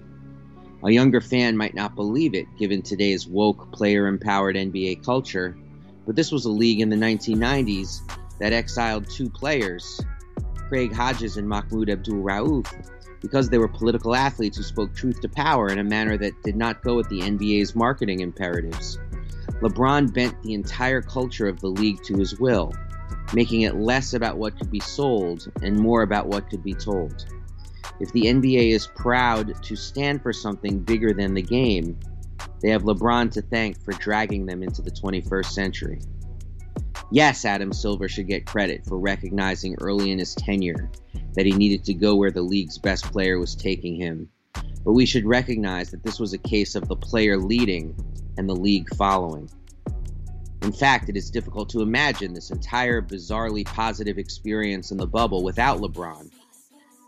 A 0.84 0.91
younger 0.91 1.21
fan 1.21 1.55
might 1.57 1.75
not 1.75 1.95
believe 1.95 2.34
it, 2.34 2.47
given 2.57 2.82
today's 2.82 3.27
woke, 3.27 3.71
player 3.71 4.07
empowered 4.07 4.55
NBA 4.55 5.03
culture, 5.03 5.55
but 6.05 6.15
this 6.15 6.32
was 6.32 6.45
a 6.45 6.51
league 6.51 6.82
in 6.82 6.89
the 6.89 6.95
1990s 6.95 8.01
that 8.39 8.53
exiled 8.53 9.07
two 9.09 9.29
players, 9.29 10.01
Craig 10.67 10.91
Hodges 10.91 11.38
and 11.38 11.47
Mahmoud 11.47 11.89
Abdul 11.89 12.23
Rauf, 12.23 12.65
because 13.21 13.49
they 13.49 13.59
were 13.59 13.67
political 13.67 14.15
athletes 14.15 14.57
who 14.57 14.63
spoke 14.63 14.95
truth 14.95 15.21
to 15.21 15.29
power 15.29 15.69
in 15.69 15.77
a 15.77 15.84
manner 15.84 16.17
that 16.17 16.34
did 16.43 16.55
not 16.55 16.82
go 16.82 16.95
with 16.95 17.07
the 17.09 17.21
NBA's 17.21 17.75
marketing 17.75 18.21
imperatives. 18.21 18.97
LeBron 19.61 20.11
bent 20.11 20.41
the 20.41 20.55
entire 20.55 21.03
culture 21.03 21.47
of 21.47 21.59
the 21.61 21.67
league 21.67 22.01
to 22.03 22.17
his 22.17 22.39
will, 22.39 22.73
making 23.34 23.61
it 23.61 23.75
less 23.75 24.13
about 24.13 24.38
what 24.38 24.57
could 24.57 24.71
be 24.71 24.79
sold 24.79 25.51
and 25.61 25.77
more 25.77 26.01
about 26.01 26.27
what 26.27 26.49
could 26.49 26.63
be 26.63 26.73
told. 26.73 27.25
If 27.99 28.11
the 28.13 28.23
NBA 28.23 28.71
is 28.71 28.88
proud 28.88 29.63
to 29.63 29.75
stand 29.75 30.21
for 30.21 30.34
something 30.34 30.79
bigger 30.79 31.13
than 31.13 31.34
the 31.34 31.41
game, 31.41 31.99
they 32.61 32.69
have 32.69 32.84
LeBron 32.84 33.32
to 33.32 33.41
thank 33.41 33.84
for 33.84 33.93
dragging 33.93 34.45
them 34.45 34.63
into 34.63 34.82
the 34.82 34.91
21st 34.91 35.45
century. 35.45 35.99
Yes, 37.11 37.43
Adam 37.45 37.73
Silver 37.73 38.07
should 38.07 38.27
get 38.27 38.45
credit 38.45 38.86
for 38.86 38.97
recognizing 38.97 39.75
early 39.82 40.11
in 40.11 40.19
his 40.19 40.34
tenure 40.34 40.89
that 41.34 41.45
he 41.45 41.51
needed 41.51 41.84
to 41.86 41.93
go 41.93 42.15
where 42.15 42.32
the 42.32 42.41
league's 42.41 42.77
best 42.77 43.11
player 43.11 43.38
was 43.38 43.55
taking 43.55 43.95
him. 43.95 44.29
But 44.84 44.93
we 44.93 45.05
should 45.05 45.25
recognize 45.25 45.91
that 45.91 46.03
this 46.03 46.19
was 46.19 46.34
a 46.34 46.38
case 46.38 46.75
of 46.75 46.88
the 46.88 46.95
player 46.95 47.38
leading 47.38 47.95
and 48.38 48.47
the 48.49 48.55
league 48.55 48.93
following. 48.95 49.49
In 50.62 50.72
fact, 50.72 51.09
it 51.09 51.18
is 51.18 51.32
difficult 51.32 51.70
to 51.70 51.82
imagine 51.82 52.34
this 52.34 52.51
entire 52.51 53.01
bizarrely 53.01 53.66
positive 53.66 54.20
experience 54.20 54.91
in 54.91 54.97
the 54.97 55.07
bubble 55.07 55.43
without 55.43 55.80
LeBron. 55.80 56.30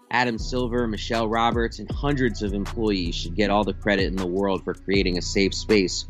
Adam 0.10 0.38
Silver, 0.38 0.88
Michele 0.88 1.28
Roberts, 1.28 1.80
and 1.80 1.92
hundreds 1.92 2.44
of 2.44 2.54
employees 2.54 3.16
should 3.16 3.36
get 3.36 3.50
all 3.50 3.64
the 3.64 3.74
credit 3.74 4.06
in 4.06 4.16
the 4.16 4.28
world 4.28 4.64
for 4.64 4.74
creating 4.74 5.18
a 5.18 5.22
safe 5.22 5.54
space 5.54 6.06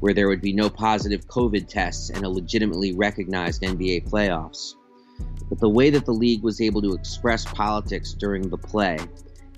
where 0.00 0.12
there 0.12 0.28
would 0.28 0.40
be 0.40 0.52
no 0.52 0.68
positive 0.68 1.26
COVID 1.28 1.68
tests 1.68 2.10
and 2.10 2.24
a 2.24 2.28
legitimately 2.28 2.92
recognized 2.92 3.62
NBA 3.62 4.08
playoffs. 4.08 4.74
But 5.48 5.60
the 5.60 5.68
way 5.68 5.90
that 5.90 6.04
the 6.04 6.12
league 6.12 6.42
was 6.42 6.60
able 6.60 6.82
to 6.82 6.94
express 6.94 7.44
politics 7.44 8.12
during 8.12 8.48
the 8.48 8.58
play 8.58 8.98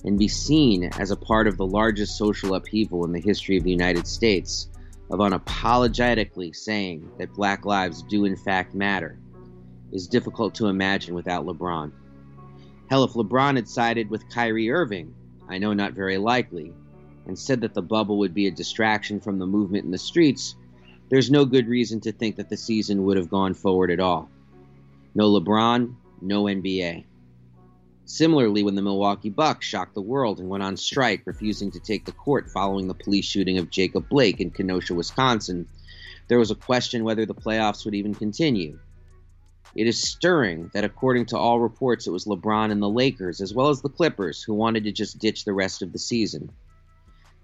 and 0.05 0.19
be 0.19 0.29
seen 0.29 0.85
as 0.99 1.11
a 1.11 1.17
part 1.17 1.49
of 1.49 1.57
the 1.57 1.67
largest 1.67 2.19
social 2.19 2.55
upheaval 2.55 3.05
in 3.05 3.13
the 3.13 3.21
history 3.21 3.57
of 3.57 3.65
the 3.65 3.71
United 3.71 4.07
States, 4.07 4.69
of 5.11 5.21
unapologetically 5.21 6.55
saying 6.55 7.11
that 7.19 7.35
black 7.35 7.65
lives 7.65 8.03
do 8.03 8.25
in 8.25 8.37
fact 8.37 8.75
matter, 8.75 9.19
is 9.93 10.09
difficult 10.09 10.55
to 10.55 10.67
imagine 10.67 11.15
without 11.15 11.47
LeBron. 11.47 11.93
Hell, 12.89 13.05
if 13.05 13.13
LeBron 13.13 13.57
had 13.57 13.69
sided 13.69 14.11
with 14.11 14.29
Kyrie 14.29 14.71
Irving, 14.71 15.15
I 15.49 15.59
know 15.59 15.73
not 15.73 15.93
very 15.93 16.19
likely, 16.19 16.73
and 17.27 17.39
said 17.39 17.61
that 17.61 17.75
the 17.75 17.83
bubble 17.83 18.19
would 18.19 18.35
be 18.35 18.47
a 18.47 18.53
distraction 18.53 19.21
from 19.21 19.39
the 19.39 19.47
movement 19.47 19.85
in 19.85 19.91
the 19.91 19.99
streets, 19.99 20.57
there's 21.09 21.31
no 21.31 21.45
good 21.45 21.69
reason 21.69 22.01
to 22.01 22.13
think 22.13 22.37
that 22.37 22.49
the 22.49 22.57
season 22.57 23.05
would 23.05 23.17
have 23.17 23.31
gone 23.31 23.55
forward 23.55 23.91
at 23.91 24.01
all. 24.01 24.29
No 25.15 25.31
LeBron, 25.31 25.95
no 26.21 26.45
NBA. 26.45 27.05
Similarly, 28.09 28.63
when 28.63 28.77
the 28.77 28.83
Milwaukee 28.83 29.31
Bucks 29.31 29.67
shocked 29.67 29.95
the 29.95 30.01
world 30.01 30.39
and 30.39 30.49
went 30.49 30.63
on 30.63 30.77
strike, 30.77 31.23
refusing 31.27 31.73
to 31.73 31.81
take 31.81 32.05
the 32.05 32.13
court 32.13 32.49
following 32.49 32.87
the 32.87 32.95
police 32.95 33.25
shooting 33.25 33.59
of 33.59 33.69
Jacob 33.69 34.09
Blake 34.09 34.41
in 34.41 34.53
Kenosha, 34.53 34.95
Wisconsin, 34.95 35.67
there 36.29 36.39
was 36.39 36.53
a 36.53 36.57
question 36.57 37.03
whether 37.03 37.27
the 37.27 37.35
playoffs 37.35 37.85
would 37.85 37.97
even 37.97 38.15
continue. 38.15 38.79
It 39.75 39.89
is 39.89 40.09
stirring 40.09 40.71
that, 40.73 40.85
according 40.85 41.27
to 41.27 41.37
all 41.37 41.59
reports, 41.59 42.07
it 42.07 42.13
was 42.13 42.27
LeBron 42.27 42.71
and 42.71 42.81
the 42.81 42.89
Lakers, 42.89 43.41
as 43.41 43.53
well 43.53 43.71
as 43.71 43.83
the 43.83 43.89
Clippers, 43.89 44.41
who 44.41 44.55
wanted 44.55 44.85
to 44.85 44.93
just 44.93 45.19
ditch 45.19 45.45
the 45.45 45.53
rest 45.53 45.83
of 45.83 45.93
the 45.93 45.99
season. 45.99 46.53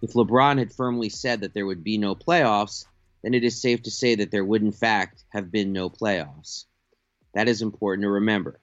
If 0.01 0.13
LeBron 0.13 0.59
had 0.59 0.73
firmly 0.73 1.09
said 1.09 1.41
that 1.41 1.55
there 1.55 1.67
would 1.67 1.83
be 1.83 1.99
no 1.99 2.15
playoffs, 2.15 2.87
then 3.25 3.35
it 3.35 3.43
is 3.43 3.61
safe 3.61 3.83
to 3.83 3.91
say 3.91 4.15
that 4.15 4.31
there 4.31 4.45
would, 4.45 4.63
in 4.63 4.73
fact, 4.73 5.25
have 5.31 5.51
been 5.51 5.73
no 5.73 5.91
playoffs. 5.91 6.67
That 7.35 7.49
is 7.49 7.63
important 7.63 8.05
to 8.05 8.11
remember. 8.11 8.61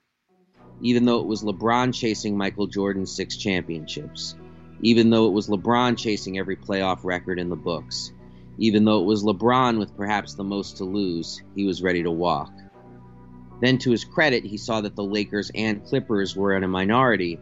Even 0.80 1.04
though 1.04 1.20
it 1.20 1.26
was 1.26 1.42
LeBron 1.42 1.94
chasing 1.94 2.36
Michael 2.36 2.66
Jordan's 2.66 3.12
six 3.14 3.36
championships, 3.36 4.34
even 4.82 5.10
though 5.10 5.26
it 5.26 5.32
was 5.32 5.48
LeBron 5.48 5.96
chasing 5.96 6.38
every 6.38 6.56
playoff 6.56 7.00
record 7.04 7.38
in 7.38 7.50
the 7.50 7.56
books, 7.56 8.12
even 8.58 8.84
though 8.84 9.00
it 9.00 9.06
was 9.06 9.24
LeBron 9.24 9.78
with 9.78 9.96
perhaps 9.96 10.34
the 10.34 10.44
most 10.44 10.76
to 10.78 10.84
lose, 10.84 11.42
he 11.54 11.64
was 11.64 11.82
ready 11.82 12.02
to 12.02 12.10
walk. 12.10 12.52
Then, 13.60 13.76
to 13.78 13.90
his 13.90 14.04
credit, 14.04 14.44
he 14.44 14.56
saw 14.56 14.80
that 14.80 14.96
the 14.96 15.04
Lakers 15.04 15.50
and 15.54 15.84
Clippers 15.84 16.34
were 16.34 16.56
in 16.56 16.64
a 16.64 16.68
minority, 16.68 17.38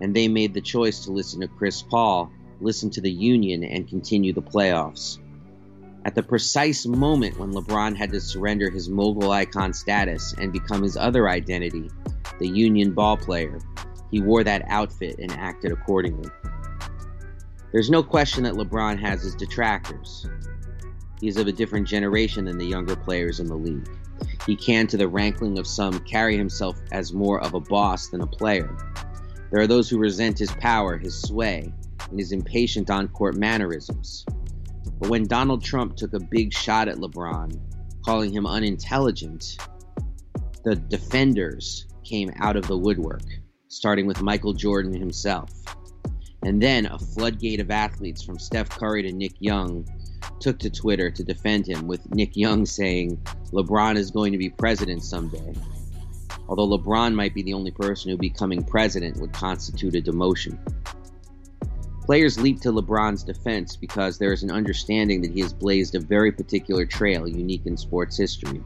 and 0.00 0.14
they 0.14 0.26
made 0.26 0.52
the 0.52 0.60
choice 0.60 1.04
to 1.04 1.12
listen 1.12 1.40
to 1.40 1.48
Chris 1.48 1.82
Paul, 1.82 2.32
listen 2.60 2.90
to 2.90 3.00
the 3.00 3.10
Union, 3.10 3.62
and 3.62 3.88
continue 3.88 4.32
the 4.32 4.42
playoffs. 4.42 5.18
At 6.04 6.14
the 6.14 6.22
precise 6.22 6.86
moment 6.86 7.38
when 7.38 7.52
LeBron 7.52 7.94
had 7.94 8.10
to 8.10 8.20
surrender 8.20 8.70
his 8.70 8.88
mogul 8.88 9.30
icon 9.30 9.72
status 9.72 10.34
and 10.38 10.52
become 10.52 10.82
his 10.82 10.96
other 10.96 11.28
identity, 11.28 11.90
the 12.40 12.48
Union 12.48 12.92
ball 12.92 13.16
player, 13.16 13.60
he 14.10 14.20
wore 14.20 14.42
that 14.42 14.64
outfit 14.66 15.16
and 15.20 15.30
acted 15.32 15.70
accordingly. 15.70 16.28
There's 17.72 17.90
no 17.90 18.02
question 18.02 18.42
that 18.42 18.54
LeBron 18.54 18.98
has 18.98 19.22
his 19.22 19.36
detractors. 19.36 20.26
He 21.20 21.28
is 21.28 21.36
of 21.36 21.46
a 21.46 21.52
different 21.52 21.86
generation 21.86 22.46
than 22.46 22.58
the 22.58 22.66
younger 22.66 22.96
players 22.96 23.38
in 23.38 23.46
the 23.46 23.54
league. 23.54 23.88
He 24.46 24.56
can, 24.56 24.86
to 24.88 24.96
the 24.96 25.06
rankling 25.06 25.58
of 25.58 25.66
some, 25.66 26.00
carry 26.00 26.36
himself 26.36 26.76
as 26.90 27.12
more 27.12 27.40
of 27.40 27.54
a 27.54 27.60
boss 27.60 28.08
than 28.08 28.22
a 28.22 28.26
player. 28.26 28.76
There 29.52 29.60
are 29.60 29.68
those 29.68 29.88
who 29.88 29.98
resent 29.98 30.38
his 30.38 30.50
power, 30.52 30.98
his 30.98 31.20
sway, 31.20 31.72
and 32.08 32.18
his 32.18 32.32
impatient 32.32 32.90
on 32.90 33.08
court 33.08 33.36
mannerisms. 33.36 34.24
But 34.98 35.10
when 35.10 35.26
Donald 35.26 35.62
Trump 35.62 35.96
took 35.96 36.14
a 36.14 36.20
big 36.20 36.52
shot 36.52 36.88
at 36.88 36.96
LeBron, 36.96 37.60
calling 38.04 38.32
him 38.32 38.46
unintelligent, 38.46 39.58
the 40.64 40.76
defenders 40.76 41.86
came 42.10 42.32
out 42.40 42.56
of 42.56 42.66
the 42.66 42.76
woodwork, 42.76 43.22
starting 43.68 44.04
with 44.04 44.20
Michael 44.20 44.52
Jordan 44.52 44.92
himself. 44.92 45.50
And 46.42 46.60
then 46.60 46.86
a 46.86 46.98
floodgate 46.98 47.60
of 47.60 47.70
athletes 47.70 48.20
from 48.20 48.38
Steph 48.38 48.68
Curry 48.68 49.02
to 49.04 49.12
Nick 49.12 49.34
Young 49.38 49.86
took 50.40 50.58
to 50.58 50.70
Twitter 50.70 51.10
to 51.10 51.22
defend 51.22 51.68
him, 51.68 51.86
with 51.86 52.12
Nick 52.12 52.36
Young 52.36 52.66
saying 52.66 53.16
LeBron 53.52 53.96
is 53.96 54.10
going 54.10 54.32
to 54.32 54.38
be 54.38 54.50
president 54.50 55.04
someday. 55.04 55.54
Although 56.48 56.76
LeBron 56.76 57.14
might 57.14 57.32
be 57.32 57.42
the 57.42 57.54
only 57.54 57.70
person 57.70 58.10
who 58.10 58.16
becoming 58.16 58.64
president 58.64 59.18
would 59.18 59.32
constitute 59.32 59.94
a 59.94 60.00
demotion. 60.00 60.58
Players 62.04 62.40
leap 62.40 62.60
to 62.62 62.72
LeBron's 62.72 63.22
defense 63.22 63.76
because 63.76 64.18
there 64.18 64.32
is 64.32 64.42
an 64.42 64.50
understanding 64.50 65.22
that 65.22 65.30
he 65.30 65.42
has 65.42 65.52
blazed 65.52 65.94
a 65.94 66.00
very 66.00 66.32
particular 66.32 66.84
trail 66.84 67.28
unique 67.28 67.66
in 67.66 67.76
sports 67.76 68.16
history. 68.16 68.60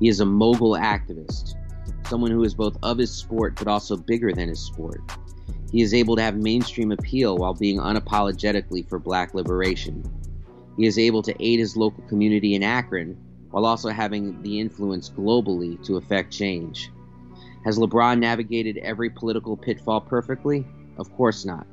He 0.00 0.08
is 0.08 0.18
a 0.18 0.26
mogul 0.26 0.72
activist, 0.72 1.54
someone 2.06 2.30
who 2.30 2.44
is 2.44 2.54
both 2.54 2.76
of 2.82 2.98
his 2.98 3.12
sport 3.12 3.54
but 3.56 3.68
also 3.68 3.96
bigger 3.96 4.32
than 4.32 4.48
his 4.48 4.60
sport. 4.60 5.00
He 5.72 5.82
is 5.82 5.94
able 5.94 6.16
to 6.16 6.22
have 6.22 6.36
mainstream 6.36 6.92
appeal 6.92 7.36
while 7.36 7.54
being 7.54 7.78
unapologetically 7.78 8.88
for 8.88 8.98
black 8.98 9.34
liberation. 9.34 10.04
He 10.76 10.86
is 10.86 10.98
able 10.98 11.22
to 11.22 11.34
aid 11.44 11.58
his 11.58 11.76
local 11.76 12.04
community 12.04 12.54
in 12.54 12.62
Akron 12.62 13.16
while 13.50 13.66
also 13.66 13.88
having 13.88 14.40
the 14.42 14.60
influence 14.60 15.10
globally 15.10 15.82
to 15.86 15.96
affect 15.96 16.32
change. 16.32 16.90
Has 17.64 17.78
LeBron 17.78 18.20
navigated 18.20 18.78
every 18.78 19.10
political 19.10 19.56
pitfall 19.56 20.00
perfectly? 20.00 20.64
Of 20.98 21.12
course 21.16 21.44
not. 21.44 21.66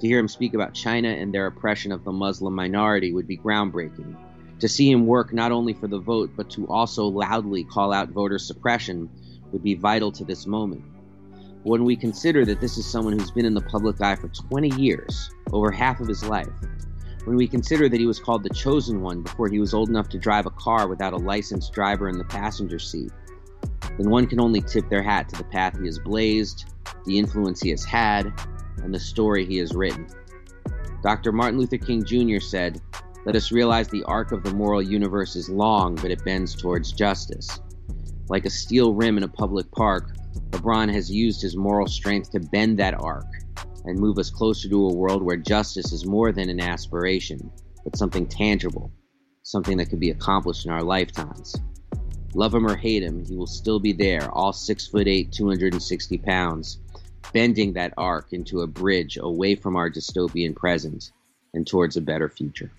To 0.00 0.06
hear 0.06 0.18
him 0.18 0.28
speak 0.28 0.54
about 0.54 0.74
China 0.74 1.08
and 1.08 1.32
their 1.32 1.46
oppression 1.46 1.92
of 1.92 2.04
the 2.04 2.12
Muslim 2.12 2.54
minority 2.54 3.12
would 3.12 3.26
be 3.26 3.36
groundbreaking. 3.36 4.16
To 4.60 4.68
see 4.68 4.90
him 4.90 5.06
work 5.06 5.32
not 5.32 5.52
only 5.52 5.72
for 5.72 5.86
the 5.86 5.98
vote, 5.98 6.30
but 6.36 6.50
to 6.50 6.66
also 6.68 7.06
loudly 7.06 7.64
call 7.64 7.92
out 7.92 8.08
voter 8.08 8.38
suppression 8.38 9.08
would 9.52 9.62
be 9.62 9.74
vital 9.74 10.12
to 10.12 10.24
this 10.24 10.46
moment. 10.46 10.84
When 11.64 11.84
we 11.84 11.96
consider 11.96 12.44
that 12.44 12.60
this 12.60 12.78
is 12.78 12.86
someone 12.86 13.18
who's 13.18 13.30
been 13.30 13.44
in 13.44 13.54
the 13.54 13.60
public 13.60 14.00
eye 14.00 14.16
for 14.16 14.28
20 14.28 14.80
years, 14.80 15.30
over 15.52 15.70
half 15.70 16.00
of 16.00 16.08
his 16.08 16.24
life, 16.24 16.48
when 17.24 17.36
we 17.36 17.46
consider 17.46 17.88
that 17.88 18.00
he 18.00 18.06
was 18.06 18.20
called 18.20 18.42
the 18.42 18.50
chosen 18.50 19.02
one 19.02 19.22
before 19.22 19.48
he 19.48 19.58
was 19.58 19.74
old 19.74 19.88
enough 19.88 20.08
to 20.10 20.18
drive 20.18 20.46
a 20.46 20.50
car 20.50 20.88
without 20.88 21.12
a 21.12 21.16
licensed 21.16 21.72
driver 21.72 22.08
in 22.08 22.16
the 22.16 22.24
passenger 22.24 22.78
seat, 22.78 23.12
then 23.98 24.08
one 24.08 24.26
can 24.26 24.40
only 24.40 24.60
tip 24.62 24.88
their 24.88 25.02
hat 25.02 25.28
to 25.28 25.36
the 25.36 25.44
path 25.44 25.78
he 25.78 25.86
has 25.86 25.98
blazed, 25.98 26.72
the 27.04 27.18
influence 27.18 27.60
he 27.60 27.70
has 27.70 27.84
had, 27.84 28.32
and 28.82 28.94
the 28.94 29.00
story 29.00 29.44
he 29.44 29.58
has 29.58 29.74
written. 29.74 30.06
Dr. 31.02 31.32
Martin 31.32 31.58
Luther 31.58 31.78
King 31.78 32.04
Jr. 32.04 32.40
said, 32.40 32.80
Let 33.26 33.36
us 33.36 33.52
realize 33.52 33.88
the 33.88 34.04
arc 34.04 34.32
of 34.32 34.42
the 34.42 34.54
moral 34.54 34.82
universe 34.82 35.36
is 35.36 35.48
long, 35.48 35.96
but 35.96 36.10
it 36.10 36.24
bends 36.24 36.54
towards 36.54 36.92
justice. 36.92 37.60
Like 38.28 38.44
a 38.44 38.50
steel 38.50 38.92
rim 38.92 39.16
in 39.16 39.22
a 39.22 39.28
public 39.28 39.70
park, 39.70 40.14
LeBron 40.50 40.92
has 40.92 41.10
used 41.10 41.40
his 41.40 41.56
moral 41.56 41.86
strength 41.86 42.30
to 42.32 42.40
bend 42.40 42.78
that 42.78 43.00
arc 43.00 43.26
and 43.84 43.98
move 43.98 44.18
us 44.18 44.28
closer 44.28 44.68
to 44.68 44.88
a 44.88 44.94
world 44.94 45.22
where 45.22 45.36
justice 45.36 45.92
is 45.92 46.04
more 46.04 46.30
than 46.30 46.50
an 46.50 46.60
aspiration, 46.60 47.50
but 47.84 47.96
something 47.96 48.26
tangible, 48.26 48.92
something 49.42 49.78
that 49.78 49.88
could 49.88 50.00
be 50.00 50.10
accomplished 50.10 50.66
in 50.66 50.72
our 50.72 50.82
lifetimes. 50.82 51.56
Love 52.34 52.54
him 52.54 52.66
or 52.66 52.76
hate 52.76 53.02
him, 53.02 53.24
he 53.24 53.34
will 53.34 53.46
still 53.46 53.80
be 53.80 53.92
there, 53.92 54.30
all 54.32 54.52
six 54.52 54.86
foot 54.86 55.08
eight, 55.08 55.32
260 55.32 56.18
pounds, 56.18 56.80
bending 57.32 57.72
that 57.72 57.94
arc 57.96 58.32
into 58.32 58.60
a 58.60 58.66
bridge 58.66 59.16
away 59.16 59.54
from 59.54 59.74
our 59.74 59.90
dystopian 59.90 60.54
present 60.54 61.12
and 61.54 61.66
towards 61.66 61.96
a 61.96 62.02
better 62.02 62.28
future. 62.28 62.70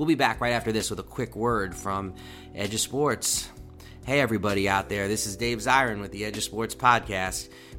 We'll 0.00 0.06
be 0.06 0.14
back 0.14 0.40
right 0.40 0.54
after 0.54 0.72
this 0.72 0.88
with 0.88 0.98
a 0.98 1.02
quick 1.02 1.36
word 1.36 1.76
from 1.76 2.14
Edge 2.54 2.72
of 2.72 2.80
Sports. 2.80 3.46
Hey, 4.06 4.20
everybody 4.20 4.66
out 4.66 4.88
there, 4.88 5.08
this 5.08 5.26
is 5.26 5.36
Dave 5.36 5.58
Zirin 5.58 6.00
with 6.00 6.10
the 6.10 6.24
Edge 6.24 6.38
of 6.38 6.42
Sports 6.42 6.74
podcast 6.74 7.50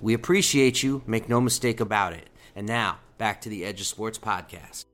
we 0.00 0.14
appreciate 0.14 0.82
you, 0.82 1.02
make 1.06 1.28
no 1.28 1.40
mistake 1.40 1.80
about 1.80 2.12
it. 2.12 2.28
And 2.54 2.66
now, 2.66 2.98
back 3.18 3.40
to 3.42 3.48
the 3.48 3.64
Edge 3.64 3.80
of 3.80 3.86
Sports 3.86 4.18
podcast. 4.18 4.84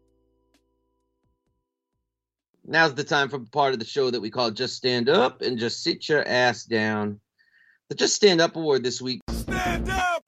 Now's 2.64 2.94
the 2.94 3.04
time 3.04 3.28
for 3.28 3.38
part 3.38 3.72
of 3.72 3.78
the 3.78 3.86
show 3.86 4.10
that 4.10 4.20
we 4.20 4.30
call 4.30 4.50
Just 4.50 4.76
Stand 4.76 5.08
Up 5.08 5.40
and 5.40 5.58
Just 5.58 5.82
Sit 5.82 6.08
Your 6.08 6.26
Ass 6.28 6.64
Down. 6.64 7.18
The 7.88 7.94
Just 7.94 8.14
Stand 8.14 8.40
Up 8.40 8.56
Award 8.56 8.82
this 8.82 9.00
week 9.00 9.20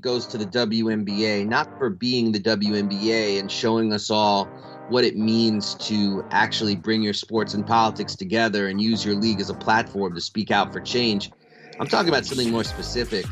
goes 0.00 0.26
to 0.26 0.38
the 0.38 0.46
WNBA, 0.46 1.46
not 1.46 1.78
for 1.78 1.90
being 1.90 2.32
the 2.32 2.40
WNBA 2.40 3.38
and 3.38 3.50
showing 3.50 3.92
us 3.92 4.10
all 4.10 4.46
what 4.88 5.04
it 5.04 5.16
means 5.16 5.74
to 5.74 6.24
actually 6.30 6.74
bring 6.74 7.02
your 7.02 7.12
sports 7.12 7.54
and 7.54 7.66
politics 7.66 8.16
together 8.16 8.68
and 8.68 8.80
use 8.80 9.04
your 9.04 9.14
league 9.14 9.40
as 9.40 9.50
a 9.50 9.54
platform 9.54 10.14
to 10.14 10.20
speak 10.20 10.50
out 10.50 10.72
for 10.72 10.80
change. 10.80 11.30
I'm 11.80 11.86
talking 11.86 12.10
about 12.10 12.26
something 12.26 12.50
more 12.50 12.62
specific. 12.62 13.24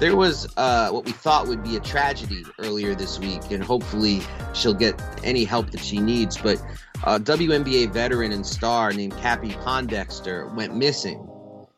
There 0.00 0.16
was 0.16 0.52
uh, 0.56 0.90
what 0.90 1.04
we 1.04 1.12
thought 1.12 1.46
would 1.46 1.62
be 1.62 1.76
a 1.76 1.80
tragedy 1.80 2.44
earlier 2.58 2.96
this 2.96 3.20
week, 3.20 3.52
and 3.52 3.62
hopefully 3.62 4.22
she'll 4.54 4.74
get 4.74 5.00
any 5.22 5.44
help 5.44 5.70
that 5.70 5.80
she 5.80 6.00
needs. 6.00 6.36
But 6.36 6.60
a 7.04 7.20
WNBA 7.20 7.92
veteran 7.92 8.32
and 8.32 8.44
star 8.44 8.92
named 8.92 9.12
Cappie 9.18 9.52
Pondexter 9.52 10.52
went 10.56 10.74
missing, 10.74 11.28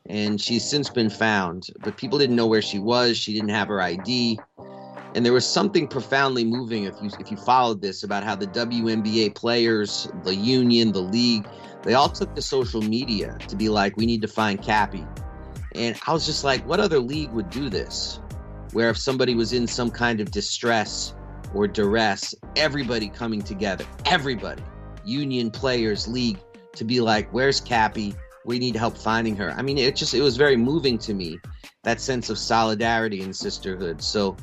and 0.07 0.41
she's 0.41 0.65
since 0.65 0.89
been 0.89 1.11
found. 1.11 1.69
But 1.81 1.99
people 1.99 2.19
didn't 2.19 2.37
know 2.37 2.47
where 2.47 2.63
she 2.63 2.79
was. 2.79 3.19
She 3.19 3.35
didn't 3.35 3.51
have 3.51 3.69
her 3.69 3.83
ID, 3.83 4.41
and 5.15 5.27
there 5.27 5.35
was 5.35 5.47
something 5.47 5.87
profoundly 5.87 6.43
moving 6.43 6.85
if 6.85 6.95
you 7.03 7.11
if 7.21 7.31
you 7.31 7.37
followed 7.37 7.83
this 7.83 8.03
about 8.03 8.25
how 8.25 8.35
the 8.35 8.47
WNBA 8.47 9.35
players, 9.35 10.09
the 10.25 10.35
union, 10.35 10.91
the 10.93 11.03
league, 11.03 11.47
they 11.83 11.93
all 11.93 12.09
took 12.09 12.35
to 12.35 12.41
social 12.41 12.81
media 12.81 13.37
to 13.47 13.57
be 13.57 13.69
like, 13.69 13.99
"We 13.99 14.07
need 14.07 14.23
to 14.23 14.29
find 14.29 14.61
Cappie." 14.63 15.07
And 15.79 15.99
I 16.09 16.13
was 16.13 16.27
just 16.27 16.43
like, 16.43 16.67
what 16.67 16.81
other 16.81 16.99
league 16.99 17.31
would 17.31 17.51
do 17.51 17.71
this? 17.71 18.19
Where 18.73 18.91
if 18.91 18.99
somebody 18.99 19.37
was 19.37 19.53
in 19.53 19.69
some 19.69 19.91
kind 19.91 20.21
of 20.21 20.33
distress 20.33 21.15
or 21.55 21.69
duress, 21.69 22.35
everybody 22.57 23.09
coming 23.09 23.41
together, 23.41 23.87
everybody, 24.05 24.63
union 25.05 25.53
players, 25.53 26.09
league, 26.09 26.39
to 26.75 26.85
be 26.85 27.01
like, 27.01 27.31
where's 27.31 27.61
Cappie? 27.61 28.15
We 28.45 28.59
need 28.59 28.75
help 28.75 28.99
finding 28.99 29.37
her. 29.37 29.53
I 29.53 29.63
mean, 29.63 29.79
it 29.79 29.95
just, 29.95 30.15
it 30.15 30.21
was 30.21 30.37
very 30.37 30.57
moving 30.57 30.99
to 30.99 31.15
me, 31.15 31.39
that 31.85 32.01
sense 32.01 32.29
of 32.29 32.39
solidarity 32.39 33.23
and 33.23 33.35
sisterhood. 33.35 34.03
So, 34.03 34.37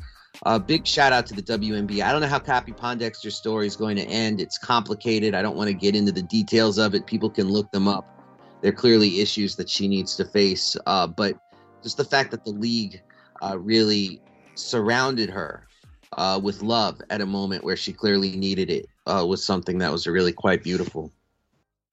a 0.46 0.50
uh, 0.50 0.60
big 0.60 0.86
shout 0.86 1.14
out 1.14 1.26
to 1.28 1.34
the 1.34 1.42
WNBA. 1.42 2.04
I 2.04 2.12
don't 2.12 2.20
know 2.20 2.28
how 2.28 2.40
Cappie 2.40 2.74
Pondexter's 2.74 3.36
story 3.36 3.68
is 3.68 3.78
going 3.78 3.96
to 3.96 4.04
end. 4.04 4.42
It's 4.42 4.58
complicated. 4.58 5.34
I 5.34 5.42
don't 5.42 5.56
want 5.56 5.70
to 5.70 5.74
get 5.74 5.96
into 5.96 6.12
the 6.12 6.24
details 6.24 6.78
of 6.78 6.94
it. 6.94 7.06
People 7.06 7.30
can 7.30 7.48
look 7.48 7.72
them 7.72 7.88
up 7.88 8.15
there 8.62 8.72
are 8.72 8.76
clearly 8.76 9.22
issues 9.22 9.56
that 9.56 9.70
she 9.70 9.88
needs 9.88 10.16
to 10.18 10.26
face. 10.26 10.76
Uh, 10.86 11.08
but 11.08 11.38
just 11.84 11.98
the 11.98 12.06
fact 12.06 12.32
that 12.32 12.44
the 12.44 12.52
league 12.52 13.02
uh, 13.42 13.58
really 13.60 14.22
surrounded 14.56 15.30
her 15.30 15.68
uh, 16.14 16.40
with 16.42 16.62
love 16.62 17.02
at 17.10 17.22
a 17.22 17.26
moment 17.26 17.64
where 17.64 17.76
she 17.76 17.94
clearly 17.94 18.36
needed 18.36 18.70
it 18.70 18.88
uh, 19.06 19.26
was 19.28 19.44
something 19.44 19.78
that 19.80 19.92
was 19.92 20.08
really 20.08 20.34
quite 20.34 20.64
beautiful. 20.64 21.12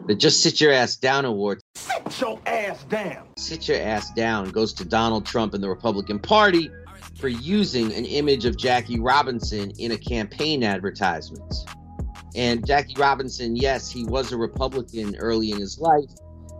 The 0.06 0.14
Just 0.14 0.42
Sit 0.42 0.60
Your 0.60 0.72
Ass 0.72 0.96
Down 0.96 1.24
award. 1.24 1.60
Sit 1.76 2.20
your 2.20 2.40
ass 2.46 2.82
down. 2.84 3.28
Sit 3.36 3.68
Your 3.68 3.80
Ass 3.80 4.12
Down 4.12 4.50
goes 4.50 4.72
to 4.74 4.84
Donald 4.84 5.24
Trump 5.24 5.54
and 5.54 5.62
the 5.62 5.68
Republican 5.68 6.18
Party 6.18 6.70
for 7.18 7.28
using 7.28 7.92
an 7.92 8.04
image 8.04 8.44
of 8.44 8.56
Jackie 8.56 8.98
Robinson 8.98 9.70
in 9.78 9.92
a 9.92 9.96
campaign 9.96 10.64
advertisement. 10.64 11.54
And 12.34 12.66
Jackie 12.66 12.94
Robinson, 12.98 13.54
yes, 13.54 13.90
he 13.90 14.04
was 14.04 14.32
a 14.32 14.36
Republican 14.36 15.14
early 15.16 15.52
in 15.52 15.58
his 15.58 15.78
life, 15.78 16.10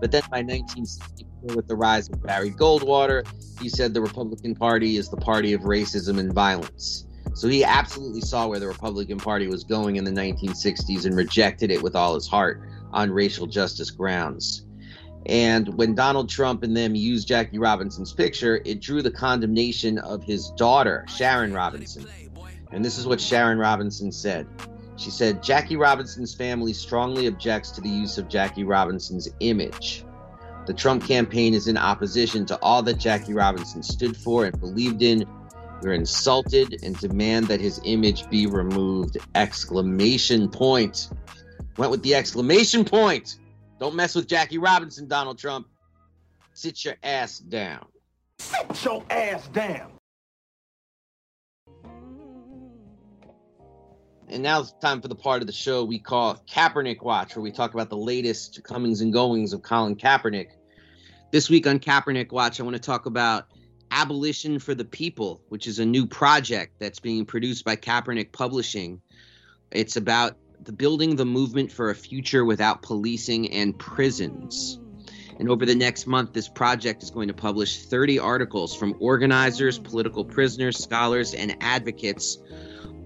but 0.03 0.11
then 0.11 0.23
by 0.33 0.39
1964, 0.39 1.55
with 1.55 1.69
the 1.69 1.77
rise 1.77 2.09
of 2.09 2.21
Barry 2.25 2.51
Goldwater, 2.51 3.25
he 3.61 3.69
said 3.69 3.95
the 3.95 4.01
Republican 4.01 4.57
Party 4.57 4.97
is 4.97 5.09
the 5.09 5.17
party 5.17 5.53
of 5.53 5.61
racism 5.61 6.19
and 6.19 6.33
violence. 6.33 7.07
So 7.35 7.47
he 7.47 7.63
absolutely 7.63 8.21
saw 8.21 8.49
where 8.49 8.59
the 8.59 8.67
Republican 8.67 9.19
Party 9.19 9.47
was 9.47 9.63
going 9.63 9.95
in 9.95 10.03
the 10.03 10.11
1960s 10.11 11.05
and 11.07 11.17
rejected 11.17 11.71
it 11.71 11.81
with 11.81 11.95
all 11.95 12.17
his 12.17 12.27
heart 12.27 12.69
on 12.93 13.13
racial 13.13 13.47
justice 13.47 13.93
grounds. 13.93 14.67
And 15.27 15.73
when 15.79 15.95
Donald 15.95 16.29
Trump 16.29 16.65
and 16.65 16.77
them 16.77 16.97
used 16.97 17.29
Jackie 17.29 17.61
Robinson's 17.61 18.13
picture, 18.13 18.61
it 18.65 18.81
drew 18.81 19.03
the 19.03 19.11
condemnation 19.13 19.99
of 19.99 20.25
his 20.25 20.51
daughter, 20.57 21.05
Sharon 21.07 21.53
Robinson. 21.53 22.07
And 22.73 22.85
this 22.85 22.99
is 22.99 23.07
what 23.07 23.21
Sharon 23.21 23.59
Robinson 23.59 24.11
said 24.11 24.49
she 25.03 25.11
said 25.11 25.43
Jackie 25.43 25.77
Robinson's 25.77 26.33
family 26.33 26.73
strongly 26.73 27.27
objects 27.27 27.73
to 27.73 27.81
the 27.81 27.89
use 27.89 28.19
of 28.19 28.29
Jackie 28.29 28.63
Robinson's 28.63 29.29
image. 29.41 30.05
The 30.67 30.75
Trump 30.75 31.05
campaign 31.05 31.55
is 31.55 31.67
in 31.67 31.77
opposition 31.77 32.47
to 32.47 32.59
all 32.63 32.85
that 32.85 32.99
Jackie 32.99 33.35
Robinson 33.35 33.83
stood 33.83 34.17
for 34.17 34.45
and 34.45 34.61
believed 34.61 35.03
in. 35.03 35.27
We're 35.83 35.95
insulted 35.95 36.85
and 36.85 36.97
demand 36.99 37.49
that 37.49 37.61
his 37.61 37.81
image 37.85 38.31
be 38.31 38.47
removed. 38.47 39.19
Exclamation 39.35 40.49
point. 40.49 41.11
Went 41.77 41.91
with 41.91 42.05
the 42.05 42.15
exclamation 42.15 42.85
point. 42.85 43.39
Don't 43.81 43.97
mess 43.97 44.15
with 44.15 44.29
Jackie 44.29 44.59
Robinson, 44.59 45.09
Donald 45.09 45.39
Trump. 45.39 45.67
Sit 46.53 46.85
your 46.85 46.95
ass 47.03 47.41
down. 47.41 47.87
Sit 48.39 48.85
your 48.85 49.03
ass 49.11 49.49
down. 49.49 49.92
And 54.33 54.43
now 54.43 54.61
it's 54.61 54.73
time 54.81 55.03
for 55.03 55.09
the 55.09 55.15
part 55.15 55.43
of 55.43 55.47
the 55.47 55.53
show 55.53 55.85
we 55.85 55.99
call 55.99 56.43
Kaepernick 56.51 57.03
Watch, 57.03 57.37
where 57.37 57.43
we 57.43 57.53
talk 57.53 57.75
about 57.75 57.91
the 57.91 57.99
latest 57.99 58.63
comings 58.65 59.03
and 59.03 59.13
goings 59.13 59.53
of 59.53 59.61
Colin 59.61 59.95
Kaepernick. 59.95 60.53
This 61.31 61.51
week 61.51 61.67
on 61.67 61.79
Kaepernick 61.79 62.33
Watch, 62.33 62.59
I 62.59 62.63
want 62.63 62.75
to 62.75 62.81
talk 62.81 63.05
about 63.05 63.49
Abolition 63.91 64.59
for 64.59 64.75
the 64.75 64.87
People, 64.87 65.43
which 65.51 65.67
is 65.67 65.81
a 65.81 65.85
new 65.85 66.07
project 66.07 66.79
that's 66.79 66.99
being 66.99 67.27
produced 67.27 67.67
by 67.67 67.77
Kaepernick 67.77 68.33
Publishing. 68.33 69.03
It's 69.71 69.97
about 69.97 70.39
the 70.63 70.73
building 70.73 71.17
the 71.17 71.27
movement 71.27 71.71
for 71.71 71.91
a 71.91 71.95
future 71.95 72.47
without 72.47 72.81
policing 72.81 73.53
and 73.53 73.79
prisons. 73.79 74.81
And 75.39 75.51
over 75.51 75.67
the 75.67 75.75
next 75.75 76.07
month, 76.07 76.33
this 76.33 76.49
project 76.49 77.03
is 77.03 77.11
going 77.11 77.29
to 77.29 77.35
publish 77.35 77.85
30 77.85 78.19
articles 78.19 78.75
from 78.75 78.97
organizers, 78.99 79.79
political 79.79 80.25
prisoners, 80.25 80.79
scholars, 80.79 81.35
and 81.35 81.55
advocates 81.61 82.39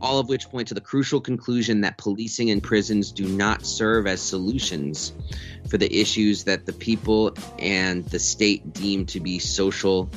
all 0.01 0.19
of 0.19 0.29
which 0.29 0.49
point 0.49 0.69
to 0.69 0.75
the 0.75 0.81
crucial 0.81 1.21
conclusion 1.21 1.81
that 1.81 1.99
policing 1.99 2.51
and 2.51 2.63
prisons 2.63 3.11
do 3.13 3.27
not 3.27 3.65
serve 3.65 4.07
as 4.07 4.21
solutions 4.21 5.13
for 5.69 5.79
the 5.79 5.93
issues 5.95 6.45
that 6.45 6.67
the 6.67 6.73
people 6.73 7.33
and 7.59 8.05
the 8.07 8.19
state 8.19 8.73
deem 8.73 9.07
to 9.07 9.21
be 9.21 9.39
social 9.39 10.09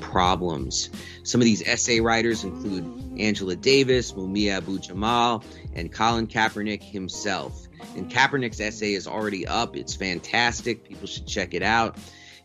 problems. 0.00 0.90
Some 1.22 1.40
of 1.40 1.44
these 1.44 1.66
essay 1.66 2.00
writers 2.00 2.44
include 2.44 2.84
Angela 3.18 3.56
Davis, 3.56 4.12
Mumia 4.12 4.58
Abu 4.58 4.78
Jamal, 4.78 5.44
and 5.74 5.92
Colin 5.92 6.26
Kaepernick 6.26 6.82
himself. 6.82 7.66
And 7.96 8.10
Kaepernick's 8.10 8.60
essay 8.60 8.94
is 8.94 9.06
already 9.06 9.46
up. 9.46 9.76
It's 9.76 9.94
fantastic. 9.94 10.84
People 10.84 11.06
should 11.06 11.26
check 11.26 11.54
it 11.54 11.62
out. 11.62 11.98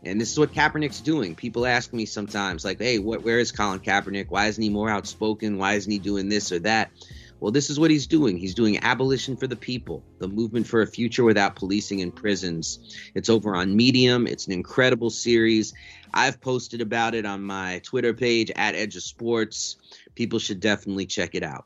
And 0.05 0.19
this 0.19 0.31
is 0.31 0.39
what 0.39 0.53
Kaepernick's 0.53 0.99
doing. 0.99 1.33
People 1.33 1.65
ask 1.65 1.93
me 1.93 2.05
sometimes, 2.05 2.65
like, 2.65 2.79
hey, 2.79 2.99
what, 2.99 3.23
where 3.23 3.39
is 3.39 3.51
Colin 3.51 3.79
Kaepernick? 3.79 4.27
Why 4.29 4.47
isn't 4.47 4.61
he 4.61 4.69
more 4.69 4.89
outspoken? 4.89 5.57
Why 5.57 5.73
isn't 5.73 5.91
he 5.91 5.99
doing 5.99 6.27
this 6.27 6.51
or 6.51 6.59
that? 6.59 6.91
Well, 7.39 7.51
this 7.51 7.69
is 7.69 7.79
what 7.79 7.91
he's 7.91 8.07
doing. 8.07 8.37
He's 8.37 8.53
doing 8.53 8.81
Abolition 8.83 9.35
for 9.35 9.47
the 9.47 9.55
People, 9.55 10.03
the 10.19 10.27
movement 10.27 10.67
for 10.67 10.81
a 10.81 10.87
future 10.87 11.23
without 11.23 11.55
policing 11.55 11.99
in 11.99 12.11
prisons. 12.11 12.79
It's 13.15 13.29
over 13.29 13.55
on 13.55 13.75
Medium. 13.75 14.27
It's 14.27 14.47
an 14.47 14.53
incredible 14.53 15.09
series. 15.09 15.73
I've 16.13 16.39
posted 16.39 16.79
about 16.79 17.15
it 17.15 17.25
on 17.25 17.41
my 17.41 17.79
Twitter 17.83 18.13
page 18.13 18.51
at 18.55 18.75
Edge 18.75 18.95
of 18.95 19.03
Sports. 19.03 19.77
People 20.15 20.39
should 20.39 20.59
definitely 20.59 21.05
check 21.05 21.35
it 21.35 21.43
out. 21.43 21.65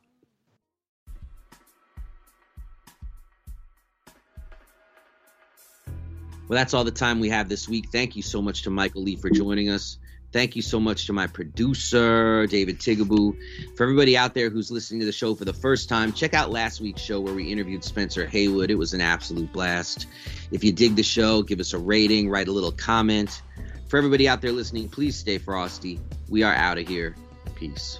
Well, 6.47 6.57
that's 6.57 6.73
all 6.73 6.83
the 6.83 6.91
time 6.91 7.19
we 7.19 7.29
have 7.29 7.49
this 7.49 7.67
week. 7.67 7.89
Thank 7.91 8.15
you 8.15 8.21
so 8.21 8.41
much 8.41 8.63
to 8.63 8.69
Michael 8.69 9.03
Lee 9.03 9.15
for 9.15 9.29
joining 9.29 9.69
us. 9.69 9.97
Thank 10.31 10.55
you 10.55 10.61
so 10.61 10.79
much 10.79 11.07
to 11.07 11.13
my 11.13 11.27
producer, 11.27 12.47
David 12.47 12.79
Tigaboo. 12.79 13.37
For 13.75 13.83
everybody 13.83 14.17
out 14.17 14.33
there 14.33 14.49
who's 14.49 14.69
listening 14.69 14.99
to 14.99 15.05
the 15.05 15.11
show 15.11 15.35
for 15.35 15.45
the 15.45 15.53
first 15.53 15.87
time, 15.87 16.11
check 16.11 16.33
out 16.33 16.51
last 16.51 16.81
week's 16.81 17.01
show 17.01 17.19
where 17.21 17.33
we 17.33 17.49
interviewed 17.49 17.83
Spencer 17.83 18.25
Haywood. 18.25 18.69
It 18.69 18.75
was 18.75 18.93
an 18.93 19.01
absolute 19.01 19.51
blast. 19.53 20.07
If 20.51 20.63
you 20.63 20.73
dig 20.73 20.95
the 20.95 21.03
show, 21.03 21.43
give 21.43 21.59
us 21.59 21.73
a 21.73 21.77
rating, 21.77 22.29
write 22.29 22.49
a 22.49 22.51
little 22.51 22.73
comment. 22.73 23.41
For 23.87 23.97
everybody 23.97 24.27
out 24.27 24.41
there 24.41 24.51
listening, 24.51 24.89
please 24.89 25.15
stay 25.15 25.37
frosty. 25.37 25.99
We 26.27 26.43
are 26.43 26.53
out 26.53 26.77
of 26.77 26.87
here. 26.87 27.15
Peace. 27.55 27.99